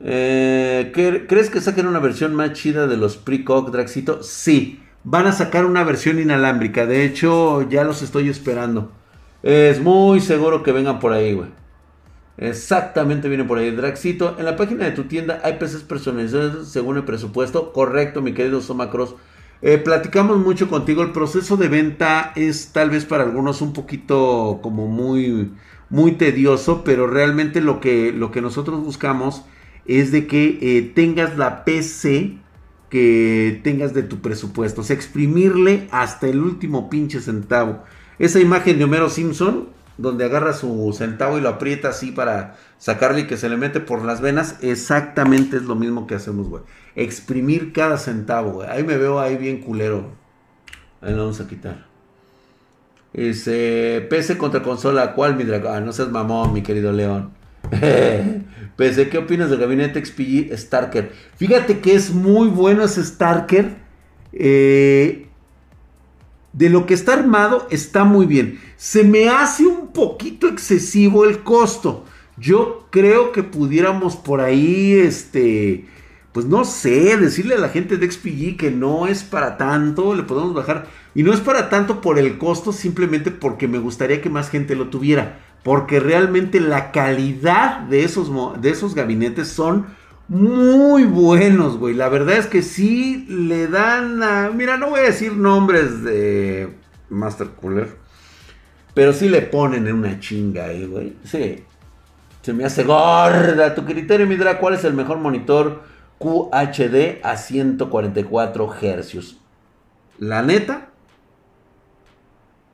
Eh, 0.00 0.92
¿Crees 1.28 1.50
que 1.50 1.60
saquen 1.60 1.86
una 1.86 1.98
versión 1.98 2.34
más 2.34 2.52
chida 2.52 2.86
de 2.86 2.96
los 2.96 3.16
Precock 3.16 3.70
Draxito? 3.70 4.22
Sí. 4.22 4.80
Van 5.04 5.26
a 5.26 5.32
sacar 5.32 5.64
una 5.64 5.84
versión 5.84 6.20
inalámbrica. 6.20 6.86
De 6.86 7.04
hecho, 7.04 7.68
ya 7.68 7.82
los 7.82 8.02
estoy 8.02 8.28
esperando. 8.28 8.92
Es 9.42 9.80
muy 9.80 10.20
seguro 10.20 10.62
que 10.62 10.72
vengan 10.72 11.00
por 11.00 11.12
ahí, 11.12 11.32
güey. 11.32 11.48
Exactamente 12.38 13.28
viene 13.28 13.44
por 13.44 13.58
ahí. 13.58 13.70
Draxito, 13.72 14.36
en 14.38 14.44
la 14.44 14.56
página 14.56 14.84
de 14.84 14.92
tu 14.92 15.04
tienda 15.04 15.40
hay 15.42 15.54
PCs 15.54 15.82
personalizados 15.82 16.68
según 16.68 16.96
el 16.96 17.04
presupuesto. 17.04 17.72
Correcto, 17.72 18.22
mi 18.22 18.32
querido 18.32 18.60
Soma 18.60 18.90
Cross. 18.90 19.16
Eh, 19.60 19.78
platicamos 19.78 20.38
mucho 20.38 20.68
contigo. 20.68 21.02
El 21.02 21.10
proceso 21.10 21.56
de 21.56 21.68
venta 21.68 22.32
es 22.36 22.72
tal 22.72 22.90
vez 22.90 23.04
para 23.04 23.24
algunos 23.24 23.60
un 23.60 23.72
poquito 23.72 24.60
como 24.62 24.86
muy, 24.86 25.50
muy 25.90 26.12
tedioso, 26.12 26.84
pero 26.84 27.08
realmente 27.08 27.60
lo 27.60 27.80
que, 27.80 28.12
lo 28.12 28.30
que 28.30 28.40
nosotros 28.40 28.84
buscamos 28.84 29.44
es 29.84 30.12
de 30.12 30.28
que 30.28 30.58
eh, 30.62 30.92
tengas 30.94 31.36
la 31.36 31.64
PC 31.64 32.38
que 32.88 33.60
tengas 33.64 33.94
de 33.94 34.04
tu 34.04 34.20
presupuesto. 34.20 34.82
O 34.82 34.84
sea, 34.84 34.94
exprimirle 34.94 35.88
hasta 35.90 36.28
el 36.28 36.40
último 36.40 36.88
pinche 36.88 37.20
centavo. 37.20 37.82
Esa 38.18 38.40
imagen 38.40 38.78
de 38.78 38.84
Homero 38.84 39.10
Simpson, 39.10 39.68
donde 39.98 40.24
agarra 40.24 40.52
su 40.52 40.94
centavo 40.96 41.36
y 41.36 41.40
lo 41.40 41.50
aprieta 41.50 41.88
así 41.88 42.12
para 42.12 42.56
sacarle 42.78 43.22
y 43.22 43.26
que 43.26 43.36
se 43.36 43.48
le 43.48 43.56
mete 43.56 43.80
por 43.80 44.04
las 44.04 44.20
venas, 44.20 44.56
exactamente 44.62 45.56
es 45.56 45.64
lo 45.64 45.74
mismo 45.74 46.06
que 46.06 46.14
hacemos, 46.14 46.48
güey. 46.48 46.62
Exprimir 46.94 47.72
cada 47.72 47.98
centavo, 47.98 48.52
güey. 48.52 48.68
Ahí 48.70 48.84
me 48.84 48.96
veo 48.96 49.20
ahí 49.20 49.36
bien 49.36 49.60
culero. 49.60 50.12
Ahí 51.00 51.12
lo 51.12 51.22
vamos 51.22 51.40
a 51.40 51.48
quitar. 51.48 51.86
Ese 53.12 54.06
PC 54.08 54.38
contra 54.38 54.62
consola, 54.62 55.14
¿cuál 55.14 55.36
mi 55.36 55.44
dragón? 55.44 55.74
Ah, 55.74 55.80
no 55.80 55.92
seas 55.92 56.10
mamón, 56.10 56.52
mi 56.52 56.62
querido 56.62 56.92
León. 56.92 57.32
Pese, 58.76 59.08
¿qué 59.08 59.18
opinas 59.18 59.50
del 59.50 59.58
gabinete 59.58 60.04
XPG 60.04 60.56
Starker? 60.56 61.12
Fíjate 61.36 61.80
que 61.80 61.94
es 61.94 62.12
muy 62.12 62.48
bueno 62.48 62.84
ese 62.84 63.04
Starker. 63.04 63.76
Eh, 64.32 65.27
de 66.52 66.70
lo 66.70 66.86
que 66.86 66.94
está 66.94 67.14
armado 67.14 67.66
está 67.70 68.04
muy 68.04 68.26
bien. 68.26 68.60
Se 68.76 69.04
me 69.04 69.28
hace 69.28 69.66
un 69.66 69.88
poquito 69.88 70.48
excesivo 70.48 71.24
el 71.24 71.42
costo. 71.42 72.04
Yo 72.36 72.86
creo 72.90 73.32
que 73.32 73.42
pudiéramos 73.42 74.16
por 74.16 74.40
ahí, 74.40 74.92
este, 74.92 75.86
pues 76.32 76.46
no 76.46 76.64
sé, 76.64 77.16
decirle 77.16 77.56
a 77.56 77.58
la 77.58 77.68
gente 77.68 77.96
de 77.96 78.10
XPG 78.10 78.56
que 78.56 78.70
no 78.70 79.06
es 79.06 79.24
para 79.24 79.56
tanto, 79.56 80.14
le 80.14 80.22
podemos 80.22 80.54
bajar. 80.54 80.86
Y 81.14 81.22
no 81.22 81.32
es 81.32 81.40
para 81.40 81.68
tanto 81.68 82.00
por 82.00 82.18
el 82.18 82.38
costo, 82.38 82.72
simplemente 82.72 83.30
porque 83.30 83.66
me 83.66 83.78
gustaría 83.78 84.22
que 84.22 84.30
más 84.30 84.50
gente 84.50 84.76
lo 84.76 84.88
tuviera. 84.88 85.40
Porque 85.64 85.98
realmente 85.98 86.60
la 86.60 86.92
calidad 86.92 87.80
de 87.80 88.04
esos, 88.04 88.30
de 88.60 88.70
esos 88.70 88.94
gabinetes 88.94 89.48
son 89.48 89.86
muy 90.28 91.04
buenos, 91.04 91.78
güey. 91.78 91.94
La 91.94 92.08
verdad 92.08 92.36
es 92.36 92.46
que 92.46 92.62
sí 92.62 93.26
le 93.28 93.66
dan 93.66 94.22
a... 94.22 94.50
Mira, 94.50 94.76
no 94.76 94.90
voy 94.90 95.00
a 95.00 95.04
decir 95.04 95.32
nombres 95.32 96.02
de 96.04 96.76
Master 97.08 97.48
Cooler. 97.60 97.96
Pero 98.94 99.12
sí 99.12 99.28
le 99.28 99.42
ponen 99.42 99.86
en 99.86 99.94
una 99.94 100.20
chinga 100.20 100.66
ahí, 100.66 100.86
güey. 100.86 101.16
Sí. 101.24 101.64
Se 102.42 102.52
me 102.52 102.64
hace 102.64 102.84
gorda. 102.84 103.74
Tu 103.74 103.84
criterio, 103.84 104.26
Midra, 104.26 104.58
¿cuál 104.58 104.74
es 104.74 104.84
el 104.84 104.94
mejor 104.94 105.18
monitor 105.18 105.82
QHD 106.18 107.24
a 107.24 107.36
144 107.36 108.68
Hz? 108.68 109.36
La 110.18 110.42
neta, 110.42 110.90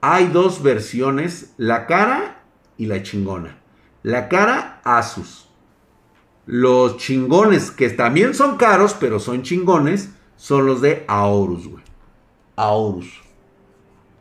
hay 0.01 0.27
dos 0.29 0.63
versiones, 0.63 1.55
la 1.57 1.87
cara 1.87 2.43
y 2.77 2.87
la 2.87 3.03
chingona. 3.03 3.59
La 4.03 4.29
cara 4.29 4.81
Asus. 4.85 5.44
Los 6.47 6.99
chingones, 6.99 7.71
que 7.71 7.91
también 7.91 8.35
son 8.35 8.57
caros, 8.57 8.95
pero 8.99 9.19
son 9.19 9.43
chingones, 9.43 10.11
son 10.37 10.67
los 10.67 10.81
de 10.81 11.05
Aorus, 11.09 11.67
güey. 11.67 11.85
Aorus. 12.57 13.23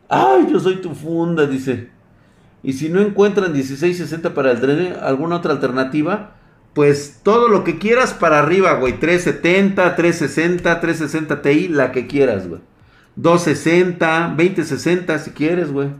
Ay, 0.08 0.46
yo 0.50 0.58
soy 0.58 0.76
tu 0.76 0.94
funda, 0.94 1.46
dice. 1.46 1.90
Y 2.62 2.72
si 2.72 2.88
no 2.88 3.00
encuentran 3.00 3.52
1660 3.52 4.32
para 4.32 4.52
el 4.52 4.60
drene, 4.60 4.94
alguna 5.00 5.36
otra 5.36 5.52
alternativa, 5.52 6.36
pues 6.72 7.20
todo 7.22 7.48
lo 7.48 7.62
que 7.62 7.78
quieras 7.78 8.14
para 8.14 8.38
arriba, 8.38 8.74
güey. 8.74 8.98
370, 8.98 9.94
360, 9.94 10.80
360 10.80 11.42
Ti, 11.42 11.68
la 11.68 11.92
que 11.92 12.06
quieras, 12.06 12.48
güey. 12.48 12.60
260, 13.16 14.34
2060 14.36 15.18
si 15.18 15.30
quieres, 15.30 15.70
güey. 15.70 15.90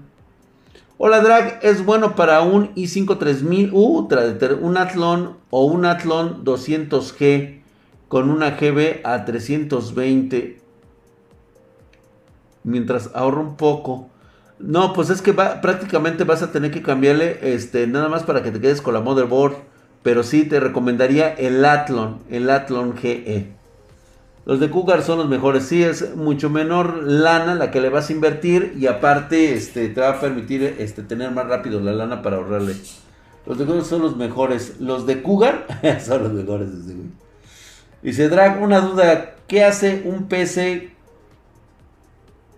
Hola 0.96 1.20
Drag, 1.22 1.58
es 1.62 1.84
bueno 1.84 2.14
para 2.14 2.40
un 2.42 2.72
i5 2.76 3.18
3000, 3.18 3.70
uh, 3.72 4.08
un 4.60 4.76
Athlon 4.76 5.36
o 5.50 5.64
un 5.64 5.86
Athlon 5.86 6.44
200G 6.44 7.62
con 8.06 8.30
una 8.30 8.52
GB 8.52 9.00
a 9.02 9.24
320 9.24 10.60
mientras 12.62 13.10
ahorro 13.12 13.40
un 13.40 13.56
poco. 13.56 14.08
No, 14.60 14.92
pues 14.92 15.10
es 15.10 15.20
que 15.20 15.32
prácticamente 15.32 16.22
vas 16.22 16.42
a 16.44 16.52
tener 16.52 16.70
que 16.70 16.82
cambiarle 16.82 17.40
este 17.42 17.88
nada 17.88 18.08
más 18.08 18.22
para 18.22 18.44
que 18.44 18.52
te 18.52 18.60
quedes 18.60 18.80
con 18.80 18.94
la 18.94 19.00
motherboard, 19.00 19.56
pero 20.04 20.22
sí 20.22 20.44
te 20.44 20.60
recomendaría 20.60 21.28
el 21.34 21.64
Athlon, 21.64 22.20
el 22.30 22.48
Athlon 22.48 22.96
GE. 22.96 23.52
Los 24.46 24.60
de 24.60 24.68
Cougar 24.68 25.02
son 25.02 25.18
los 25.18 25.28
mejores. 25.28 25.64
Sí, 25.64 25.82
es 25.82 26.14
mucho 26.16 26.50
menor 26.50 27.02
lana 27.02 27.54
la 27.54 27.70
que 27.70 27.80
le 27.80 27.88
vas 27.88 28.10
a 28.10 28.12
invertir 28.12 28.74
y 28.78 28.86
aparte 28.86 29.54
este, 29.54 29.88
te 29.88 30.00
va 30.00 30.10
a 30.10 30.20
permitir 30.20 30.62
este, 30.78 31.02
tener 31.02 31.30
más 31.30 31.46
rápido 31.46 31.80
la 31.80 31.92
lana 31.92 32.20
para 32.20 32.36
ahorrarle. 32.36 32.74
Los 33.46 33.58
de 33.58 33.64
Cougar 33.64 33.84
son 33.84 34.02
los 34.02 34.16
mejores. 34.16 34.80
Los 34.80 35.06
de 35.06 35.22
Cougar 35.22 35.66
son 36.04 36.24
los 36.24 36.32
mejores. 36.32 36.68
Dice 38.02 38.28
Drag, 38.28 38.62
una 38.62 38.80
duda. 38.80 39.36
¿Qué 39.46 39.64
hace 39.64 40.02
un 40.04 40.28
PC, 40.28 40.90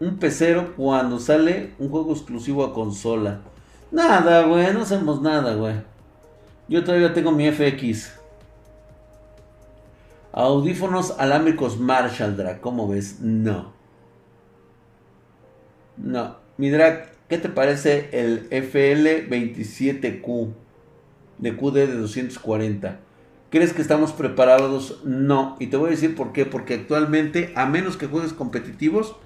un 0.00 0.18
pecero 0.18 0.74
cuando 0.76 1.18
sale 1.18 1.74
un 1.78 1.88
juego 1.88 2.12
exclusivo 2.12 2.64
a 2.64 2.74
consola? 2.74 3.40
Nada, 3.92 4.42
güey. 4.42 4.72
No 4.72 4.82
hacemos 4.82 5.22
nada, 5.22 5.54
güey. 5.54 5.74
Yo 6.68 6.82
todavía 6.82 7.14
tengo 7.14 7.30
mi 7.30 7.48
FX. 7.50 8.12
Audífonos 10.36 11.14
alámbricos 11.16 11.80
Marshall, 11.80 12.36
Drag. 12.36 12.60
¿Cómo 12.60 12.86
ves? 12.86 13.20
No. 13.22 13.72
No. 15.96 16.36
Mi 16.58 16.68
Drag, 16.68 17.10
¿qué 17.26 17.38
te 17.38 17.48
parece 17.48 18.10
el 18.12 18.50
FL27Q? 18.50 20.52
De 21.38 21.56
QD 21.56 21.72
de 21.72 21.96
240. 21.96 23.00
¿Crees 23.48 23.72
que 23.72 23.80
estamos 23.80 24.12
preparados? 24.12 25.00
No. 25.06 25.56
Y 25.58 25.68
te 25.68 25.78
voy 25.78 25.88
a 25.88 25.92
decir 25.92 26.14
por 26.14 26.34
qué. 26.34 26.44
Porque 26.44 26.74
actualmente, 26.74 27.54
a 27.56 27.64
menos 27.64 27.96
que 27.96 28.06
juegues 28.06 28.34
competitivos 28.34 29.16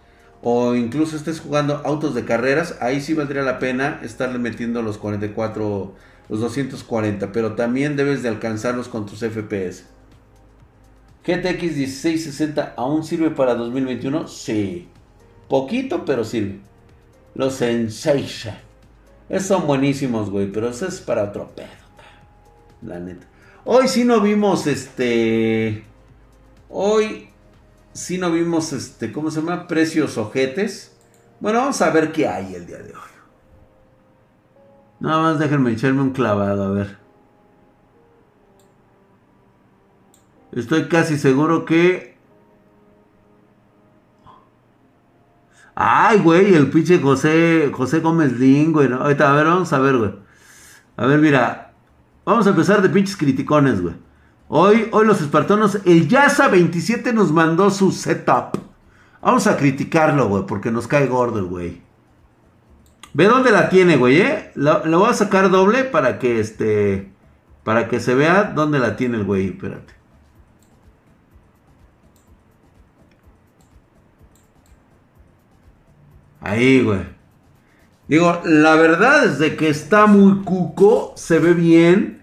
o 0.42 0.76
incluso 0.76 1.16
estés 1.16 1.40
jugando 1.40 1.82
autos 1.84 2.14
de 2.14 2.24
carreras, 2.24 2.78
ahí 2.80 3.00
sí 3.00 3.14
valdría 3.14 3.42
la 3.42 3.58
pena 3.58 3.98
estarle 4.04 4.38
metiendo 4.38 4.80
los 4.80 4.96
44, 4.96 5.92
los 6.28 6.40
240. 6.40 7.32
Pero 7.32 7.56
también 7.56 7.96
debes 7.96 8.22
de 8.22 8.28
alcanzarlos 8.28 8.86
con 8.86 9.06
tus 9.06 9.24
FPS. 9.24 9.86
GTX 11.36 11.76
1660 11.76 12.74
aún 12.76 13.04
sirve 13.04 13.30
para 13.30 13.54
2021? 13.54 14.28
Sí. 14.28 14.88
Poquito, 15.48 16.04
pero 16.04 16.24
sirve. 16.24 16.60
Los 17.34 17.54
Sensation. 17.54 18.54
Esos 19.28 19.48
son 19.48 19.66
buenísimos, 19.66 20.30
güey. 20.30 20.50
Pero 20.50 20.68
eso 20.68 20.86
es 20.86 21.00
para 21.00 21.24
otro 21.24 21.48
pedo. 21.54 21.68
La 22.82 22.98
neta. 22.98 23.26
Hoy 23.64 23.88
sí 23.88 24.04
no 24.04 24.20
vimos 24.20 24.66
este. 24.66 25.84
Hoy 26.68 27.28
sí 27.92 28.18
no 28.18 28.30
vimos 28.32 28.72
este. 28.72 29.12
¿Cómo 29.12 29.30
se 29.30 29.40
llama? 29.40 29.68
Precios 29.68 30.18
ojetes. 30.18 30.96
Bueno, 31.40 31.60
vamos 31.60 31.80
a 31.82 31.90
ver 31.90 32.12
qué 32.12 32.26
hay 32.26 32.54
el 32.54 32.66
día 32.66 32.78
de 32.78 32.92
hoy. 32.92 33.10
Nada 35.00 35.22
más 35.22 35.38
déjenme 35.38 35.72
echarme 35.72 36.02
un 36.02 36.10
clavado, 36.10 36.64
a 36.64 36.70
ver. 36.70 36.99
Estoy 40.52 40.88
casi 40.88 41.18
seguro 41.18 41.64
que. 41.64 42.16
Ay, 45.74 46.18
güey, 46.18 46.54
el 46.54 46.70
pinche 46.70 46.98
José, 46.98 47.70
José 47.72 48.00
Gómez 48.00 48.38
Lin, 48.38 48.72
güey. 48.72 48.92
Ahorita, 48.92 49.30
a 49.30 49.34
ver, 49.34 49.46
vamos 49.46 49.72
a 49.72 49.78
ver, 49.78 49.96
güey. 49.96 50.14
A 50.96 51.06
ver, 51.06 51.18
mira. 51.20 51.72
Vamos 52.24 52.46
a 52.46 52.50
empezar 52.50 52.82
de 52.82 52.88
pinches 52.88 53.16
criticones, 53.16 53.80
güey. 53.80 53.94
Hoy, 54.48 54.88
hoy 54.90 55.06
los 55.06 55.20
espartanos, 55.20 55.78
el 55.84 56.08
Yasa 56.08 56.48
27 56.48 57.12
nos 57.12 57.32
mandó 57.32 57.70
su 57.70 57.92
setup. 57.92 58.58
Vamos 59.22 59.46
a 59.46 59.56
criticarlo, 59.56 60.28
güey, 60.28 60.44
porque 60.46 60.70
nos 60.70 60.86
cae 60.86 61.06
gordo 61.06 61.46
güey. 61.46 61.82
Ve 63.12 63.26
dónde 63.26 63.50
la 63.50 63.68
tiene, 63.68 63.96
güey, 63.96 64.20
¿eh? 64.20 64.52
Lo, 64.54 64.82
voy 64.82 65.08
a 65.08 65.14
sacar 65.14 65.50
doble 65.50 65.84
para 65.84 66.18
que, 66.18 66.40
este, 66.40 67.12
para 67.64 67.88
que 67.88 68.00
se 68.00 68.14
vea 68.14 68.44
dónde 68.44 68.78
la 68.78 68.96
tiene 68.96 69.18
el 69.18 69.24
güey. 69.24 69.48
Espérate. 69.48 69.99
Ahí, 76.40 76.82
güey. 76.82 77.00
Digo, 78.08 78.40
la 78.44 78.74
verdad 78.74 79.24
es 79.24 79.38
de 79.38 79.56
que 79.56 79.68
está 79.68 80.06
muy 80.06 80.42
cuco, 80.42 81.12
se 81.16 81.38
ve 81.38 81.54
bien. 81.54 82.20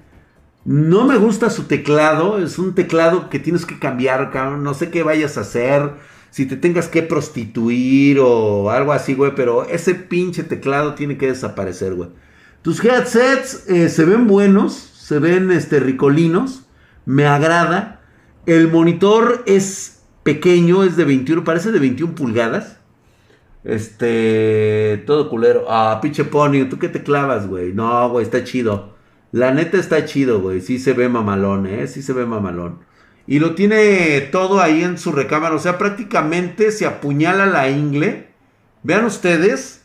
No 0.65 1.05
me 1.05 1.15
gusta 1.15 1.49
su 1.49 1.63
teclado, 1.63 2.39
es 2.43 2.59
un 2.59 2.75
teclado 2.75 3.29
que 3.29 3.39
tienes 3.39 3.65
que 3.65 3.79
cambiar, 3.79 4.31
cabrón. 4.31 4.63
No 4.63 4.73
sé 4.73 4.89
qué 4.89 5.01
vayas 5.01 5.37
a 5.37 5.41
hacer, 5.41 5.91
si 6.29 6.45
te 6.45 6.57
tengas 6.57 6.89
que 6.89 7.03
prostituir 7.03 8.19
o 8.19 8.69
algo 8.69 8.91
así, 8.91 9.13
güey. 9.13 9.33
Pero 9.33 9.65
ese 9.69 9.95
pinche 9.95 10.43
teclado 10.43 10.93
tiene 10.93 11.17
que 11.17 11.27
desaparecer, 11.27 11.95
güey. 11.95 12.09
Tus 12.63 12.83
headsets 12.83 13.69
eh, 13.69 13.87
se 13.87 14.03
ven 14.03 14.27
buenos, 14.27 14.73
se 14.73 15.19
ven 15.19 15.51
este, 15.51 15.79
ricolinos, 15.79 16.65
me 17.05 17.25
agrada. 17.25 18.01
El 18.45 18.69
monitor 18.69 19.43
es 19.45 20.01
pequeño, 20.23 20.83
es 20.83 20.97
de 20.97 21.05
21, 21.05 21.45
parece 21.45 21.71
de 21.71 21.79
21 21.79 22.13
pulgadas. 22.13 22.76
Este, 23.63 25.03
todo 25.05 25.29
culero. 25.29 25.65
Ah, 25.69 25.99
pinche 26.01 26.23
pony, 26.23 26.65
¿tú 26.69 26.79
qué 26.79 26.89
te 26.89 27.03
clavas, 27.03 27.47
güey? 27.47 27.73
No, 27.73 28.09
güey, 28.09 28.25
está 28.25 28.43
chido. 28.43 28.95
La 29.31 29.53
neta 29.53 29.77
está 29.77 30.05
chido, 30.05 30.41
güey. 30.41 30.61
Sí 30.61 30.79
se 30.79 30.93
ve 30.93 31.09
mamalón, 31.09 31.67
¿eh? 31.67 31.87
Sí 31.87 32.01
se 32.01 32.13
ve 32.13 32.25
mamalón. 32.25 32.79
Y 33.27 33.39
lo 33.39 33.55
tiene 33.55 34.21
todo 34.31 34.61
ahí 34.61 34.83
en 34.83 34.97
su 34.97 35.11
recámara. 35.11 35.55
O 35.55 35.59
sea, 35.59 35.77
prácticamente 35.77 36.71
se 36.71 36.85
apuñala 36.85 37.45
la 37.45 37.69
ingle. 37.69 38.29
Vean 38.83 39.05
ustedes 39.05 39.83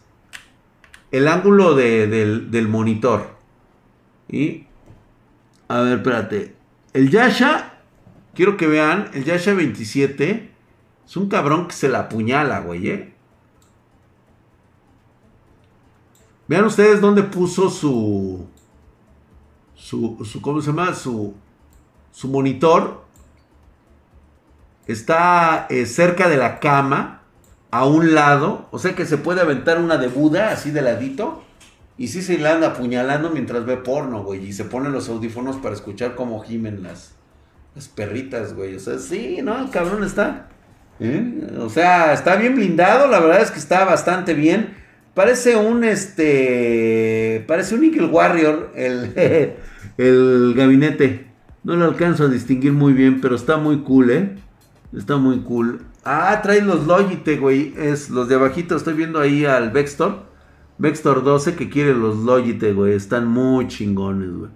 el 1.11 1.29
ángulo 1.29 1.75
del, 1.75 2.51
del 2.51 2.69
monitor. 2.69 3.37
Y... 4.29 4.67
A 5.69 5.81
ver, 5.81 5.99
espérate. 5.99 6.55
El 6.93 7.11
Yasha, 7.11 7.79
quiero 8.35 8.57
que 8.57 8.67
vean, 8.67 9.09
el 9.15 9.25
Yasha 9.25 9.55
27 9.55 10.51
es 11.07 11.17
un 11.17 11.29
cabrón 11.29 11.67
que 11.67 11.75
se 11.75 11.89
la 11.89 12.01
apuñala, 12.01 12.61
güey, 12.61 12.89
¿eh? 12.89 13.15
Vean 16.53 16.67
ustedes 16.67 17.01
dónde 17.01 17.23
puso 17.23 17.71
su, 17.71 18.47
su, 19.75 20.23
su 20.23 20.43
¿cómo 20.43 20.61
se 20.61 20.67
llama? 20.67 20.95
Su, 20.95 21.33
su 22.11 22.29
monitor. 22.29 23.05
Está 24.87 25.67
eh, 25.71 25.87
cerca 25.87 26.29
de 26.29 26.37
la 26.37 26.61
cama, 26.61 27.23
a 27.71 27.87
un 27.87 28.15
lado. 28.15 28.69
O 28.71 28.79
sea 28.79 28.95
que 28.95 29.07
se 29.07 29.17
puede 29.17 29.41
aventar 29.41 29.81
una 29.81 29.97
de 29.97 30.09
Buda, 30.09 30.51
así 30.51 30.71
de 30.71 30.83
ladito. 30.83 31.43
Y 31.97 32.09
sí 32.09 32.21
se 32.21 32.37
le 32.37 32.47
anda 32.47 32.73
apuñalando 32.73 33.31
mientras 33.31 33.65
ve 33.65 33.79
porno, 33.79 34.23
güey. 34.23 34.45
Y 34.45 34.53
se 34.53 34.67
pone 34.67 34.91
los 34.91 35.09
audífonos 35.09 35.57
para 35.57 35.75
escuchar 35.75 36.15
cómo 36.17 36.41
gimen 36.41 36.83
las, 36.83 37.15
las 37.75 37.89
perritas, 37.89 38.53
güey. 38.53 38.75
O 38.75 38.81
sea, 38.81 38.99
sí, 38.99 39.39
¿no? 39.43 39.59
El 39.59 39.71
cabrón 39.71 40.05
está. 40.05 40.49
¿eh? 41.01 41.49
O 41.61 41.71
sea, 41.71 42.13
está 42.13 42.37
bien 42.37 42.55
blindado. 42.55 43.07
La 43.07 43.21
verdad 43.21 43.41
es 43.41 43.51
que 43.51 43.59
está 43.59 43.87
bastante 43.87 44.35
bien. 44.35 44.82
Parece 45.15 45.57
un 45.57 45.85
este. 45.85 47.45
Parece 47.47 47.75
un 47.75 47.85
Eagle 47.85 48.07
Warrior. 48.07 48.73
El, 48.75 49.15
el 49.99 50.55
gabinete. 50.57 51.27
No 51.65 51.77
lo 51.77 51.85
alcanzo 51.85 52.25
a 52.25 52.29
distinguir 52.29 52.73
muy 52.73 52.93
bien. 52.93 53.21
Pero 53.21 53.37
está 53.37 53.57
muy 53.57 53.79
cool, 53.83 54.11
eh. 54.11 54.37
Está 54.97 55.17
muy 55.17 55.41
cool. 55.41 55.83
Ah, 56.05 56.41
trae 56.43 56.63
los 56.63 56.87
Logitech, 56.87 57.41
güey. 57.41 57.75
Es 57.77 58.11
los 58.11 58.29
de 58.29 58.37
abajito. 58.37 58.77
Estoy 58.77 58.95
viendo 58.95 59.21
ahí 59.21 59.45
al 59.45 59.71
Vextor. 59.71 60.25
Vextor 60.79 61.23
12 61.23 61.55
que 61.55 61.69
quiere 61.69 61.95
los 61.95 62.19
Logitech, 62.19 62.75
güey. 62.75 62.95
Están 62.95 63.29
muy 63.29 63.69
chingones, 63.69 64.31
güey. 64.33 64.51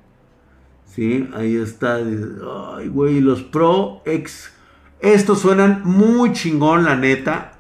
Sí, 0.87 1.29
ahí 1.35 1.57
está. 1.57 1.97
Ay, 1.97 2.89
güey, 2.89 3.21
los 3.21 3.43
Pro 3.43 4.01
X. 4.07 4.51
Estos 5.01 5.41
suenan 5.41 5.83
muy 5.85 6.33
chingón, 6.33 6.85
la 6.85 6.97
neta. 6.97 7.53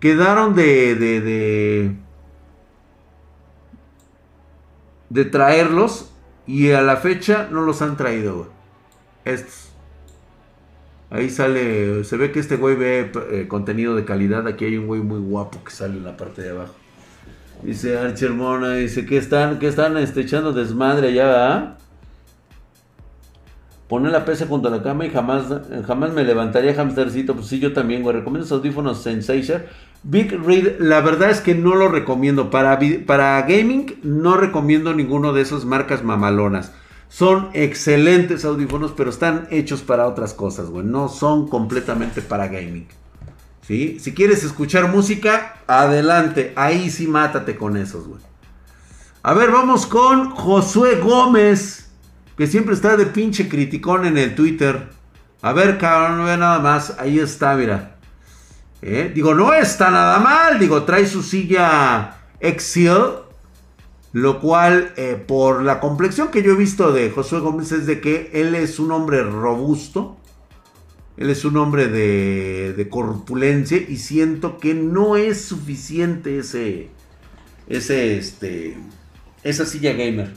Quedaron 0.00 0.54
de, 0.54 0.94
de, 0.94 1.20
de, 1.20 1.96
de 5.10 5.24
traerlos 5.24 6.12
y 6.46 6.70
a 6.70 6.82
la 6.82 6.96
fecha 6.96 7.48
no 7.50 7.62
los 7.62 7.82
han 7.82 7.96
traído, 7.96 8.36
güey. 8.36 8.48
Estos. 9.24 9.68
Ahí 11.10 11.30
sale, 11.30 12.04
se 12.04 12.16
ve 12.16 12.32
que 12.32 12.38
este 12.38 12.56
güey 12.56 12.76
ve 12.76 13.10
eh, 13.30 13.46
contenido 13.48 13.96
de 13.96 14.04
calidad. 14.04 14.46
Aquí 14.46 14.66
hay 14.66 14.76
un 14.76 14.86
güey 14.86 15.00
muy 15.00 15.20
guapo 15.20 15.64
que 15.64 15.70
sale 15.70 15.96
en 15.96 16.04
la 16.04 16.16
parte 16.16 16.42
de 16.42 16.50
abajo. 16.50 16.74
Dice 17.62 17.98
Archer 17.98 18.30
Mona, 18.30 18.74
dice 18.74 19.04
que 19.04 19.16
están, 19.16 19.58
que 19.58 19.68
están 19.68 19.96
este, 19.96 20.20
echando 20.20 20.52
desmadre 20.52 21.08
allá, 21.08 21.26
¿verdad? 21.26 21.78
Poner 23.88 24.12
la 24.12 24.24
PC 24.24 24.46
junto 24.46 24.68
a 24.68 24.70
la 24.70 24.82
cama 24.82 25.06
y 25.06 25.10
jamás, 25.10 25.46
jamás 25.86 26.12
me 26.12 26.22
levantaría 26.22 26.74
hamstercito. 26.74 27.34
Pues 27.34 27.46
sí, 27.46 27.58
yo 27.58 27.72
también, 27.72 28.02
güey. 28.02 28.16
Recomiendo 28.16 28.44
esos 28.44 28.58
audífonos 28.58 29.02
Sensation. 29.02 29.62
Big 30.02 30.30
Read, 30.44 30.78
la 30.78 31.00
verdad 31.00 31.30
es 31.30 31.40
que 31.40 31.54
no 31.54 31.74
lo 31.74 31.88
recomiendo. 31.88 32.50
Para, 32.50 32.78
para 33.06 33.40
gaming, 33.42 33.98
no 34.02 34.36
recomiendo 34.36 34.94
ninguno 34.94 35.32
de 35.32 35.40
esas 35.40 35.64
marcas 35.64 36.04
mamalonas. 36.04 36.72
Son 37.08 37.48
excelentes 37.54 38.44
audífonos, 38.44 38.92
pero 38.92 39.08
están 39.08 39.48
hechos 39.50 39.80
para 39.80 40.06
otras 40.06 40.34
cosas, 40.34 40.68
güey. 40.68 40.84
No 40.84 41.08
son 41.08 41.48
completamente 41.48 42.20
para 42.20 42.48
gaming. 42.48 42.86
¿Sí? 43.62 43.98
Si 44.00 44.12
quieres 44.12 44.44
escuchar 44.44 44.88
música, 44.88 45.56
adelante. 45.66 46.52
Ahí 46.56 46.90
sí 46.90 47.06
mátate 47.06 47.56
con 47.56 47.78
esos, 47.78 48.06
güey. 48.06 48.20
A 49.22 49.34
ver, 49.34 49.50
vamos 49.50 49.86
con 49.86 50.30
Josué 50.30 50.96
Gómez, 50.96 51.87
que 52.38 52.46
siempre 52.46 52.74
está 52.74 52.96
de 52.96 53.06
pinche 53.06 53.48
criticón 53.48 54.06
en 54.06 54.16
el 54.16 54.34
Twitter. 54.34 54.88
A 55.42 55.52
ver, 55.52 55.76
cabrón, 55.76 56.18
no 56.18 56.24
vea 56.24 56.36
nada 56.36 56.60
más. 56.60 56.94
Ahí 56.98 57.18
está, 57.18 57.54
mira. 57.56 57.96
¿Eh? 58.80 59.10
Digo, 59.14 59.34
no 59.34 59.52
está 59.52 59.90
nada 59.90 60.20
mal. 60.20 60.58
Digo, 60.58 60.84
trae 60.84 61.06
su 61.06 61.22
silla 61.22 62.16
Excel 62.38 63.28
lo 64.12 64.40
cual, 64.40 64.92
eh, 64.96 65.22
por 65.26 65.62
la 65.62 65.80
complexión 65.80 66.28
que 66.28 66.42
yo 66.42 66.52
he 66.52 66.56
visto 66.56 66.92
de 66.92 67.10
Josué 67.10 67.40
Gómez, 67.40 67.72
es 67.72 67.86
de 67.86 68.00
que 68.00 68.30
él 68.32 68.54
es 68.54 68.78
un 68.78 68.90
hombre 68.92 69.22
robusto. 69.22 70.16
Él 71.16 71.30
es 71.30 71.44
un 71.44 71.56
hombre 71.56 71.88
de, 71.88 72.74
de 72.74 72.88
corpulencia 72.88 73.76
y 73.76 73.96
siento 73.96 74.58
que 74.58 74.74
no 74.74 75.16
es 75.16 75.40
suficiente 75.40 76.38
ese, 76.38 76.90
ese, 77.68 78.16
este, 78.16 78.76
esa 79.42 79.66
silla 79.66 79.92
gamer. 79.92 80.32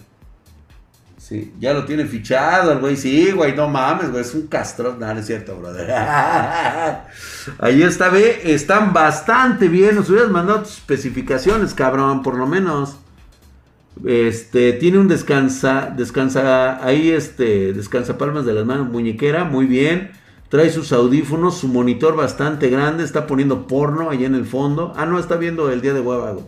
Sí, 1.32 1.54
ya 1.62 1.72
lo 1.72 1.86
tiene 1.86 2.04
fichado 2.04 2.74
el 2.74 2.80
güey. 2.80 2.98
Sí, 2.98 3.32
güey, 3.32 3.56
no 3.56 3.70
mames, 3.70 4.12
güey, 4.12 4.22
es 4.22 4.36
un 4.36 4.48
castro. 4.48 4.98
No, 5.00 5.14
no 5.14 5.18
es 5.18 5.26
cierto, 5.26 5.56
brother. 5.56 5.90
Ahí 7.60 7.84
está, 7.84 8.10
ve, 8.10 8.42
están 8.44 8.92
bastante 8.92 9.70
bien. 9.70 9.96
Nos 9.96 10.10
hubieras 10.10 10.30
mandado 10.30 10.64
tus 10.64 10.74
especificaciones, 10.74 11.74
cabrón, 11.74 12.22
por 12.22 12.36
lo 12.36 12.48
menos. 12.48 12.98
Este, 14.06 14.74
tiene 14.74 14.98
un 14.98 15.08
descansa, 15.08 15.94
descansa, 15.96 16.86
ahí 16.86 17.12
este, 17.12 17.72
descansa 17.72 18.18
palmas 18.18 18.46
de 18.46 18.52
las 18.52 18.66
manos, 18.66 18.90
muñequera, 18.90 19.46
muy 19.46 19.68
bien. 19.68 20.12
Trae 20.50 20.70
sus 20.70 20.92
audífonos, 20.92 21.58
su 21.58 21.70
monitor 21.70 22.18
bastante 22.18 22.70
grande, 22.70 23.06
está 23.06 23.26
poniendo 23.26 23.68
porno 23.68 24.10
allá 24.10 24.28
en 24.28 24.36
el 24.36 24.46
fondo. 24.46 24.92
Ah, 24.98 25.06
no, 25.06 25.18
está 25.18 25.38
viendo 25.38 25.72
el 25.72 25.80
día 25.80 25.94
de 25.94 26.02
huevago. 26.02 26.46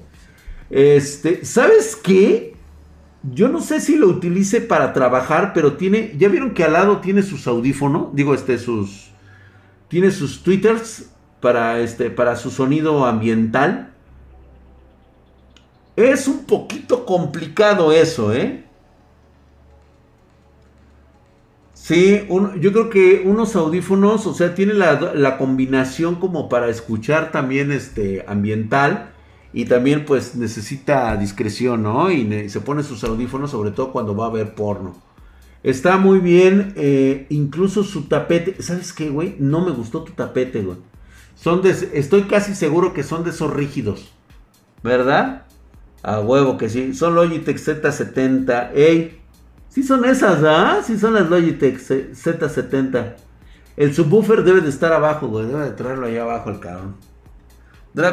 Este, 0.69 1.45
¿sabes 1.45 1.95
qué? 1.95 2.52
Yo 3.23 3.47
no 3.47 3.61
sé 3.61 3.79
si 3.79 3.95
lo 3.95 4.07
utilice 4.07 4.59
para 4.59 4.91
trabajar, 4.91 5.53
pero 5.53 5.77
tiene, 5.77 6.13
ya 6.17 6.27
vieron 6.27 6.53
que 6.53 6.65
al 6.65 6.73
lado 6.73 6.97
tiene 6.99 7.23
sus 7.23 7.47
audífonos, 7.47 8.13
digo, 8.13 8.33
este, 8.33 8.57
sus, 8.57 9.11
tiene 9.87 10.11
sus 10.11 10.43
twitters 10.43 11.09
para, 11.39 11.79
este, 11.79 12.09
para 12.09 12.35
su 12.35 12.51
sonido 12.51 13.05
ambiental. 13.05 13.93
Es 15.95 16.27
un 16.27 16.45
poquito 16.45 17.05
complicado 17.05 17.93
eso, 17.93 18.33
¿eh? 18.33 18.63
Sí, 21.83 22.25
yo 22.59 22.71
creo 22.71 22.89
que 22.89 23.23
unos 23.25 23.57
audífonos, 23.57 24.25
o 24.25 24.33
sea, 24.33 24.55
tiene 24.55 24.73
la, 24.73 25.37
combinación 25.37 26.15
como 26.15 26.47
para 26.47 26.69
escuchar 26.69 27.31
también 27.31 27.73
este 27.73 28.23
ambiental 28.25 29.12
y 29.53 29.65
también 29.65 30.05
pues 30.05 30.35
necesita 30.35 31.15
discreción, 31.15 31.83
¿no? 31.83 32.11
Y 32.11 32.49
se 32.49 32.59
pone 32.59 32.83
sus 32.83 33.03
audífonos 33.03 33.51
sobre 33.51 33.71
todo 33.71 33.91
cuando 33.91 34.15
va 34.15 34.25
a 34.25 34.31
ver 34.31 34.55
porno. 34.55 34.95
Está 35.61 35.97
muy 35.97 36.19
bien, 36.19 36.73
eh, 36.75 37.25
incluso 37.29 37.83
su 37.83 38.09
tapete, 38.09 38.61
¿sabes 38.61 38.91
qué, 38.91 39.09
güey? 39.09 39.35
No 39.39 39.63
me 39.63 39.71
gustó 39.71 40.03
tu 40.03 40.11
tapete, 40.11 40.61
güey. 40.61 40.77
Son 41.35 41.61
de, 41.61 41.69
estoy 41.93 42.23
casi 42.23 42.55
seguro 42.55 42.93
que 42.93 43.03
son 43.03 43.23
de 43.23 43.29
esos 43.29 43.53
rígidos, 43.53 44.11
¿verdad? 44.83 45.45
A 46.01 46.19
huevo 46.19 46.57
que 46.57 46.69
sí. 46.69 46.93
Son 46.93 47.15
Logitech 47.15 47.57
Z70. 47.57 48.71
Ey. 48.73 49.19
Sí 49.69 49.83
son 49.83 50.05
esas, 50.05 50.43
¿ah? 50.43 50.81
Sí 50.85 50.99
son 50.99 51.13
las 51.13 51.29
Logitech 51.29 51.79
Z70. 51.79 53.15
El 53.77 53.95
subwoofer 53.95 54.43
debe 54.43 54.61
de 54.61 54.69
estar 54.69 54.91
abajo, 54.91 55.27
güey. 55.27 55.45
Debe 55.45 55.63
de 55.63 55.71
traerlo 55.71 56.07
ahí 56.07 56.17
abajo 56.17 56.49
el 56.49 56.59
cabrón. 56.59 56.95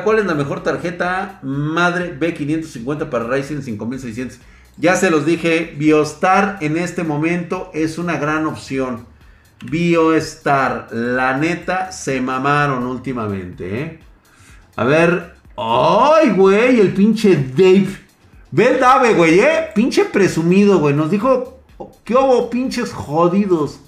¿Cuál 0.05 0.19
es 0.19 0.27
la 0.27 0.35
mejor 0.35 0.63
tarjeta 0.63 1.41
madre 1.43 2.19
B550 2.19 3.09
para 3.09 3.25
Ryzen 3.25 3.63
5600? 3.63 4.39
Ya 4.77 4.97
se 4.97 5.11
los 5.11 5.27
dije, 5.27 5.75
Biostar 5.77 6.59
en 6.61 6.77
este 6.77 7.03
momento 7.03 7.71
es 7.75 7.99
una 7.99 8.17
gran 8.17 8.47
opción. 8.47 9.07
Biostar, 9.65 10.89
la 10.93 11.37
neta, 11.37 11.93
se 11.93 12.21
mamaron 12.21 12.87
últimamente, 12.87 13.83
¿eh? 13.83 14.01
A 14.77 14.85
ver, 14.85 15.35
Ay, 15.63 16.31
güey, 16.31 16.81
el 16.81 16.95
pinche 16.95 17.37
Dave. 17.37 17.89
Ve 18.51 18.69
el 18.69 18.81
Dave, 18.81 19.13
güey, 19.13 19.41
eh. 19.41 19.69
Pinche 19.75 20.07
presumido, 20.07 20.79
güey. 20.79 20.95
Nos 20.95 21.11
dijo, 21.11 21.61
¿qué 22.03 22.15
hubo, 22.15 22.49
pinches 22.49 22.95
jodidos? 22.95 23.79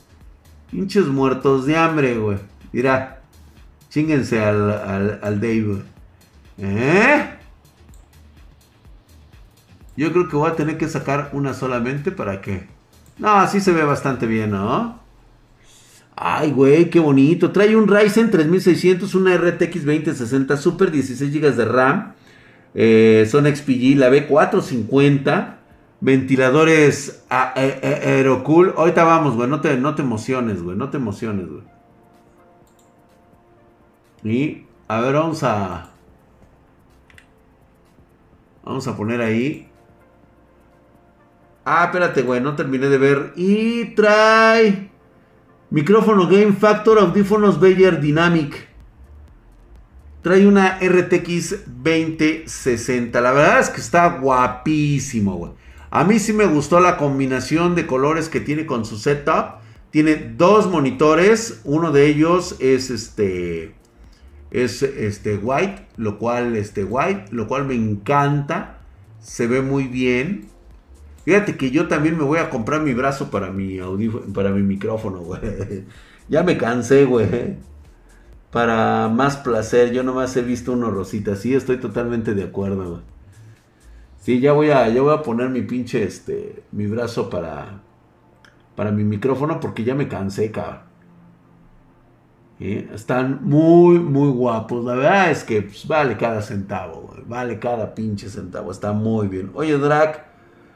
Pinches 0.71 1.07
muertos 1.07 1.65
de 1.65 1.77
hambre, 1.77 2.19
güey. 2.19 2.37
Mira, 2.73 3.22
chinguense 3.93 4.41
al, 4.41 5.21
al, 5.23 5.41
Dave. 5.41 5.83
¿Eh? 6.59 7.25
Yo 9.97 10.11
creo 10.13 10.29
que 10.29 10.37
voy 10.37 10.51
a 10.51 10.57
tener 10.57 10.79
que 10.79 10.89
sacar 10.89 11.31
una 11.35 11.53
solamente 11.53 12.11
para 12.11 12.41
que... 12.41 12.67
No, 13.19 13.33
así 13.33 13.61
se 13.61 13.73
ve 13.73 13.85
bastante 13.85 14.27
bien, 14.27 14.53
¿no? 14.53 14.99
Ay, 16.17 16.53
güey, 16.53 16.89
qué 16.89 17.01
bonito. 17.01 17.53
Trae 17.53 17.77
un 17.77 17.87
Ryzen 17.87 18.31
3600, 18.31 19.15
una 19.15 19.37
RTX 19.37 19.85
2060 19.85 20.57
Super, 20.57 20.91
16 20.91 21.31
GB 21.31 21.55
de 21.55 21.65
RAM. 21.67 22.15
Eh, 22.75 23.29
son 23.31 23.45
XPG, 23.45 23.99
la 23.99 24.11
B450. 24.11 25.57
Ventiladores 26.01 27.25
Aerocool. 27.29 28.73
Ahorita 28.77 29.05
vamos, 29.05 29.35
güey. 29.35 29.49
No 29.49 29.61
te, 29.61 29.77
no 29.77 29.95
te 29.95 30.03
emociones, 30.03 30.63
güey. 30.63 30.77
No 30.77 30.89
te 30.89 30.97
emociones, 30.97 31.47
güey. 31.47 31.63
Y, 34.25 34.67
a 34.89 35.01
ver, 35.01 35.15
vamos 35.15 35.43
a... 35.43 35.91
Vamos 38.65 38.87
a 38.87 38.97
poner 38.97 39.21
ahí. 39.21 39.69
Ah, 41.65 41.85
espérate, 41.87 42.23
güey. 42.23 42.41
No 42.41 42.55
terminé 42.55 42.89
de 42.89 42.99
ver. 42.99 43.33
Y 43.37 43.87
trae... 43.95 44.91
Micrófono 45.71 46.29
Game 46.29 46.53
Factor, 46.53 46.99
audífonos 46.99 47.59
Beyer 47.59 47.99
Dynamic. 47.99 48.69
Trae 50.21 50.47
una 50.47 50.79
RTX 50.79 51.65
2060. 51.83 53.19
La 53.23 53.33
verdad 53.33 53.61
es 53.61 53.71
que 53.71 53.81
está 53.81 54.19
guapísimo, 54.19 55.37
güey. 55.37 55.53
A 55.91 56.05
mí 56.05 56.19
sí 56.19 56.35
me 56.35 56.45
gustó 56.45 56.79
la 56.79 56.99
combinación 56.99 57.75
de 57.75 57.87
colores 57.87 58.29
que 58.29 58.41
tiene 58.41 58.67
con 58.67 58.85
su 58.85 58.99
setup. 58.99 59.63
Tiene 59.91 60.17
dos 60.37 60.69
monitores. 60.69 61.63
Uno 61.65 61.91
de 61.91 62.07
ellos 62.07 62.57
es 62.61 62.91
este. 62.91 63.75
Es 64.53 64.83
este 64.85 65.37
white. 65.39 65.87
Lo 65.97 66.19
cual, 66.19 66.55
este 66.55 66.85
white. 66.85 67.25
Lo 67.33 67.49
cual 67.49 67.67
me 67.67 67.75
encanta. 67.75 68.79
Se 69.19 69.49
ve 69.49 69.63
muy 69.63 69.89
bien. 69.89 70.47
Fíjate 71.25 71.57
que 71.57 71.71
yo 71.71 71.89
también 71.89 72.17
me 72.17 72.25
voy 72.25 72.39
a 72.39 72.51
comprar 72.51 72.83
mi 72.83 72.95
brazo 72.95 73.31
para 73.31 73.51
mi 73.51 73.79
para 74.33 74.51
mi 74.51 74.63
micrófono, 74.63 75.21
güey. 75.21 75.41
Ya 76.29 76.45
me 76.45 76.57
cansé, 76.57 77.05
güey. 77.05 77.57
Para 78.53 79.09
más 79.09 79.37
placer, 79.39 79.93
yo 79.93 80.03
nomás 80.03 80.37
he 80.37 80.43
visto 80.43 80.73
uno 80.73 80.91
rosita. 80.91 81.37
Sí, 81.37 81.55
estoy 81.55 81.79
totalmente 81.79 82.35
de 82.35 82.45
acuerdo, 82.45 82.91
güey. 82.91 83.03
Sí, 84.21 84.41
ya 84.41 84.53
voy 84.53 84.71
a, 84.71 84.89
ya 84.89 85.03
voy 85.03 85.15
a 85.15 85.23
poner 85.23 85.51
mi 85.51 85.63
pinche, 85.63 86.05
este, 86.05 86.63
mi 86.71 86.87
brazo 86.87 87.29
para, 87.29 87.83
para 88.77 88.93
mi 88.93 89.03
micrófono 89.05 89.59
porque 89.59 89.83
ya 89.85 89.97
me 89.97 90.07
cansé, 90.07 90.53
cabrón. 90.53 90.92
Están 92.95 93.41
muy, 93.43 93.99
muy 93.99 94.31
guapos. 94.31 94.85
La 94.85 94.95
verdad 94.95 95.31
es 95.31 95.43
que 95.45 95.63
pues, 95.63 95.87
vale 95.87 96.17
cada 96.17 96.43
centavo. 96.43 97.15
Vale 97.27 97.59
cada 97.59 97.95
pinche 97.95 98.29
centavo. 98.29 98.71
Está 98.71 98.93
muy 98.93 99.29
bien. 99.29 99.51
Oye, 99.55 99.77
Drac. 99.79 100.27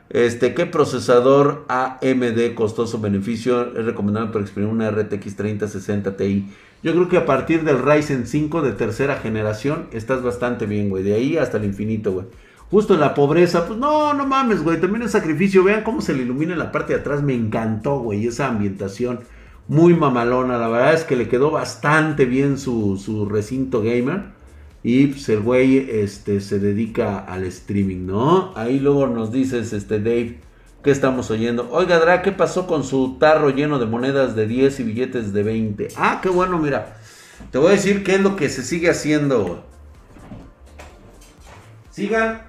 Este, 0.08 0.54
¿Qué 0.54 0.66
procesador 0.66 1.64
AMD 1.68 2.54
costoso-beneficio 2.54 3.76
es 3.76 3.84
recomendable 3.84 4.30
para 4.30 4.44
exprimir 4.44 4.70
una 4.70 4.90
RTX 4.90 5.34
3060 5.36 6.16
Ti? 6.16 6.48
Yo 6.82 6.92
creo 6.92 7.08
que 7.08 7.16
a 7.16 7.26
partir 7.26 7.64
del 7.64 7.82
Ryzen 7.82 8.26
5 8.26 8.62
de 8.62 8.72
tercera 8.72 9.16
generación 9.16 9.88
estás 9.92 10.22
bastante 10.22 10.66
bien, 10.66 10.90
güey. 10.90 11.02
De 11.02 11.14
ahí 11.14 11.36
hasta 11.36 11.56
el 11.58 11.64
infinito, 11.64 12.12
güey. 12.12 12.26
justo 12.70 12.94
en 12.94 13.00
la 13.00 13.14
pobreza. 13.14 13.66
Pues 13.66 13.78
no, 13.78 14.14
no 14.14 14.26
mames, 14.26 14.62
güey. 14.62 14.80
También 14.80 15.02
es 15.02 15.12
sacrificio. 15.12 15.64
Vean 15.64 15.82
cómo 15.82 16.00
se 16.00 16.14
le 16.14 16.22
ilumina 16.22 16.54
la 16.56 16.72
parte 16.72 16.94
de 16.94 17.00
atrás. 17.00 17.22
Me 17.22 17.34
encantó, 17.34 17.98
güey, 18.00 18.26
esa 18.26 18.46
ambientación. 18.48 19.20
Muy 19.68 19.94
mamalona. 19.94 20.58
La 20.58 20.68
verdad 20.68 20.94
es 20.94 21.04
que 21.04 21.16
le 21.16 21.28
quedó 21.28 21.50
bastante 21.50 22.24
bien 22.24 22.58
su, 22.58 23.00
su 23.02 23.28
recinto 23.28 23.82
gamer. 23.82 24.36
Y 24.82 25.08
pues 25.08 25.28
el 25.28 25.40
güey 25.40 25.78
este, 25.90 26.40
se 26.40 26.60
dedica 26.60 27.18
al 27.18 27.42
streaming, 27.44 28.06
¿no? 28.06 28.52
Ahí 28.54 28.78
luego 28.78 29.08
nos 29.08 29.32
dices, 29.32 29.72
este 29.72 29.98
Dave, 29.98 30.40
¿qué 30.84 30.92
estamos 30.92 31.28
oyendo? 31.32 31.68
Oiga, 31.72 31.98
Dra, 31.98 32.22
¿qué 32.22 32.30
pasó 32.30 32.68
con 32.68 32.84
su 32.84 33.16
tarro 33.18 33.50
lleno 33.50 33.80
de 33.80 33.86
monedas 33.86 34.36
de 34.36 34.46
10 34.46 34.78
y 34.78 34.82
billetes 34.84 35.32
de 35.32 35.42
20? 35.42 35.88
Ah, 35.96 36.20
qué 36.22 36.28
bueno, 36.28 36.58
mira. 36.58 36.98
Te 37.50 37.58
voy 37.58 37.68
a 37.68 37.70
decir 37.72 38.04
qué 38.04 38.14
es 38.14 38.20
lo 38.20 38.36
que 38.36 38.48
se 38.48 38.62
sigue 38.62 38.88
haciendo. 38.88 39.64
Sigan 41.90 42.42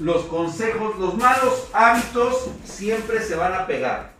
los 0.00 0.24
consejos, 0.24 0.98
los 0.98 1.16
malos 1.16 1.68
hábitos 1.72 2.50
siempre 2.64 3.20
se 3.20 3.36
van 3.36 3.54
a 3.54 3.66
pegar. 3.68 4.17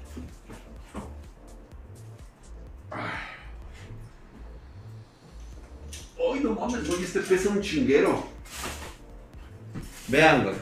Ay, 2.90 3.00
no 6.42 6.54
mames, 6.54 6.88
güey, 6.88 7.02
este 7.02 7.20
pesa 7.20 7.50
un 7.50 7.60
chinguero. 7.60 8.26
Vean, 10.08 10.44
güey. 10.44 10.56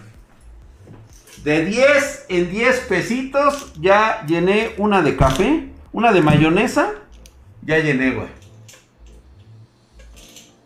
De 1.45 1.65
10 1.65 2.27
en 2.29 2.51
10 2.51 2.81
pesitos 2.81 3.73
ya 3.81 4.27
llené 4.27 4.75
una 4.79 5.03
de 5.03 5.17
café, 5.17 5.71
una 5.93 6.13
de 6.13 6.21
mayonesa. 6.21 6.93
Ya 7.63 7.79
llené, 7.79 8.13
güey. 8.13 8.29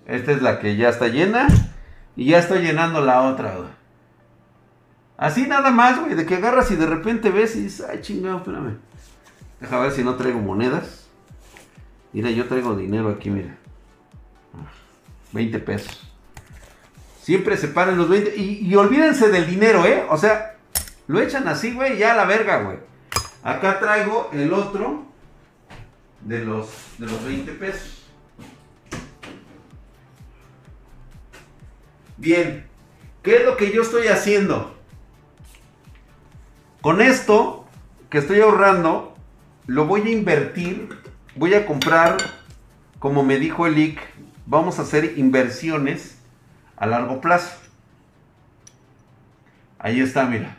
Esta 0.07 0.33
es 0.33 0.43
la 0.43 0.59
que 0.59 0.77
ya 0.77 0.89
está 0.89 1.09
llena. 1.09 1.49
Y 2.17 2.27
ya 2.27 2.39
estoy 2.39 2.63
llenando 2.63 3.01
la 3.01 3.23
otra, 3.23 3.57
güey. 3.57 3.69
Así 5.17 5.47
nada 5.47 5.71
más, 5.71 6.01
güey, 6.01 6.15
de 6.15 6.25
que 6.25 6.37
agarras 6.37 6.71
y 6.71 6.77
de 6.77 6.87
repente 6.87 7.31
ves 7.31 7.55
y 7.55 7.65
dices, 7.65 7.87
ay 7.89 8.01
chingado, 8.01 8.39
espérame. 8.39 8.79
Deja 9.61 9.79
ver 9.79 9.93
si 9.93 10.03
no 10.03 10.17
traigo 10.17 10.41
monedas. 10.41 11.00
Mira, 12.13 12.31
yo 12.31 12.47
traigo 12.47 12.75
dinero 12.75 13.09
aquí, 13.09 13.31
mira. 13.31 13.57
20 15.33 15.59
pesos. 15.61 16.11
Siempre 17.23 17.57
separen 17.57 17.97
los 17.97 18.09
20. 18.09 18.37
Y, 18.37 18.75
olvídense 18.75 19.29
del 19.29 19.47
dinero, 19.47 19.85
¿eh? 19.85 20.05
O 20.11 20.17
sea, 20.17 20.57
lo 21.07 21.21
echan 21.21 21.47
así, 21.47 21.73
güey, 21.73 21.99
ya 21.99 22.13
a 22.13 22.17
la 22.17 22.25
verga, 22.25 22.63
güey. 22.63 22.79
Acá 23.43 23.79
traigo 23.79 24.31
el 24.33 24.53
otro 24.53 25.05
de 26.23 26.45
los, 26.45 26.69
de 26.99 27.07
los 27.07 27.25
20 27.25 27.53
pesos. 27.53 28.05
Bien, 32.17 32.67
¿qué 33.23 33.37
es 33.37 33.45
lo 33.45 33.57
que 33.57 33.73
yo 33.73 33.83
estoy 33.83 34.09
haciendo? 34.09 34.77
Con 36.83 37.01
esto 37.01 37.67
que 38.11 38.19
estoy 38.19 38.41
ahorrando, 38.41 39.15
lo 39.67 39.87
voy 39.87 40.03
a 40.03 40.11
invertir, 40.11 41.00
voy 41.37 41.55
a 41.55 41.67
comprar, 41.67 42.17
como 42.99 43.23
me 43.23 43.39
dijo 43.39 43.67
el 43.67 43.79
IC, 43.79 44.01
vamos 44.47 44.79
a 44.79 44.83
hacer 44.83 45.19
inversiones 45.19 46.19
a 46.77 46.87
largo 46.87 47.21
plazo. 47.21 47.57
Ahí 49.79 50.01
está, 50.01 50.25
mira. 50.25 50.57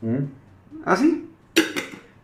¿Mm? 0.00 0.24
Así. 0.84 1.28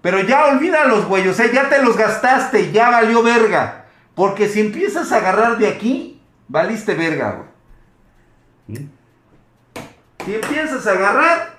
Pero 0.03 0.21
ya 0.21 0.47
olvídalos, 0.47 1.07
güey. 1.07 1.27
O 1.29 1.35
sea, 1.35 1.51
ya 1.51 1.69
te 1.69 1.83
los 1.83 1.97
gastaste, 1.97 2.73
ya 2.73 2.91
valió 2.91 3.23
verga. 3.23 3.87
Porque 4.15 4.49
si 4.49 4.61
empiezas 4.61 5.11
a 5.13 5.17
agarrar 5.17 5.59
de 5.59 5.67
aquí, 5.67 6.21
valiste 6.47 6.95
verga, 6.95 7.47
güey. 8.67 8.89
Si 10.25 10.35
empiezas 10.35 10.87
a 10.87 10.93
agarrar, 10.93 11.57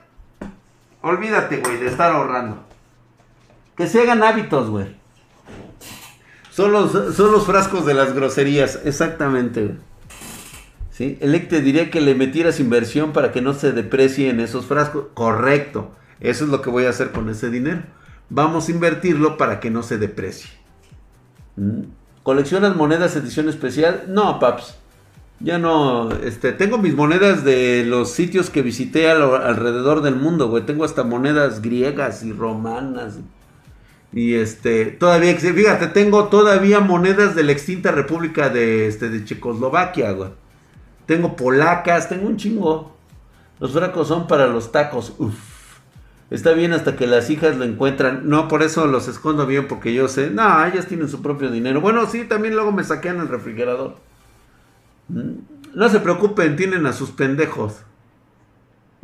olvídate, 1.02 1.58
güey, 1.58 1.78
de 1.78 1.88
estar 1.88 2.12
ahorrando. 2.12 2.65
Que 3.76 3.88
se 3.88 4.02
hagan 4.02 4.24
hábitos, 4.24 4.70
güey. 4.70 4.96
Son 6.52 6.72
los, 6.72 7.16
son 7.16 7.32
los 7.32 7.46
frascos 7.46 7.86
de 7.86 7.94
las 7.94 8.14
groserías, 8.14 8.80
exactamente, 8.86 9.64
güey. 9.64 9.78
¿Sí? 10.92 11.18
El 11.20 11.48
te 11.50 11.60
diría 11.60 11.92
que 11.92 12.00
le 12.00 12.16
metieras 12.16 12.62
inversión 12.62 13.12
para 13.12 13.34
que 13.34 13.42
no 13.42 13.54
se 13.54 13.74
deprecien 13.74 14.40
esos 14.40 14.66
frascos. 14.66 15.08
Correcto. 15.14 15.92
Eso 16.22 16.46
es 16.46 16.50
lo 16.50 16.62
que 16.62 16.70
voy 16.70 16.86
a 16.86 16.90
hacer 16.90 17.12
con 17.12 17.30
ese 17.30 17.50
dinero. 17.50 17.82
Vamos 18.30 18.70
a 18.70 18.72
invertirlo 18.72 19.36
para 19.38 19.60
que 19.60 19.70
no 19.70 19.84
se 19.84 19.98
deprecie. 19.98 20.50
¿Mm? 21.58 21.82
¿Coleccionas 22.24 22.78
monedas 22.78 23.16
edición 23.18 23.50
especial? 23.50 24.06
No, 24.08 24.40
paps. 24.40 24.78
Ya 25.42 25.58
no, 25.58 26.12
este, 26.24 26.54
tengo 26.54 26.78
mis 26.78 26.96
monedas 26.96 27.44
de 27.44 27.84
los 27.86 28.12
sitios 28.12 28.50
que 28.50 28.62
visité 28.62 29.12
alrededor 29.12 30.02
del 30.02 30.16
mundo, 30.16 30.48
güey. 30.48 30.66
Tengo 30.66 30.86
hasta 30.86 31.04
monedas 31.04 31.62
griegas 31.62 32.24
y 32.24 32.32
romanas. 32.32 33.20
Y 34.16 34.36
este, 34.36 34.86
todavía, 34.86 35.36
fíjate, 35.36 35.88
tengo 35.88 36.30
todavía 36.30 36.80
monedas 36.80 37.36
de 37.36 37.44
la 37.44 37.52
extinta 37.52 37.92
República 37.92 38.48
de, 38.48 38.88
este, 38.88 39.10
de 39.10 39.26
Checoslovaquia, 39.26 40.14
güey. 40.14 40.30
Tengo 41.06 41.36
polacas, 41.36 42.08
tengo 42.08 42.26
un 42.26 42.38
chingo. 42.38 42.96
Los 43.60 43.74
fracos 43.74 44.08
son 44.08 44.26
para 44.26 44.48
los 44.48 44.72
tacos. 44.72 45.14
Uf. 45.18 45.36
Está 46.32 46.54
bien 46.54 46.72
hasta 46.72 46.96
que 46.96 47.08
las 47.08 47.30
hijas 47.30 47.58
lo 47.58 47.66
encuentran. 47.66 48.30
No, 48.30 48.48
por 48.48 48.64
eso 48.64 48.88
los 48.88 49.10
escondo 49.10 49.46
bien, 49.46 49.68
porque 49.68 49.94
yo 49.94 50.08
sé. 50.08 50.30
No, 50.30 50.66
ellas 50.66 50.88
tienen 50.88 51.10
su 51.10 51.22
propio 51.22 51.52
dinero. 51.52 51.82
Bueno, 51.82 52.08
sí, 52.08 52.24
también 52.24 52.56
luego 52.56 52.72
me 52.72 52.86
saquean 52.86 53.20
el 53.20 53.28
refrigerador. 53.28 53.98
Mm, 55.10 55.32
no 55.76 55.90
se 55.90 56.00
preocupen, 56.00 56.56
tienen 56.56 56.86
a 56.86 56.94
sus 56.94 57.12
pendejos. 57.12 57.82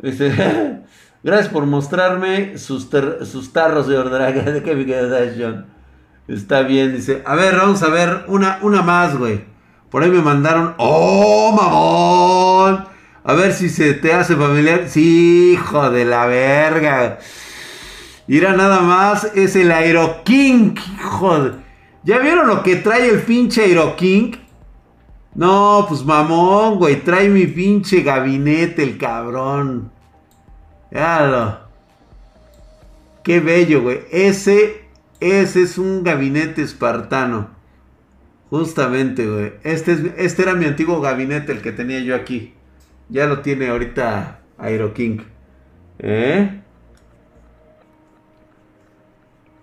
gracias 1.22 1.52
por 1.52 1.66
mostrarme 1.66 2.58
sus, 2.58 2.88
sus 3.24 3.52
tarros 3.52 3.86
de 3.88 3.98
ordraga. 3.98 4.42
¿De 4.42 4.62
qué 4.62 5.34
John? 5.38 5.66
Está 6.28 6.62
bien, 6.62 6.94
dice. 6.94 7.22
A 7.26 7.34
ver, 7.34 7.56
vamos 7.56 7.82
a 7.82 7.88
ver 7.88 8.24
una, 8.28 8.58
una 8.62 8.82
más, 8.82 9.16
güey. 9.16 9.44
Por 9.90 10.02
ahí 10.02 10.10
me 10.10 10.22
mandaron. 10.22 10.74
¡Oh, 10.78 11.52
mamón! 11.52 12.86
A 13.24 13.34
ver 13.34 13.52
si 13.52 13.68
se 13.68 13.94
te 13.94 14.12
hace 14.14 14.34
familiar. 14.34 14.88
Sí, 14.88 15.52
hijo 15.52 15.90
de 15.90 16.04
la 16.06 16.26
verga. 16.26 17.18
Irá 18.26 18.54
nada 18.54 18.80
más. 18.80 19.24
Es 19.34 19.54
el 19.56 19.70
Aero 19.70 20.22
King. 20.24 20.74
Hijo 20.96 21.50
¿Ya 22.04 22.18
vieron 22.18 22.48
lo 22.48 22.62
que 22.62 22.76
trae 22.76 23.08
el 23.10 23.20
pinche 23.20 23.64
Aero 23.64 23.94
King? 23.94 24.32
No, 25.34 25.84
pues 25.88 26.04
mamón, 26.04 26.78
güey. 26.78 27.04
Trae 27.04 27.28
mi 27.28 27.46
pinche 27.46 28.00
gabinete, 28.00 28.82
el 28.82 28.96
cabrón. 28.96 29.91
Qué 33.22 33.40
bello, 33.40 33.82
güey. 33.82 34.00
Ese, 34.10 34.82
ese 35.20 35.62
es 35.62 35.78
un 35.78 36.02
gabinete 36.02 36.62
espartano. 36.62 37.50
Justamente, 38.50 39.26
güey. 39.26 39.52
Este, 39.62 39.92
es, 39.92 40.00
este 40.18 40.42
era 40.42 40.54
mi 40.54 40.66
antiguo 40.66 41.00
gabinete, 41.00 41.52
el 41.52 41.62
que 41.62 41.72
tenía 41.72 42.00
yo 42.00 42.14
aquí. 42.14 42.54
Ya 43.08 43.26
lo 43.26 43.40
tiene 43.40 43.68
ahorita 43.68 44.40
Aero 44.58 44.92
King. 44.92 45.18
¿Eh? 45.98 46.60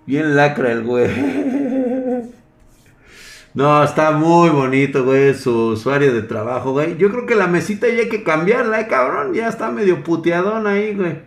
Bien 0.05 0.35
lacra 0.35 0.71
el 0.71 0.83
güey. 0.83 1.09
No, 3.59 3.83
está 3.83 4.11
muy 4.11 4.49
bonito, 4.51 5.03
güey, 5.03 5.33
su, 5.33 5.75
su, 5.75 5.91
área 5.91 6.13
de 6.13 6.21
trabajo, 6.21 6.71
güey. 6.71 6.95
Yo 6.95 7.11
creo 7.11 7.25
que 7.25 7.35
la 7.35 7.47
mesita 7.47 7.89
ya 7.89 8.03
hay 8.03 8.07
que 8.07 8.23
cambiarla, 8.23 8.79
eh, 8.79 8.87
cabrón. 8.87 9.33
Ya 9.33 9.49
está 9.49 9.69
medio 9.69 10.01
puteadón 10.01 10.65
ahí, 10.65 10.95
güey. 10.95 11.19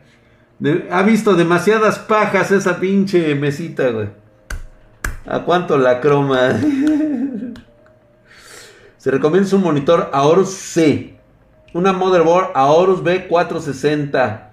ha 0.90 1.02
visto 1.02 1.34
demasiadas 1.34 1.98
pajas 1.98 2.50
esa 2.50 2.80
pinche 2.80 3.34
mesita, 3.34 3.90
güey. 3.90 4.08
¿A 5.26 5.40
cuánto 5.40 5.76
la 5.76 6.00
croma? 6.00 6.58
Se 8.96 9.10
recomienda 9.10 9.54
un 9.54 9.62
monitor 9.62 10.08
Aorus 10.14 10.54
C. 10.54 11.18
Una 11.74 11.92
motherboard 11.92 12.52
Aorus 12.54 13.02
B460. 13.04 14.48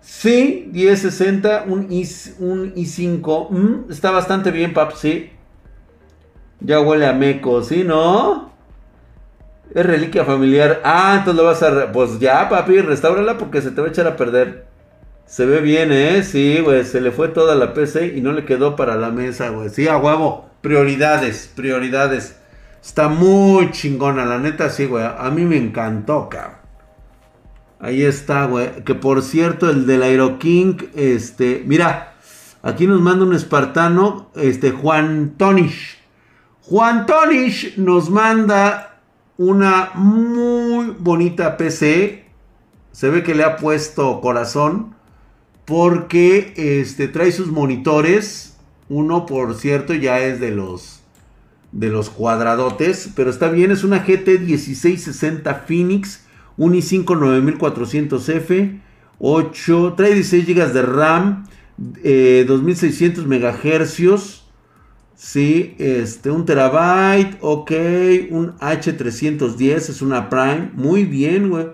Sí, 0.00 0.68
1060, 0.72 1.66
un, 1.68 1.92
I, 1.92 2.08
un 2.40 2.74
i5. 2.74 3.50
Mm, 3.50 3.92
está 3.92 4.10
bastante 4.10 4.50
bien, 4.50 4.74
pap, 4.74 4.94
sí. 4.96 5.30
Ya 6.60 6.80
huele 6.80 7.06
a 7.06 7.12
meco, 7.12 7.62
¿sí, 7.62 7.84
no? 7.84 8.50
Es 9.74 9.86
reliquia 9.86 10.24
familiar. 10.24 10.80
Ah, 10.84 11.16
entonces 11.18 11.42
lo 11.42 11.48
vas 11.48 11.62
a... 11.62 11.92
Pues 11.92 12.18
ya, 12.18 12.48
papi, 12.48 12.80
restáurala 12.80 13.38
porque 13.38 13.62
se 13.62 13.70
te 13.70 13.80
va 13.80 13.86
a 13.86 13.90
echar 13.90 14.06
a 14.06 14.16
perder. 14.16 14.66
Se 15.26 15.46
ve 15.46 15.60
bien, 15.60 15.92
¿eh? 15.92 16.22
Sí, 16.24 16.60
güey, 16.60 16.84
se 16.84 17.00
le 17.00 17.12
fue 17.12 17.28
toda 17.28 17.54
la 17.54 17.72
PC 17.72 18.14
y 18.16 18.20
no 18.20 18.32
le 18.32 18.44
quedó 18.44 18.74
para 18.74 18.96
la 18.96 19.10
mesa, 19.10 19.50
güey. 19.50 19.70
Sí, 19.70 19.86
a 19.86 19.96
huevo. 19.96 20.50
Prioridades, 20.60 21.50
prioridades. 21.54 22.36
Está 22.82 23.08
muy 23.08 23.70
chingona, 23.70 24.24
la 24.24 24.38
neta, 24.38 24.70
sí, 24.70 24.86
güey. 24.86 25.04
A 25.04 25.30
mí 25.30 25.44
me 25.44 25.56
encantó, 25.56 26.28
cabrón. 26.28 26.58
Ahí 27.78 28.02
está, 28.02 28.46
güey. 28.46 28.84
Que 28.84 28.94
por 28.94 29.22
cierto, 29.22 29.70
el 29.70 29.86
del 29.86 30.02
Aero 30.02 30.38
King, 30.38 30.74
este, 30.94 31.62
mira, 31.64 32.14
aquí 32.62 32.86
nos 32.86 33.00
manda 33.00 33.24
un 33.24 33.34
espartano, 33.34 34.30
este, 34.34 34.70
Juan 34.72 35.34
Tonish. 35.38 35.99
Juan 36.62 37.06
Tonish 37.06 37.76
nos 37.78 38.10
manda 38.10 39.00
una 39.38 39.90
muy 39.94 40.94
bonita 40.98 41.56
PC. 41.56 42.24
Se 42.92 43.08
ve 43.08 43.22
que 43.22 43.34
le 43.34 43.44
ha 43.44 43.56
puesto 43.56 44.20
corazón 44.20 44.94
porque 45.64 46.52
este, 46.56 47.08
trae 47.08 47.32
sus 47.32 47.48
monitores. 47.48 48.58
Uno, 48.88 49.24
por 49.24 49.54
cierto, 49.54 49.94
ya 49.94 50.20
es 50.20 50.40
de 50.40 50.50
los, 50.50 51.00
de 51.72 51.88
los 51.88 52.10
cuadradotes, 52.10 53.08
pero 53.16 53.30
está 53.30 53.48
bien. 53.48 53.70
Es 53.70 53.82
una 53.82 54.00
GT 54.00 54.40
1660 54.40 55.54
Phoenix, 55.66 56.26
un 56.56 56.74
i5 56.74 57.04
9400F, 57.58 58.80
8, 59.18 59.94
trae 59.96 60.14
16 60.14 60.46
GB 60.46 60.72
de 60.72 60.82
RAM, 60.82 61.46
2600 61.78 63.26
MHz. 63.26 64.39
Sí, 65.22 65.74
este, 65.78 66.30
un 66.30 66.46
terabyte, 66.46 67.36
ok, 67.42 67.70
un 68.30 68.56
H310, 68.58 69.90
es 69.90 70.00
una 70.00 70.30
Prime, 70.30 70.70
muy 70.72 71.04
bien, 71.04 71.50
güey. 71.50 71.66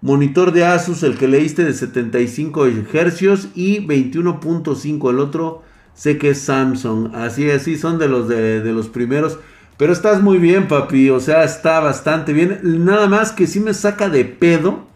Monitor 0.00 0.50
de 0.50 0.64
Asus, 0.64 1.04
el 1.04 1.16
que 1.16 1.28
leíste 1.28 1.64
de 1.64 1.74
75 1.74 2.66
Hz 2.66 3.50
y 3.54 3.86
21.5, 3.86 5.10
el 5.10 5.20
otro 5.20 5.62
sé 5.94 6.18
que 6.18 6.30
es 6.30 6.40
Samsung, 6.40 7.14
así, 7.14 7.48
así, 7.52 7.78
son 7.78 8.00
de 8.00 8.08
los, 8.08 8.26
de, 8.26 8.60
de 8.60 8.72
los 8.72 8.88
primeros. 8.88 9.38
Pero 9.76 9.92
estás 9.92 10.20
muy 10.20 10.38
bien, 10.38 10.66
papi, 10.66 11.08
o 11.10 11.20
sea, 11.20 11.44
está 11.44 11.78
bastante 11.78 12.32
bien. 12.32 12.84
Nada 12.84 13.06
más 13.06 13.30
que 13.30 13.46
sí 13.46 13.60
me 13.60 13.74
saca 13.74 14.08
de 14.08 14.24
pedo 14.24 14.88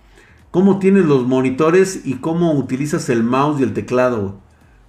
cómo 0.50 0.80
tienes 0.80 1.04
los 1.04 1.24
monitores 1.24 2.00
y 2.04 2.14
cómo 2.14 2.52
utilizas 2.54 3.08
el 3.10 3.22
mouse 3.22 3.60
y 3.60 3.62
el 3.62 3.74
teclado, 3.74 4.20
güey 4.22 4.45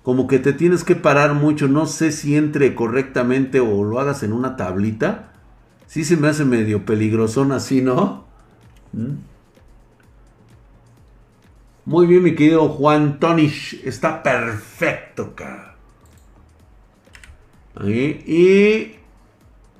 como 0.07 0.25
que 0.25 0.39
te 0.39 0.53
tienes 0.53 0.85
que 0.85 0.95
parar 0.95 1.33
mucho. 1.33 1.67
No 1.67 1.85
sé 1.85 2.13
si 2.13 2.37
entre 2.37 2.75
correctamente 2.75 3.59
o 3.59 3.83
lo 3.83 3.99
hagas 3.99 4.23
en 4.23 4.31
una 4.31 4.55
tablita. 4.55 5.33
Sí 5.85 6.05
se 6.05 6.15
me 6.15 6.29
hace 6.29 6.45
medio 6.45 6.85
peligrosón 6.85 7.51
así, 7.51 7.81
¿no? 7.81 8.23
¿Mm? 8.93 9.15
Muy 11.83 12.07
bien, 12.07 12.23
mi 12.23 12.35
querido 12.35 12.69
Juan 12.69 13.19
Tonish. 13.19 13.81
Está 13.83 14.23
perfecto, 14.23 15.33
acá. 15.33 15.75
Y... 17.85 18.95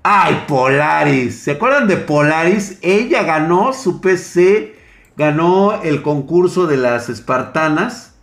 ¡Ay, 0.04 0.44
Polaris! 0.46 1.40
¿Se 1.40 1.52
acuerdan 1.52 1.88
de 1.88 1.96
Polaris? 1.96 2.80
Ella 2.82 3.24
ganó 3.24 3.72
su 3.72 4.02
PC, 4.02 4.76
ganó 5.16 5.82
el 5.84 6.02
concurso 6.02 6.68
de 6.68 6.76
las 6.76 7.08
Espartanas 7.08 8.17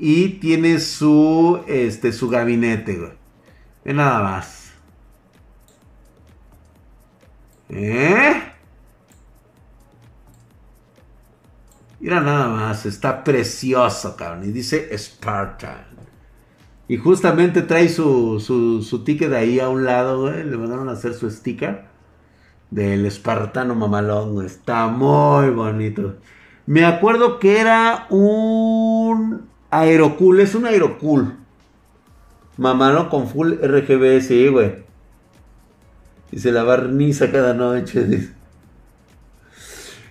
y 0.00 0.38
tiene 0.40 0.78
su, 0.78 1.60
este, 1.66 2.12
su 2.12 2.28
gabinete, 2.28 2.96
güey. 2.96 3.12
Ve 3.84 3.94
nada 3.94 4.22
más. 4.22 4.72
¿Eh? 7.68 8.42
Mira 12.00 12.20
nada 12.20 12.48
más, 12.48 12.86
está 12.86 13.24
precioso, 13.24 14.16
cabrón. 14.16 14.44
Y 14.44 14.52
dice 14.52 14.96
Spartan. 14.96 15.86
Y 16.86 16.96
justamente 16.96 17.62
trae 17.62 17.88
su, 17.88 18.40
su, 18.40 18.82
su 18.82 19.04
ticket 19.04 19.32
ahí 19.32 19.60
a 19.60 19.68
un 19.68 19.84
lado, 19.84 20.22
güey. 20.22 20.44
Le 20.44 20.56
mandaron 20.56 20.88
a 20.88 20.92
hacer 20.92 21.12
su 21.14 21.30
sticker 21.30 21.86
del 22.70 23.04
espartano 23.04 23.74
mamalón. 23.74 24.44
Está 24.46 24.86
muy 24.86 25.50
bonito. 25.50 26.16
Me 26.66 26.84
acuerdo 26.84 27.38
que 27.38 27.60
era 27.60 28.06
un 28.10 29.47
Aerocool, 29.70 30.40
es 30.40 30.54
un 30.54 30.66
Aerocool. 30.66 31.36
Mamá, 32.56 33.08
Con 33.08 33.28
full 33.28 33.52
RGB, 33.52 34.20
sí, 34.20 34.48
güey. 34.48 34.72
Y 36.32 36.40
se 36.40 36.52
la 36.52 36.64
barniza 36.64 37.30
cada 37.30 37.54
noche. 37.54 38.30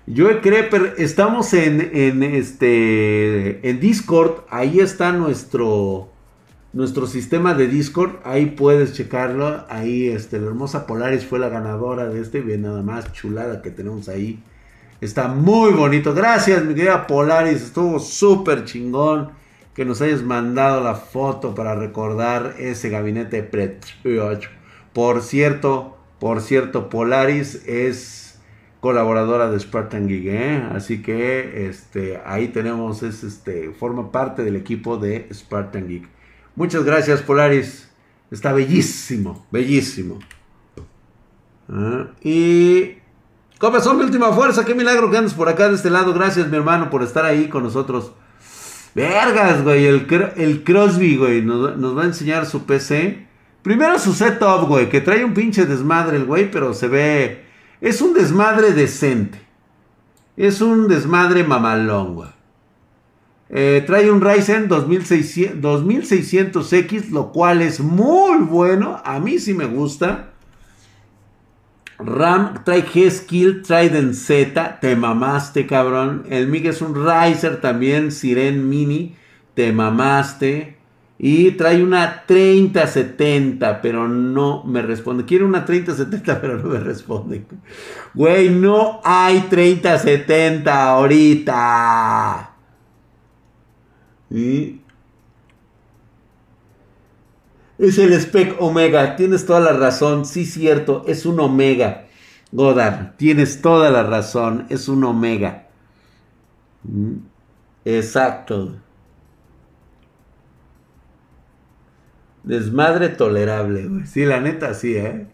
Yo 0.08 0.41
creo, 0.41 0.70
estamos 0.97 1.53
en, 1.53 1.82
en, 1.93 2.24
este 2.24 3.70
en 3.70 3.80
Discord. 3.82 4.45
Ahí 4.49 4.80
está 4.80 5.12
nuestro 5.12 6.10
nuestro 6.72 7.08
sistema 7.08 7.53
de 7.53 7.68
Discord. 7.68 8.16
Ahí 8.24 8.45
puedes 8.45 8.93
checarlo. 8.93 9.66
Ahí 9.70 10.08
este 10.08 10.39
la 10.39 10.47
hermosa 10.47 10.88
Polaris 10.88 11.26
fue 11.26 11.39
la 11.39 11.49
ganadora 11.49 12.08
de 12.08 12.22
este. 12.22 12.39
Bien, 12.39 12.62
nada 12.62 12.82
más 12.82 13.12
chulada 13.12 13.62
que 13.62 13.70
tenemos 13.70 14.08
ahí. 14.08 14.41
Está 15.01 15.28
muy 15.28 15.74
bonito. 15.74 16.14
Gracias, 16.14 16.64
mi 16.64 16.74
querida 16.74 17.05
Polaris. 17.05 17.62
Estuvo 17.62 17.99
súper 17.99 18.64
chingón 18.64 19.32
que 19.78 19.86
nos 19.86 20.01
hayas 20.01 20.23
mandado 20.23 20.84
la 20.84 20.95
foto 20.95 21.53
para 21.53 21.75
recordar 21.75 22.55
ese 22.57 22.89
gabinete 22.89 23.43
precioso. 23.43 24.49
Por 24.91 25.21
cierto, 25.21 25.95
por 26.17 26.41
cierto, 26.41 26.89
Polaris 26.89 27.61
es 27.67 28.41
colaboradora 28.80 29.51
de 29.51 29.59
Spartan 29.59 30.07
Geek, 30.07 30.25
¿eh? 30.25 30.67
así 30.73 31.03
que 31.03 31.69
este, 31.69 32.19
ahí 32.25 32.47
tenemos, 32.47 33.03
es, 33.03 33.23
este, 33.23 33.69
forma 33.69 34.11
parte 34.11 34.43
del 34.43 34.55
equipo 34.55 34.97
de 34.97 35.30
Spartan 35.32 35.88
Geek. 35.88 36.09
Muchas 36.55 36.84
gracias, 36.84 37.21
Polaris. 37.21 37.88
Está 38.32 38.53
bellísimo, 38.53 39.45
bellísimo. 39.51 40.17
Ah, 41.69 42.07
y 42.23 42.97
¿Cómo 43.59 43.80
son 43.80 43.97
mi 43.97 44.05
última 44.05 44.32
fuerza? 44.32 44.65
Qué 44.65 44.73
milagro 44.73 45.11
que 45.11 45.21
por 45.36 45.49
acá 45.49 45.69
de 45.69 45.75
este 45.75 45.91
lado. 45.91 46.15
Gracias, 46.15 46.47
mi 46.47 46.57
hermano, 46.57 46.89
por 46.89 47.03
estar 47.03 47.25
ahí 47.25 47.47
con 47.47 47.61
nosotros. 47.61 48.13
Vergas, 48.97 49.63
güey. 49.63 49.85
El, 49.85 50.07
el 50.37 50.63
Crosby, 50.63 51.17
güey, 51.17 51.43
nos, 51.43 51.95
va 51.95 52.01
a 52.01 52.05
enseñar 52.05 52.47
su 52.47 52.65
PC. 52.65 53.27
Primero 53.61 53.99
su 53.99 54.11
setup, 54.11 54.67
güey, 54.67 54.89
que 54.89 55.01
trae 55.01 55.23
un 55.23 55.35
pinche 55.35 55.67
desmadre 55.67 56.17
el 56.17 56.25
güey, 56.25 56.49
pero 56.49 56.73
se 56.73 56.87
ve... 56.87 57.43
Es 57.79 58.01
un 58.01 58.15
desmadre 58.15 58.71
decente. 58.71 59.39
Es 60.35 60.61
un 60.61 60.87
desmadre 60.87 61.43
mamalón, 61.43 62.15
güey. 62.15 62.29
Eh, 63.49 63.83
trae 63.85 64.09
un 64.09 64.19
Ryzen 64.19 64.67
2600, 64.67 65.61
2600X, 65.61 67.09
lo 67.11 67.31
cual 67.31 67.61
es 67.61 67.79
muy 67.79 68.39
bueno. 68.39 68.99
A 69.05 69.19
mí 69.19 69.37
sí 69.37 69.53
me 69.53 69.65
gusta. 69.65 70.31
Ram 71.99 72.63
trae 72.63 72.83
G-Skill 72.83 73.63
Trident 73.63 74.13
Z, 74.13 74.79
te 74.79 74.95
mamaste, 74.95 75.65
cabrón. 75.65 76.25
El 76.29 76.47
MIG 76.47 76.67
es 76.67 76.81
un 76.81 76.93
Riser 76.95 77.59
también, 77.59 78.11
Siren 78.11 78.69
Mini, 78.69 79.15
te 79.53 79.71
mamaste. 79.71 80.77
Y 81.19 81.51
trae 81.51 81.81
una 81.81 82.25
3070, 82.27 83.81
pero 83.81 84.07
no 84.07 84.63
me 84.63 84.83
responde. 84.83 85.25
Quiere 85.25 85.43
una 85.43 85.65
3070, 85.65 86.41
pero 86.41 86.59
no 86.59 86.69
me 86.69 86.79
responde. 86.79 87.43
Güey, 88.13 88.51
no 88.51 89.01
hay 89.03 89.39
3070 89.49 90.89
ahorita. 90.89 92.51
Y 94.29 94.81
es 97.78 97.97
el 97.97 98.13
Spec 98.13 98.55
Omega. 98.59 99.15
Tienes 99.15 99.45
toda 99.45 99.59
la 99.59 99.73
razón. 99.73 100.25
Sí, 100.25 100.45
cierto. 100.45 101.03
Es 101.07 101.25
un 101.25 101.39
Omega. 101.39 102.07
Godard. 102.51 103.15
Tienes 103.17 103.61
toda 103.61 103.89
la 103.89 104.03
razón. 104.03 104.65
Es 104.69 104.88
un 104.88 105.03
Omega. 105.03 105.67
Mm, 106.84 107.17
exacto. 107.86 108.75
Desmadre 112.43 113.09
tolerable, 113.09 113.88
güey. 113.88 114.07
Sí, 114.07 114.25
la 114.25 114.39
neta, 114.39 114.73
sí, 114.73 114.95
¿eh? 114.95 115.28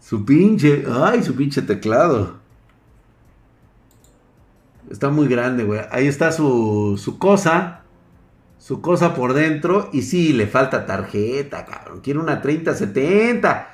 Su 0.00 0.24
pinche. 0.24 0.84
Ay, 0.90 1.22
su 1.22 1.34
pinche 1.34 1.62
teclado. 1.62 2.38
Está 4.90 5.10
muy 5.10 5.28
grande, 5.28 5.64
güey. 5.64 5.80
Ahí 5.90 6.06
está 6.06 6.32
su, 6.32 6.98
su 7.02 7.18
cosa 7.18 7.77
su 8.58 8.80
cosa 8.80 9.14
por 9.14 9.34
dentro. 9.34 9.88
Y 9.92 10.02
sí, 10.02 10.32
le 10.32 10.46
falta 10.46 10.86
tarjeta, 10.86 11.64
cabrón. 11.64 12.00
Quiere 12.00 12.20
una 12.20 12.42
3070. 12.42 13.70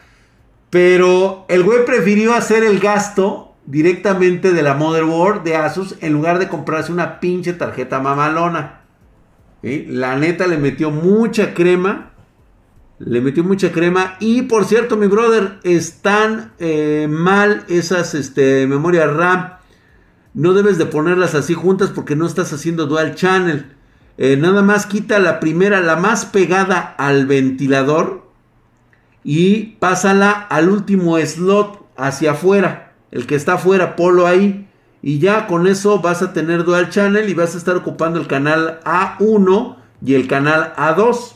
Pero 0.70 1.47
el 1.49 1.62
güey 1.62 1.85
prefirió 1.85 2.35
hacer 2.35 2.64
el 2.64 2.80
gasto 2.80 3.55
directamente 3.66 4.53
de 4.53 4.62
la 4.62 4.74
motherboard 4.74 5.43
de 5.43 5.57
Asus 5.57 5.97
en 6.01 6.12
lugar 6.12 6.39
de 6.39 6.49
comprarse 6.49 6.93
una 6.93 7.20
pinche 7.20 7.53
tarjeta 7.53 8.01
mamalona. 8.01 8.80
La 9.62 10.16
neta 10.16 10.47
le 10.47 10.59
metió 10.59 10.91
mucha 10.91 11.55
crema. 11.55 12.11
Le 12.99 13.20
metió 13.20 13.43
mucha 13.43 13.72
crema. 13.72 14.16
Y 14.20 14.43
por 14.43 14.64
cierto, 14.66 14.97
mi 14.97 15.07
brother, 15.07 15.59
están 15.62 16.53
eh, 16.59 17.07
mal 17.09 17.64
esas 17.68 18.14
este, 18.14 18.66
memorias 18.66 19.12
RAM. 19.12 19.55
No 20.35 20.53
debes 20.53 20.78
de 20.78 20.87
ponerlas 20.87 21.35
así 21.35 21.55
juntas 21.55 21.91
porque 21.91 22.16
no 22.16 22.26
estás 22.26 22.53
haciendo 22.53 22.87
dual 22.87 23.14
channel. 23.14 23.74
Eh, 24.17 24.37
nada 24.37 24.62
más 24.62 24.87
quita 24.87 25.19
la 25.19 25.41
primera, 25.41 25.81
la 25.81 25.97
más 25.97 26.25
pegada 26.25 26.81
al 26.99 27.27
ventilador 27.27 28.23
y 29.25 29.77
pásala 29.81 30.31
al 30.31 30.69
último 30.69 31.19
slot 31.19 31.85
hacia 31.97 32.33
afuera, 32.33 32.93
el 33.11 33.27
que 33.27 33.35
está 33.35 33.55
afuera, 33.55 33.97
polo 33.97 34.27
ahí. 34.27 34.69
Y 35.03 35.19
ya 35.19 35.47
con 35.47 35.67
eso 35.67 36.01
vas 36.01 36.23
a 36.23 36.33
tener 36.33 36.65
dual 36.65 36.89
channel 36.89 37.29
y 37.29 37.35
vas 37.35 37.55
a 37.55 37.59
estar 37.59 37.77
ocupando 37.77 38.19
el 38.19 38.27
canal 38.27 38.81
A1 38.85 39.77
y 40.03 40.15
el 40.15 40.27
canal 40.27 40.73
A2. 40.77 41.33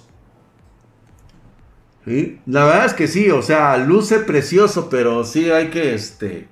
La 2.47 2.65
verdad 2.65 2.87
es 2.87 2.95
que 2.95 3.07
sí, 3.07 3.31
o 3.31 3.43
sea, 3.43 3.77
luce 3.77 4.21
precioso, 4.21 4.89
pero 4.89 5.25
sí 5.25 5.51
hay 5.51 5.69
que, 5.69 5.95
este, 5.95 6.49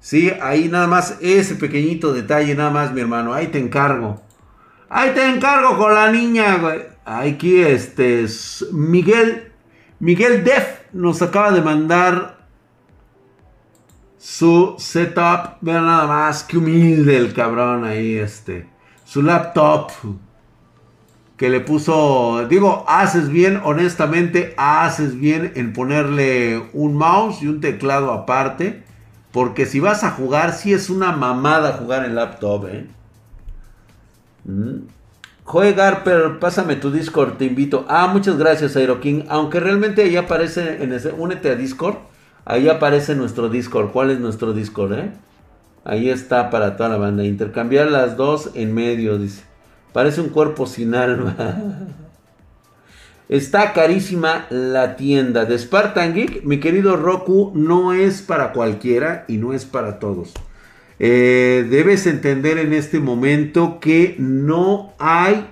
Sí, 0.00 0.30
ahí 0.40 0.68
nada 0.68 0.86
más 0.86 1.18
ese 1.20 1.56
pequeñito 1.56 2.12
detalle, 2.12 2.54
nada 2.54 2.70
más, 2.70 2.92
mi 2.92 3.00
hermano. 3.00 3.34
Ahí 3.34 3.48
te 3.48 3.58
encargo. 3.58 4.22
Ahí 4.90 5.10
te 5.10 5.28
encargo 5.28 5.76
con 5.76 5.94
la 5.94 6.10
niña, 6.10 6.56
güey. 6.56 6.80
Aquí, 7.04 7.60
este, 7.60 8.26
Miguel, 8.72 9.52
Miguel 10.00 10.44
Def 10.44 10.80
nos 10.92 11.20
acaba 11.20 11.50
de 11.52 11.60
mandar 11.60 12.38
su 14.16 14.74
setup. 14.78 15.58
Vean 15.60 15.84
nada 15.84 16.06
más, 16.06 16.42
qué 16.42 16.56
humilde 16.56 17.16
el 17.18 17.34
cabrón 17.34 17.84
ahí, 17.84 18.16
este. 18.16 18.66
Su 19.04 19.22
laptop. 19.22 19.90
Que 21.36 21.50
le 21.50 21.60
puso, 21.60 22.46
digo, 22.48 22.84
haces 22.88 23.28
bien, 23.28 23.60
honestamente, 23.62 24.54
haces 24.56 25.16
bien 25.20 25.52
en 25.54 25.72
ponerle 25.72 26.68
un 26.72 26.94
mouse 26.94 27.42
y 27.42 27.46
un 27.46 27.60
teclado 27.60 28.12
aparte. 28.12 28.82
Porque 29.32 29.66
si 29.66 29.80
vas 29.80 30.02
a 30.02 30.10
jugar, 30.12 30.52
sí 30.54 30.72
es 30.72 30.88
una 30.88 31.12
mamada 31.12 31.74
jugar 31.74 32.06
en 32.06 32.14
laptop, 32.14 32.66
¿eh? 32.68 32.88
Juegar, 35.44 36.02
pero 36.04 36.40
pásame 36.40 36.76
tu 36.76 36.90
Discord, 36.90 37.38
te 37.38 37.46
invito. 37.46 37.86
Ah, 37.88 38.08
muchas 38.12 38.36
gracias, 38.38 38.76
Aeroking. 38.76 39.24
Aunque 39.28 39.60
realmente 39.60 40.02
ahí 40.02 40.16
aparece 40.16 40.82
en 40.82 40.92
ese. 40.92 41.12
Únete 41.12 41.50
a 41.50 41.54
Discord. 41.54 41.96
Ahí 42.44 42.68
aparece 42.68 43.14
nuestro 43.14 43.48
Discord. 43.48 43.90
¿Cuál 43.90 44.10
es 44.10 44.20
nuestro 44.20 44.52
Discord, 44.52 44.92
eh? 44.94 45.10
Ahí 45.84 46.10
está 46.10 46.50
para 46.50 46.76
toda 46.76 46.90
la 46.90 46.96
banda. 46.98 47.24
Intercambiar 47.24 47.90
las 47.90 48.16
dos 48.16 48.50
en 48.54 48.74
medio, 48.74 49.18
dice. 49.18 49.42
Parece 49.92 50.20
un 50.20 50.28
cuerpo 50.28 50.66
sin 50.66 50.94
alma. 50.94 51.34
Está 53.28 53.74
carísima 53.74 54.46
la 54.48 54.96
tienda 54.96 55.44
de 55.44 55.58
Spartan 55.58 56.14
Geek. 56.14 56.44
Mi 56.44 56.60
querido 56.60 56.96
Roku, 56.96 57.52
no 57.54 57.92
es 57.92 58.22
para 58.22 58.52
cualquiera 58.52 59.26
y 59.28 59.36
no 59.36 59.52
es 59.52 59.66
para 59.66 59.98
todos. 59.98 60.32
Eh, 60.98 61.66
debes 61.70 62.06
entender 62.06 62.58
en 62.58 62.72
este 62.72 62.98
momento 62.98 63.78
que 63.80 64.16
no 64.18 64.94
hay, 64.98 65.46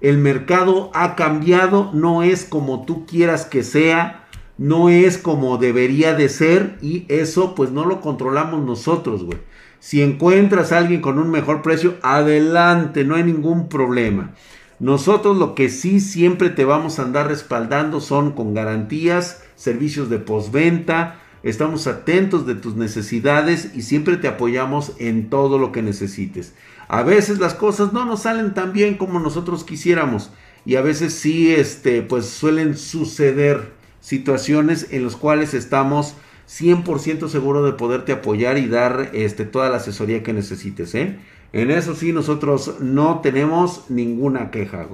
el 0.00 0.18
mercado 0.18 0.90
ha 0.94 1.16
cambiado, 1.16 1.90
no 1.94 2.22
es 2.22 2.44
como 2.44 2.84
tú 2.84 3.06
quieras 3.06 3.46
que 3.46 3.62
sea, 3.62 4.26
no 4.58 4.90
es 4.90 5.16
como 5.16 5.56
debería 5.58 6.14
de 6.14 6.28
ser 6.28 6.76
y 6.82 7.06
eso 7.08 7.54
pues 7.54 7.70
no 7.70 7.86
lo 7.86 8.00
controlamos 8.00 8.64
nosotros, 8.64 9.24
güey. 9.24 9.38
Si 9.78 10.00
encuentras 10.00 10.70
a 10.70 10.78
alguien 10.78 11.00
con 11.00 11.18
un 11.18 11.30
mejor 11.30 11.62
precio, 11.62 11.96
adelante, 12.02 13.04
no 13.04 13.16
hay 13.16 13.24
ningún 13.24 13.68
problema. 13.68 14.32
Nosotros 14.78 15.36
lo 15.36 15.54
que 15.54 15.68
sí 15.68 16.00
siempre 16.00 16.50
te 16.50 16.64
vamos 16.64 16.98
a 16.98 17.02
andar 17.02 17.28
respaldando 17.28 18.00
son 18.00 18.32
con 18.32 18.54
garantías, 18.54 19.42
servicios 19.56 20.08
de 20.10 20.18
postventa, 20.18 21.21
estamos 21.42 21.86
atentos 21.86 22.46
de 22.46 22.54
tus 22.54 22.76
necesidades 22.76 23.70
y 23.74 23.82
siempre 23.82 24.16
te 24.16 24.28
apoyamos 24.28 24.92
en 24.98 25.30
todo 25.30 25.58
lo 25.58 25.72
que 25.72 25.82
necesites. 25.82 26.54
A 26.88 27.02
veces 27.02 27.38
las 27.38 27.54
cosas 27.54 27.92
no 27.92 28.04
nos 28.04 28.22
salen 28.22 28.54
tan 28.54 28.72
bien 28.72 28.96
como 28.96 29.20
nosotros 29.20 29.64
quisiéramos 29.64 30.30
y 30.64 30.76
a 30.76 30.82
veces 30.82 31.14
sí 31.14 31.52
este 31.52 32.02
pues 32.02 32.26
suelen 32.26 32.76
suceder 32.76 33.72
situaciones 34.00 34.88
en 34.90 35.04
las 35.04 35.16
cuales 35.16 35.54
estamos 35.54 36.14
100% 36.48 37.28
seguros 37.28 37.64
de 37.64 37.72
poderte 37.72 38.12
apoyar 38.12 38.58
y 38.58 38.66
dar 38.66 39.10
este 39.12 39.44
toda 39.44 39.70
la 39.70 39.76
asesoría 39.76 40.22
que 40.22 40.32
necesites, 40.32 40.94
¿eh? 40.94 41.18
En 41.52 41.70
eso 41.70 41.94
sí, 41.94 42.12
nosotros 42.12 42.76
no 42.80 43.20
tenemos 43.20 43.90
ninguna 43.90 44.50
queja. 44.50 44.88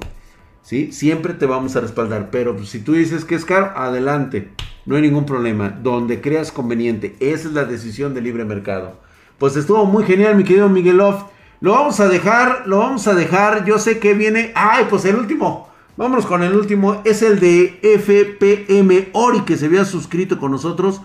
¿Sí? 0.69 0.93
Siempre 0.93 1.33
te 1.33 1.47
vamos 1.47 1.75
a 1.77 1.81
respaldar. 1.81 2.29
Pero 2.31 2.55
pues, 2.55 2.69
si 2.69 2.81
tú 2.81 2.93
dices 2.93 3.25
que 3.25 3.35
es 3.35 3.47
caro, 3.47 3.73
adelante. 3.75 4.51
No 4.85 4.97
hay 4.97 5.01
ningún 5.03 5.25
problema. 5.25 5.71
Donde 5.71 6.21
creas 6.21 6.53
conveniente. 6.53 7.17
Esa 7.21 7.49
es 7.49 7.55
la 7.55 7.65
decisión 7.65 8.13
del 8.13 8.25
libre 8.25 8.45
mercado. 8.45 9.01
Pues 9.39 9.57
estuvo 9.57 9.87
muy 9.87 10.05
genial, 10.05 10.37
mi 10.37 10.45
querido 10.45 10.69
Miguelov. 10.69 11.29
Lo 11.63 11.73
vamos 11.73 12.01
a 12.01 12.09
dejar, 12.09 12.65
lo 12.67 12.81
vamos 12.81 13.09
a 13.09 13.15
dejar. 13.15 13.65
Yo 13.65 13.79
sé 13.79 13.99
que 13.99 14.13
viene. 14.13 14.53
¡Ay! 14.55 14.85
Pues 14.91 15.07
el 15.07 15.17
último. 15.17 15.71
Vámonos 15.97 16.27
con 16.27 16.43
el 16.43 16.55
último. 16.55 17.01
Es 17.07 17.23
el 17.23 17.41
de 17.41 17.79
FPM 17.83 19.09
Ori 19.15 19.41
que 19.47 19.57
se 19.57 19.65
había 19.65 19.87
suscrito 19.87 20.39
con 20.39 20.51
nosotros. 20.51 21.01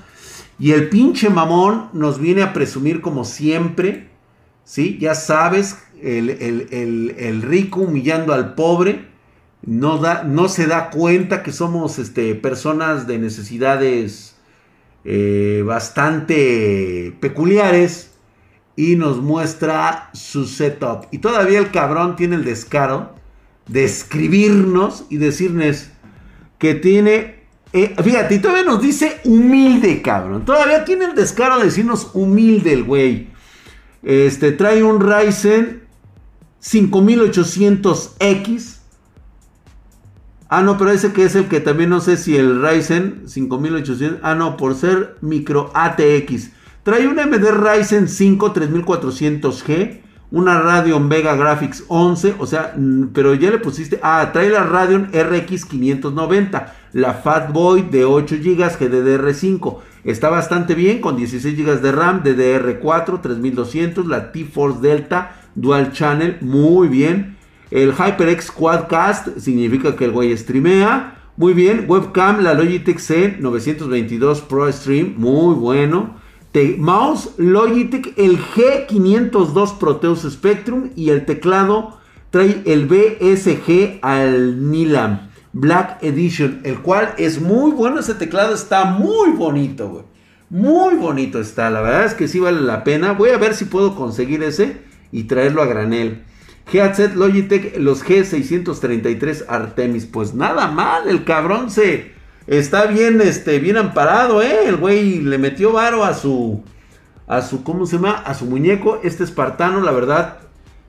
Y 0.59 0.73
el 0.73 0.89
pinche 0.89 1.29
mamón 1.29 1.87
nos 1.93 2.19
viene 2.19 2.41
a 2.41 2.51
presumir 2.51 2.99
como 2.99 3.23
siempre 3.23 4.09
¿sí? 4.63 4.97
Ya 4.99 5.15
sabes, 5.15 5.77
el, 6.01 7.41
rico 7.41 7.81
humillando 7.81 8.33
al 8.33 8.55
pobre, 8.55 9.05
no, 9.65 9.97
da, 9.97 10.23
no, 10.23 10.49
se 10.49 10.67
da 10.67 10.89
cuenta 10.89 11.43
que 11.43 11.51
somos 11.51 11.99
este, 11.99 12.35
personas 12.35 13.07
de 13.07 13.17
necesidades 13.17 14.35
eh, 15.05 15.63
bastante 15.65 17.15
peculiares 17.19 18.11
y 18.75 18.95
nos 18.95 19.21
muestra 19.21 20.09
su 20.13 20.45
setup. 20.45 21.05
Y 21.11 21.19
todavía 21.19 21.59
el 21.59 21.69
cabrón 21.71 22.15
tiene 22.15 22.35
el 22.35 22.43
descaro 22.43 23.13
de 23.67 23.85
escribirnos 23.85 25.05
y 25.09 25.17
decirnos 25.17 25.89
que 26.57 26.73
tiene... 26.75 27.43
Eh, 27.71 27.95
fíjate, 28.03 28.35
y 28.35 28.39
todavía 28.39 28.65
nos 28.65 28.81
dice 28.81 29.21
humilde, 29.23 30.01
cabrón. 30.01 30.43
Todavía 30.45 30.83
tiene 30.85 31.05
el 31.05 31.15
descaro 31.15 31.57
de 31.57 31.65
decirnos 31.65 32.11
humilde 32.13 32.73
el 32.73 32.83
güey. 32.83 33.29
Este, 34.03 34.51
trae 34.51 34.83
un 34.83 35.01
Ryzen 35.01 35.81
5800X. 36.61 38.82
Ah, 40.55 40.61
no, 40.61 40.77
pero 40.77 40.91
ese 40.91 41.13
que 41.13 41.23
es 41.23 41.35
el 41.35 41.47
que 41.47 41.61
también 41.61 41.89
no 41.89 41.99
sé 41.99 42.15
si 42.15 42.37
el 42.37 42.61
Ryzen 42.61 43.23
5800. 43.25 44.19
Ah, 44.21 44.35
no, 44.35 44.55
por 44.55 44.75
ser 44.75 45.17
micro 45.21 45.71
ATX. 45.73 46.51
Trae 46.83 47.07
un 47.07 47.17
AMD 47.17 47.43
Ryzen 47.43 48.07
5 48.07 48.53
3400G. 48.53 50.01
Una 50.29 50.61
Radeon 50.61 51.09
Vega 51.09 51.35
Graphics 51.35 51.85
11. 51.87 52.35
O 52.37 52.45
sea, 52.45 52.75
pero 53.13 53.33
ya 53.33 53.49
le 53.49 53.57
pusiste. 53.57 53.99
Ah, 54.03 54.29
trae 54.31 54.51
la 54.51 54.63
Radeon 54.63 55.09
RX 55.11 55.65
590. 55.65 56.75
La 56.93 57.15
Fatboy 57.15 57.89
de 57.89 58.05
8 58.05 58.35
GB 58.35 58.77
GDDR5. 58.77 59.77
Está 60.03 60.29
bastante 60.29 60.75
bien 60.75 61.01
con 61.01 61.15
16 61.15 61.57
GB 61.57 61.81
de 61.81 61.91
RAM, 61.91 62.21
DDR4, 62.21 63.21
3200, 63.21 64.05
la 64.05 64.31
T-Force 64.31 64.81
Delta 64.81 65.35
Dual 65.55 65.93
Channel, 65.93 66.37
muy 66.41 66.89
bien. 66.89 67.37
El 67.73 67.91
HyperX 67.91 68.51
Quadcast 68.51 69.39
significa 69.39 69.95
que 69.95 70.05
el 70.05 70.11
güey 70.11 70.37
streamea. 70.37 71.15
Muy 71.37 71.55
bien, 71.55 71.85
webcam, 71.87 72.43
la 72.43 72.53
Logitech 72.53 72.99
C922 72.99 74.41
Pro 74.41 74.71
Stream, 74.71 75.15
muy 75.17 75.55
bueno. 75.55 76.19
mouse 76.77 77.31
Logitech, 77.37 78.13
el 78.15 78.37
G502 78.37 79.79
Proteus 79.79 80.21
Spectrum 80.21 80.91
y 80.95 81.09
el 81.09 81.25
teclado 81.25 81.97
trae 82.29 82.61
el 82.67 82.85
BSG 82.85 83.97
al 84.03 84.69
Nilam. 84.69 85.31
Black 85.53 85.97
Edition, 86.03 86.61
el 86.65 86.77
cual 86.77 87.15
es 87.17 87.41
muy 87.41 87.71
bueno. 87.71 88.01
Ese 88.01 88.13
teclado 88.13 88.53
está 88.53 88.85
muy 88.85 89.31
bonito, 89.31 89.89
güey. 89.89 90.03
Muy 90.51 90.93
bonito 90.93 91.39
está. 91.39 91.71
La 91.71 91.81
verdad 91.81 92.05
es 92.05 92.13
que 92.13 92.27
sí 92.27 92.39
vale 92.39 92.61
la 92.61 92.83
pena. 92.83 93.13
Voy 93.13 93.31
a 93.31 93.39
ver 93.39 93.55
si 93.55 93.65
puedo 93.65 93.95
conseguir 93.95 94.43
ese 94.43 94.77
y 95.11 95.23
traerlo 95.23 95.63
a 95.63 95.65
granel. 95.65 96.21
Headset 96.71 97.15
Logitech, 97.15 97.77
los 97.77 98.03
G633 98.03 99.45
Artemis. 99.47 100.05
Pues 100.05 100.33
nada 100.33 100.67
mal, 100.67 101.07
el 101.07 101.23
cabrón 101.23 101.69
se 101.69 102.13
está 102.47 102.85
bien, 102.85 103.21
este, 103.21 103.59
bien 103.59 103.77
amparado, 103.77 104.41
¿eh? 104.41 104.67
El 104.67 104.77
güey 104.77 105.19
le 105.19 105.37
metió 105.37 105.71
varo 105.71 106.03
a 106.03 106.13
su, 106.13 106.63
a 107.27 107.41
su, 107.41 107.63
¿cómo 107.63 107.85
se 107.85 107.97
llama? 107.97 108.13
A 108.25 108.33
su 108.33 108.45
muñeco. 108.45 108.99
Este 109.03 109.23
espartano, 109.23 109.81
la 109.81 109.91
verdad, 109.91 110.39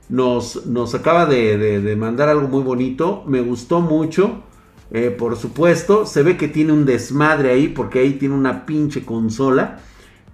nos, 0.08 0.66
nos 0.66 0.94
acaba 0.94 1.26
de, 1.26 1.96
mandar 1.98 2.28
algo 2.28 2.48
muy 2.48 2.62
bonito. 2.62 3.24
Me 3.26 3.40
gustó 3.40 3.80
mucho. 3.80 4.42
Eh, 4.90 5.10
por 5.10 5.36
supuesto, 5.36 6.06
se 6.06 6.22
ve 6.22 6.36
que 6.36 6.46
tiene 6.46 6.72
un 6.72 6.84
desmadre 6.84 7.50
ahí 7.50 7.68
porque 7.68 8.00
ahí 8.00 8.12
tiene 8.12 8.34
una 8.34 8.64
pinche 8.64 9.04
consola 9.04 9.80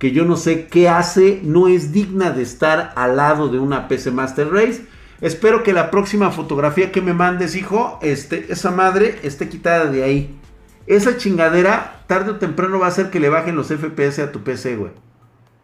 que 0.00 0.12
yo 0.12 0.24
no 0.24 0.36
sé 0.36 0.66
qué 0.66 0.88
hace, 0.88 1.40
no 1.44 1.68
es 1.68 1.92
digna 1.92 2.30
de 2.30 2.42
estar 2.42 2.94
al 2.96 3.16
lado 3.16 3.48
de 3.48 3.58
una 3.58 3.86
PC 3.86 4.10
Master 4.10 4.50
Race. 4.50 4.86
Espero 5.20 5.62
que 5.62 5.72
la 5.72 5.90
próxima 5.90 6.30
fotografía 6.30 6.92
que 6.92 7.02
me 7.02 7.12
mandes, 7.12 7.55
hijo, 7.55 7.98
este, 8.02 8.52
esa 8.52 8.70
madre 8.70 9.18
esté 9.22 9.48
quitada 9.48 9.86
de 9.86 10.02
ahí. 10.02 10.40
Esa 10.86 11.16
chingadera, 11.16 12.02
tarde 12.06 12.32
o 12.32 12.36
temprano 12.36 12.78
va 12.78 12.86
a 12.86 12.88
hacer 12.88 13.10
que 13.10 13.20
le 13.20 13.28
bajen 13.28 13.55
los 13.55 13.68
FPS 13.68 14.18
a 14.20 14.32
tu 14.32 14.42
PC, 14.42 14.76
güey. 14.76 14.92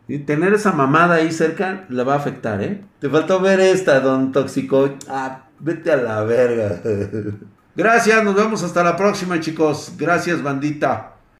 Y 0.08 0.20
tener 0.20 0.54
esa 0.54 0.72
mamada 0.72 1.16
ahí 1.16 1.32
cerca 1.32 1.84
la 1.88 2.04
va 2.04 2.14
a 2.14 2.18
afectar, 2.18 2.62
¿eh? 2.62 2.84
Te 3.00 3.08
faltó 3.08 3.40
ver 3.40 3.58
esta, 3.58 3.98
don 4.00 4.30
Tóxico. 4.30 4.94
Ah, 5.08 5.46
vete 5.58 5.90
a 5.90 5.96
la 5.96 6.22
verga. 6.22 6.80
Gracias, 7.76 8.22
nos 8.22 8.34
vemos 8.34 8.62
hasta 8.62 8.84
la 8.84 8.96
próxima, 8.96 9.40
chicos. 9.40 9.94
Gracias, 9.98 10.42
bandita. 10.42 11.15